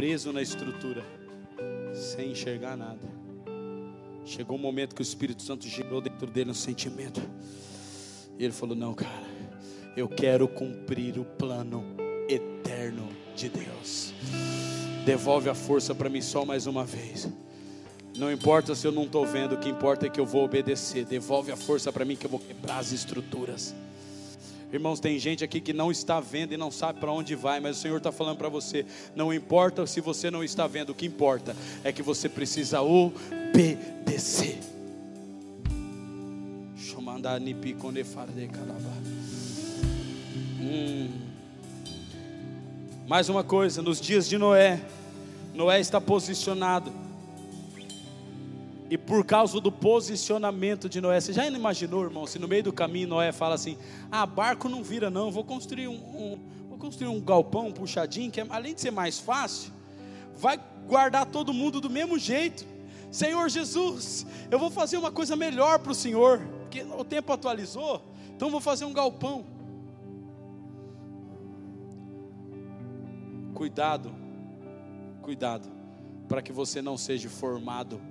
Preso 0.00 0.32
na 0.32 0.40
estrutura 0.40 1.04
sem 1.92 2.30
enxergar 2.30 2.74
nada. 2.74 3.06
Chegou 4.24 4.56
um 4.56 4.58
momento 4.58 4.94
que 4.94 5.02
o 5.02 5.04
Espírito 5.04 5.42
Santo 5.42 5.68
gerou 5.68 6.00
dentro 6.00 6.26
dele 6.26 6.50
um 6.50 6.54
sentimento. 6.54 7.20
E 8.38 8.44
ele 8.44 8.52
falou: 8.54 8.74
Não, 8.74 8.94
cara, 8.94 9.28
eu 9.94 10.08
quero 10.08 10.48
cumprir 10.48 11.18
o 11.18 11.24
plano 11.26 11.84
eterno 12.30 13.10
de 13.36 13.50
Deus. 13.50 14.14
Devolve 15.04 15.50
a 15.50 15.54
força 15.54 15.94
para 15.94 16.08
mim 16.08 16.22
só 16.22 16.46
mais 16.46 16.66
uma 16.66 16.86
vez. 16.86 17.28
Não 18.16 18.32
importa 18.32 18.74
se 18.74 18.86
eu 18.86 18.92
não 18.92 19.02
estou 19.02 19.26
vendo, 19.26 19.56
o 19.56 19.58
que 19.58 19.68
importa 19.68 20.06
é 20.06 20.08
que 20.08 20.18
eu 20.18 20.24
vou 20.24 20.46
obedecer. 20.46 21.04
Devolve 21.04 21.52
a 21.52 21.56
força 21.58 21.92
para 21.92 22.06
mim 22.06 22.16
que 22.16 22.24
eu 22.24 22.30
vou 22.30 22.40
quebrar 22.40 22.78
as 22.78 22.90
estruturas. 22.90 23.74
Irmãos, 24.72 25.00
tem 25.00 25.18
gente 25.18 25.42
aqui 25.42 25.60
que 25.60 25.72
não 25.72 25.90
está 25.90 26.20
vendo 26.20 26.54
e 26.54 26.56
não 26.56 26.70
sabe 26.70 27.00
para 27.00 27.10
onde 27.10 27.34
vai, 27.34 27.58
mas 27.58 27.76
o 27.76 27.80
Senhor 27.80 27.96
está 27.96 28.12
falando 28.12 28.38
para 28.38 28.48
você: 28.48 28.86
não 29.16 29.34
importa 29.34 29.84
se 29.86 30.00
você 30.00 30.30
não 30.30 30.44
está 30.44 30.66
vendo, 30.66 30.90
o 30.90 30.94
que 30.94 31.06
importa 31.06 31.56
é 31.82 31.92
que 31.92 32.02
você 32.02 32.28
precisa 32.28 32.80
obedecer. 32.80 34.60
Hum. 40.60 41.08
Mais 43.08 43.28
uma 43.28 43.42
coisa, 43.42 43.82
nos 43.82 44.00
dias 44.00 44.28
de 44.28 44.38
Noé, 44.38 44.80
Noé 45.52 45.80
está 45.80 46.00
posicionado 46.00 46.92
e 48.90 48.98
por 48.98 49.24
causa 49.24 49.60
do 49.60 49.70
posicionamento 49.70 50.88
de 50.88 51.00
Noé, 51.00 51.20
você 51.20 51.32
já 51.32 51.46
imaginou, 51.46 52.02
irmão, 52.02 52.26
se 52.26 52.40
no 52.40 52.48
meio 52.48 52.64
do 52.64 52.72
caminho 52.72 53.06
Noé 53.06 53.30
fala 53.30 53.54
assim: 53.54 53.78
"Ah, 54.10 54.26
barco 54.26 54.68
não 54.68 54.82
vira 54.82 55.08
não, 55.08 55.30
vou 55.30 55.44
construir 55.44 55.86
um, 55.86 55.94
um 55.94 56.40
vou 56.68 56.76
construir 56.76 57.06
um 57.06 57.20
galpão 57.20 57.68
um 57.68 57.72
puxadinho 57.72 58.32
que 58.32 58.40
é, 58.40 58.46
além 58.50 58.74
de 58.74 58.80
ser 58.80 58.90
mais 58.90 59.20
fácil, 59.20 59.72
vai 60.34 60.60
guardar 60.88 61.24
todo 61.24 61.54
mundo 61.54 61.80
do 61.80 61.88
mesmo 61.88 62.18
jeito. 62.18 62.66
Senhor 63.12 63.48
Jesus, 63.48 64.26
eu 64.50 64.58
vou 64.58 64.70
fazer 64.70 64.96
uma 64.96 65.12
coisa 65.12 65.36
melhor 65.36 65.78
para 65.78 65.92
o 65.92 65.94
Senhor, 65.94 66.40
porque 66.62 66.82
o 66.82 67.04
tempo 67.04 67.32
atualizou, 67.32 68.02
então 68.34 68.50
vou 68.50 68.60
fazer 68.60 68.86
um 68.86 68.92
galpão. 68.92 69.44
Cuidado, 73.54 74.12
cuidado, 75.22 75.68
para 76.28 76.42
que 76.42 76.50
você 76.50 76.82
não 76.82 76.96
seja 76.96 77.28
formado 77.28 78.09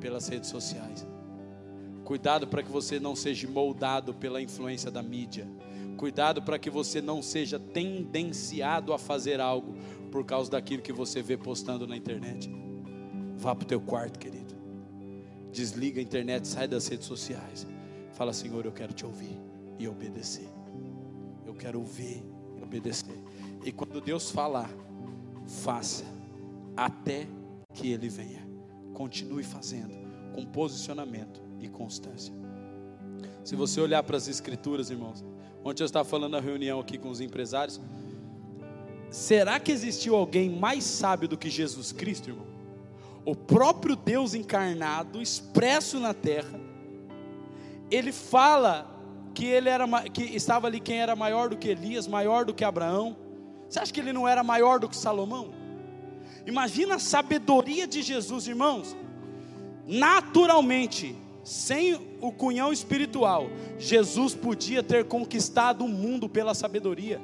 pelas 0.00 0.28
redes 0.28 0.48
sociais. 0.48 1.06
Cuidado 2.04 2.48
para 2.48 2.62
que 2.62 2.70
você 2.70 2.98
não 2.98 3.14
seja 3.14 3.46
moldado 3.46 4.12
pela 4.12 4.42
influência 4.42 4.90
da 4.90 5.02
mídia. 5.02 5.46
Cuidado 5.96 6.42
para 6.42 6.58
que 6.58 6.68
você 6.68 7.00
não 7.00 7.22
seja 7.22 7.58
tendenciado 7.58 8.92
a 8.92 8.98
fazer 8.98 9.40
algo 9.40 9.74
por 10.10 10.24
causa 10.24 10.50
daquilo 10.50 10.82
que 10.82 10.92
você 10.92 11.22
vê 11.22 11.36
postando 11.36 11.86
na 11.86 11.96
internet. 11.96 12.50
Vá 13.36 13.54
para 13.54 13.64
o 13.64 13.68
teu 13.68 13.80
quarto, 13.80 14.18
querido. 14.18 14.54
Desliga 15.52 16.00
a 16.00 16.02
internet, 16.02 16.48
sai 16.48 16.66
das 16.66 16.88
redes 16.88 17.06
sociais. 17.06 17.66
Fala, 18.12 18.32
Senhor, 18.32 18.64
eu 18.64 18.72
quero 18.72 18.92
te 18.92 19.06
ouvir 19.06 19.38
e 19.78 19.86
obedecer. 19.86 20.48
Eu 21.46 21.54
quero 21.54 21.78
ouvir 21.78 22.24
e 22.58 22.62
obedecer. 22.62 23.18
E 23.64 23.70
quando 23.70 24.00
Deus 24.00 24.30
falar, 24.30 24.70
faça 25.46 26.04
até 26.76 27.28
que 27.72 27.92
Ele 27.92 28.08
venha. 28.08 28.49
Continue 29.00 29.42
fazendo 29.42 29.96
com 30.34 30.44
posicionamento 30.44 31.40
e 31.58 31.70
constância. 31.70 32.34
Se 33.42 33.56
você 33.56 33.80
olhar 33.80 34.02
para 34.02 34.18
as 34.18 34.28
escrituras, 34.28 34.90
irmãos, 34.90 35.24
ontem 35.64 35.82
eu 35.82 35.86
estava 35.86 36.06
falando 36.06 36.32
na 36.32 36.40
reunião 36.40 36.78
aqui 36.78 36.98
com 36.98 37.08
os 37.08 37.18
empresários, 37.18 37.80
será 39.10 39.58
que 39.58 39.72
existiu 39.72 40.14
alguém 40.14 40.50
mais 40.50 40.84
sábio 40.84 41.26
do 41.26 41.38
que 41.38 41.48
Jesus 41.48 41.92
Cristo, 41.92 42.28
irmão? 42.28 42.46
O 43.24 43.34
próprio 43.34 43.96
Deus 43.96 44.34
encarnado, 44.34 45.22
expresso 45.22 45.98
na 45.98 46.12
terra, 46.12 46.60
ele 47.90 48.12
fala 48.12 48.86
que 49.32 49.46
ele 49.46 49.70
era 49.70 49.86
que 50.10 50.24
estava 50.24 50.66
ali 50.66 50.78
quem 50.78 51.00
era 51.00 51.16
maior 51.16 51.48
do 51.48 51.56
que 51.56 51.68
Elias, 51.68 52.06
maior 52.06 52.44
do 52.44 52.52
que 52.52 52.64
Abraão. 52.64 53.16
Você 53.66 53.78
acha 53.78 53.94
que 53.94 54.00
ele 54.00 54.12
não 54.12 54.28
era 54.28 54.44
maior 54.44 54.78
do 54.78 54.90
que 54.90 54.96
Salomão? 54.96 55.59
Imagina 56.46 56.96
a 56.96 56.98
sabedoria 56.98 57.86
de 57.86 58.02
Jesus, 58.02 58.46
irmãos. 58.46 58.96
Naturalmente, 59.86 61.16
sem 61.44 62.16
o 62.20 62.30
cunhão 62.30 62.72
espiritual, 62.72 63.48
Jesus 63.78 64.34
podia 64.34 64.82
ter 64.82 65.04
conquistado 65.04 65.84
o 65.84 65.88
mundo 65.88 66.28
pela 66.28 66.54
sabedoria. 66.54 67.20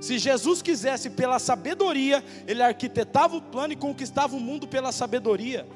Se 0.00 0.18
Jesus 0.18 0.60
quisesse 0.62 1.10
pela 1.10 1.38
sabedoria, 1.38 2.24
ele 2.46 2.62
arquitetava 2.62 3.36
o 3.36 3.42
plano 3.42 3.72
e 3.72 3.76
conquistava 3.76 4.36
o 4.36 4.40
mundo 4.40 4.66
pela 4.66 4.92
sabedoria. 4.92 5.66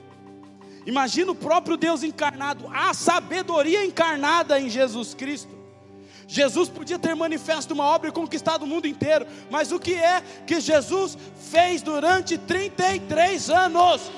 Imagina 0.86 1.32
o 1.32 1.34
próprio 1.34 1.76
Deus 1.76 2.02
encarnado, 2.02 2.66
a 2.72 2.92
sabedoria 2.94 3.84
encarnada 3.84 4.58
em 4.58 4.68
Jesus 4.68 5.14
Cristo. 5.14 5.59
Jesus 6.30 6.68
podia 6.68 6.96
ter 6.96 7.16
manifesto 7.16 7.74
uma 7.74 7.82
obra 7.84 8.08
e 8.08 8.12
conquistado 8.12 8.62
o 8.62 8.66
mundo 8.66 8.86
inteiro, 8.86 9.26
mas 9.50 9.72
o 9.72 9.80
que 9.80 9.94
é 9.94 10.22
que 10.46 10.60
Jesus 10.60 11.18
fez 11.50 11.82
durante 11.82 12.38
33 12.38 13.50
anos? 13.50 14.12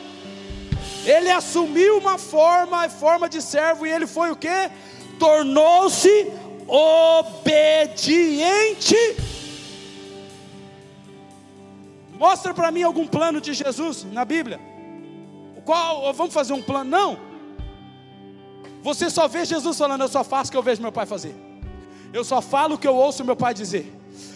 Ele 1.06 1.30
assumiu 1.30 1.96
uma 1.96 2.18
forma, 2.18 2.86
forma 2.90 3.30
de 3.30 3.40
servo, 3.40 3.86
e 3.86 3.90
ele 3.90 4.06
foi 4.06 4.30
o 4.30 4.36
que? 4.36 4.70
Tornou-se 5.18 6.30
obediente. 6.68 7.96
Mostra 12.12 12.52
para 12.52 12.70
mim 12.70 12.82
algum 12.82 13.06
plano 13.06 13.40
de 13.40 13.54
Jesus 13.54 14.04
na 14.12 14.26
Bíblia. 14.26 14.60
Qual? 15.64 16.12
Vamos 16.12 16.34
fazer 16.34 16.52
um 16.52 16.60
plano? 16.60 16.90
Não. 16.90 17.18
Você 18.82 19.08
só 19.08 19.26
vê 19.26 19.46
Jesus 19.46 19.78
falando, 19.78 20.02
eu 20.02 20.08
só 20.08 20.22
faço 20.22 20.50
o 20.50 20.52
que 20.52 20.58
eu 20.58 20.62
vejo 20.62 20.82
meu 20.82 20.92
pai 20.92 21.06
fazer. 21.06 21.51
Eu 22.12 22.24
só 22.24 22.40
falo 22.42 22.74
o 22.74 22.78
que 22.78 22.86
eu 22.86 22.94
ouço 22.94 23.24
meu 23.24 23.36
pai 23.36 23.54
dizer. 23.54 23.92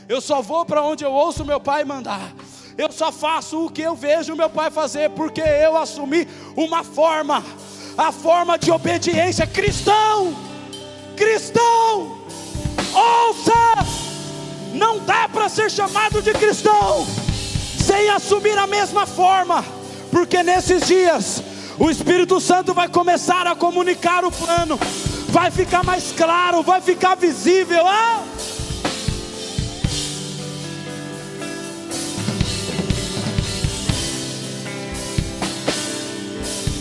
Eu 0.08 0.20
só 0.20 0.40
vou 0.40 0.64
para 0.64 0.82
onde 0.82 1.04
eu 1.04 1.12
ouço 1.12 1.44
meu 1.44 1.60
pai 1.60 1.84
mandar. 1.84 2.32
Eu 2.78 2.90
só 2.92 3.10
faço 3.10 3.66
o 3.66 3.70
que 3.70 3.82
eu 3.82 3.94
vejo 3.94 4.36
meu 4.36 4.50
pai 4.50 4.70
fazer, 4.70 5.10
porque 5.10 5.40
eu 5.40 5.76
assumi 5.76 6.28
uma 6.56 6.84
forma, 6.84 7.42
a 7.96 8.12
forma 8.12 8.58
de 8.58 8.70
obediência 8.70 9.46
cristão. 9.46 10.34
Cristão, 11.16 12.18
ouça! 12.94 13.52
Não 14.74 14.98
dá 14.98 15.28
para 15.28 15.48
ser 15.48 15.70
chamado 15.70 16.20
de 16.20 16.32
cristão 16.34 17.06
sem 17.86 18.10
assumir 18.10 18.58
a 18.58 18.66
mesma 18.66 19.06
forma, 19.06 19.64
porque 20.10 20.42
nesses 20.42 20.86
dias 20.86 21.42
o 21.78 21.88
Espírito 21.88 22.40
Santo 22.40 22.74
vai 22.74 22.88
começar 22.88 23.46
a 23.46 23.54
comunicar 23.54 24.24
o 24.24 24.32
plano, 24.32 24.78
vai 25.28 25.50
ficar 25.50 25.84
mais 25.84 26.12
claro, 26.12 26.62
vai 26.62 26.80
ficar 26.80 27.14
visível. 27.14 27.86
Ah! 27.86 28.24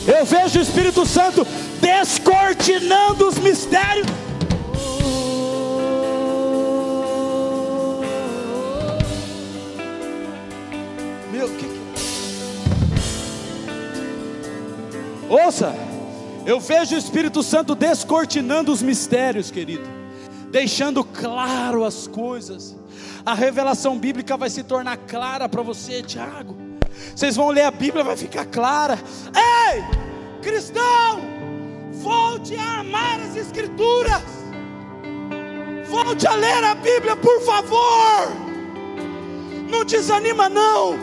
Eu 0.07 0.23
vejo 0.23 0.59
o 0.59 0.61
Espírito 0.61 1.05
Santo 1.05 1.45
descortinando 1.81 3.27
os 3.27 3.39
mistérios. 3.39 4.05
Meu, 11.31 11.49
que, 11.49 11.65
que... 11.65 11.81
Ouça, 15.27 15.75
eu 16.45 16.59
vejo 16.59 16.95
o 16.95 16.97
Espírito 16.97 17.41
Santo 17.41 17.73
descortinando 17.75 18.71
os 18.71 18.81
mistérios, 18.81 19.49
querido, 19.49 19.87
deixando 20.51 21.03
claro 21.03 21.83
as 21.83 22.07
coisas. 22.07 22.75
A 23.25 23.33
revelação 23.33 23.97
bíblica 23.97 24.37
vai 24.37 24.49
se 24.49 24.63
tornar 24.63 24.97
clara 24.97 25.49
para 25.49 25.63
você, 25.63 26.03
Tiago. 26.03 26.55
Vocês 27.15 27.35
vão 27.35 27.49
ler 27.49 27.63
a 27.63 27.71
Bíblia, 27.71 28.03
vai 28.03 28.15
ficar 28.15 28.45
clara. 28.45 28.97
Ei, 29.35 29.83
cristão, 30.41 31.21
volte 31.91 32.55
a 32.55 32.79
amar 32.81 33.19
as 33.19 33.35
Escrituras. 33.35 34.21
Volte 35.87 36.27
a 36.27 36.35
ler 36.35 36.63
a 36.63 36.75
Bíblia, 36.75 37.15
por 37.15 37.41
favor. 37.41 38.31
Não 39.69 39.83
desanima, 39.83 40.49
não, 40.49 40.97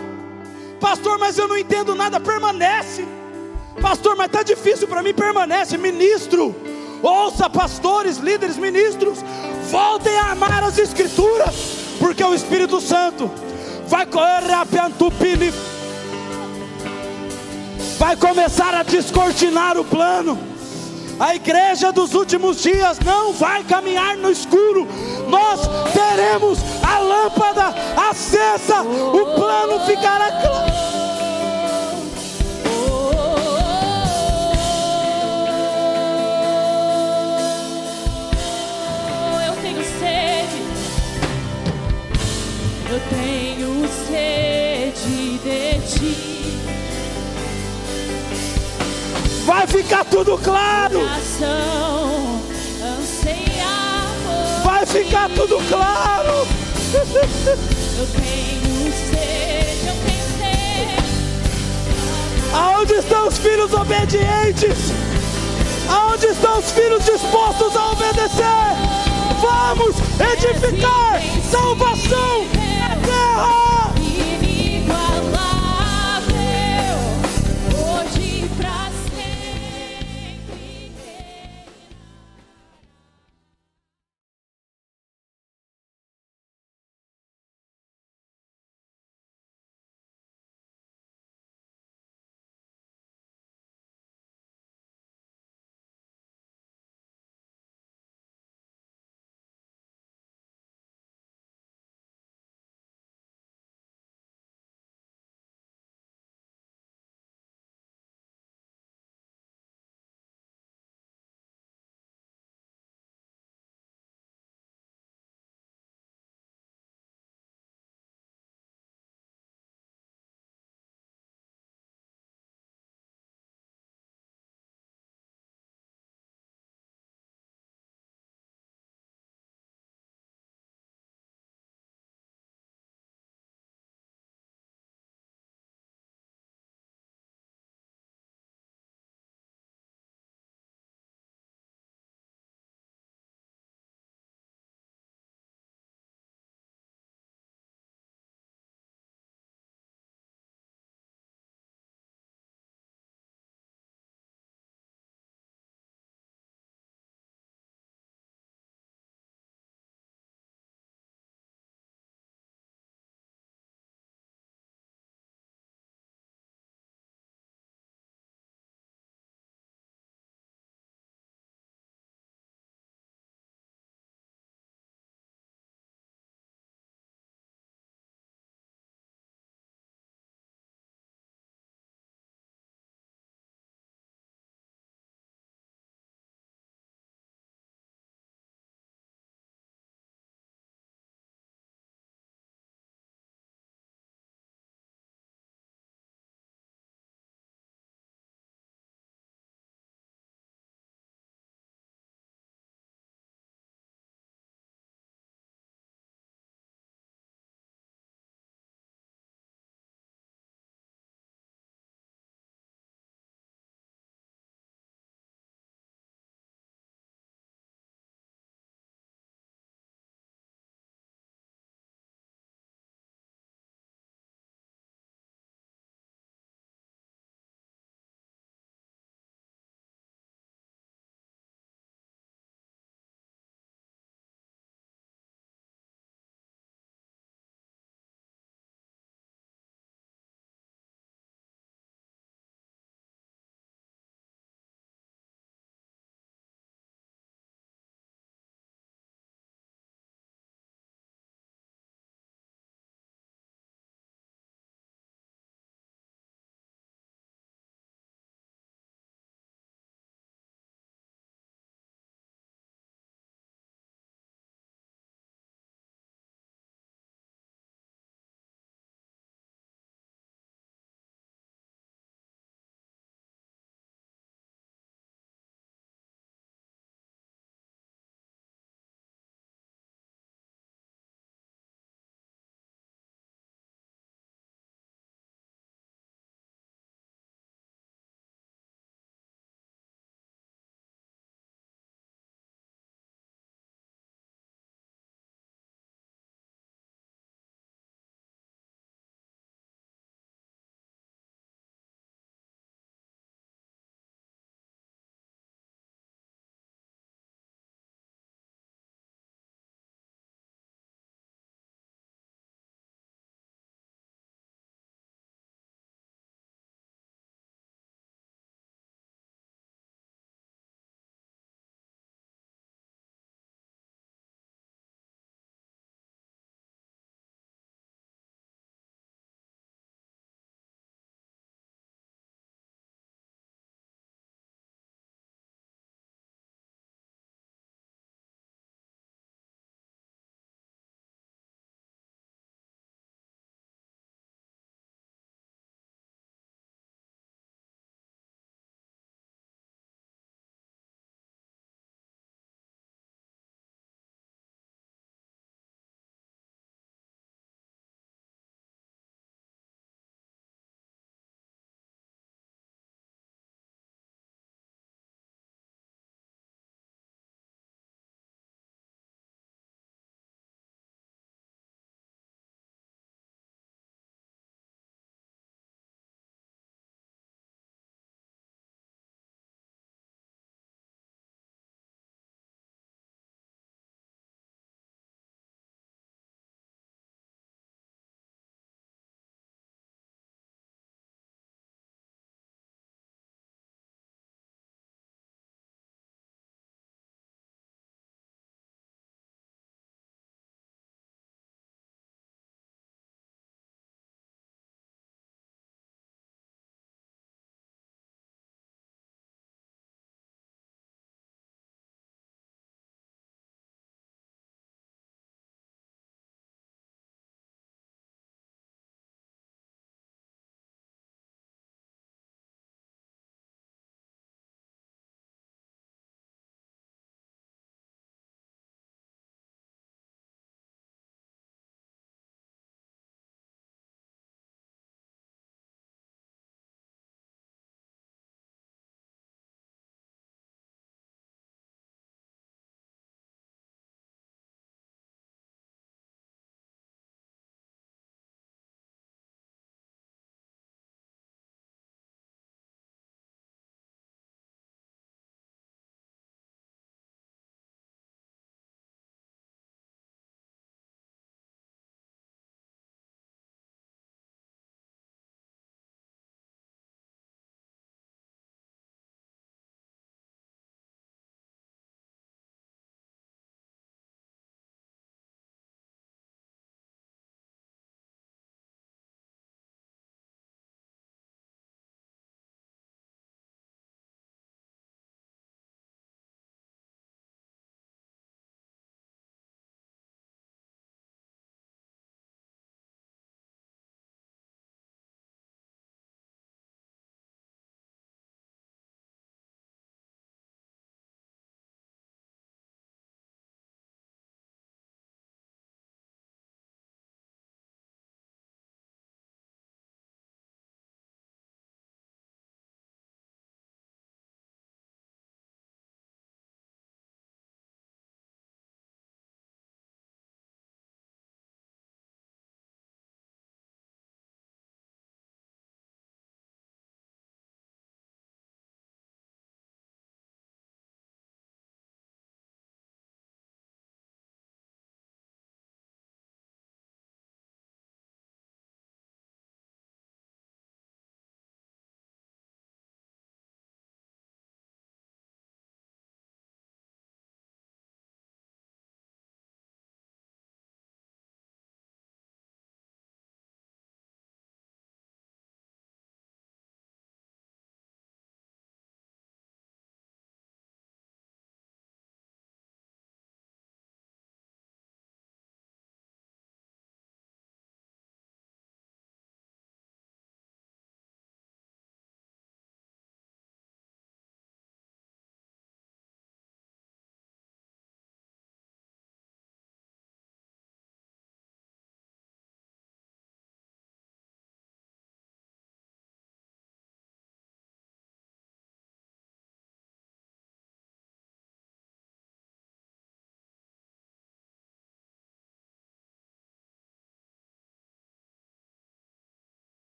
pastor. 0.81 1.19
Mas 1.19 1.39
eu 1.39 1.49
não 1.49 1.57
entendo 1.57 1.95
nada. 1.95 2.21
Permanece, 2.21 3.07
pastor. 3.81 4.17
Mas 4.17 4.27
está 4.27 4.43
difícil 4.43 4.89
para 4.89 5.03
mim. 5.03 5.15
Permanece, 5.15 5.79
ministro. 5.79 6.55
Ouça, 7.03 7.51
pastores, 7.51 8.19
líderes, 8.19 8.57
ministros. 8.57 9.19
Voltem 9.71 10.17
a 10.19 10.33
amar 10.33 10.63
as 10.65 10.79
Escrituras, 10.79 11.55
porque 11.99 12.23
o 12.23 12.35
Espírito 12.35 12.81
Santo 12.81 13.31
vai 13.89 14.07
correr 14.07 14.53
a 14.53 14.65
vai 18.03 18.17
começar 18.17 18.75
a 18.75 18.83
descortinar 18.83 19.79
o 19.79 19.85
plano. 19.85 20.37
A 21.21 21.37
igreja 21.37 21.93
dos 21.93 22.15
últimos 22.15 22.61
dias 22.61 22.99
não 22.99 23.33
vai 23.33 23.63
caminhar 23.63 24.17
no 24.17 24.29
escuro, 24.29 24.89
nós 25.29 25.61
teremos 25.93 26.59
a 26.83 26.99
lâmpada 26.99 27.73
acesa, 28.11 28.83
o 28.83 29.35
plano 29.37 29.87
ficará 29.87 30.33
claro. 30.41 30.73
Eu 42.93 43.01
tenho 43.09 43.89
sede 44.07 45.39
de 45.39 45.81
ti. 45.89 46.59
Vai 49.47 49.67
ficar 49.67 50.05
tudo 50.05 50.37
claro. 50.37 51.01
Vai 54.63 54.85
ficar 54.85 55.31
tudo 55.31 55.59
claro. 55.71 56.47
Eu 56.93 58.07
tenho 58.13 58.93
sede, 58.93 59.87
eu 59.87 59.95
tenho 60.05 60.27
sede. 60.39 61.03
Aonde 62.53 62.95
estão 62.95 63.29
os 63.29 63.39
filhos 63.39 63.73
obedientes? 63.73 64.93
Aonde 65.89 66.27
estão 66.27 66.59
os 66.59 66.71
filhos 66.73 67.03
dispostos 67.07 67.75
a 67.75 67.93
obedecer? 67.93 68.77
Vamos 69.41 69.97
edificar 70.21 71.23
salvação 71.51 72.72
na 73.03 73.09
terra. 73.09 73.92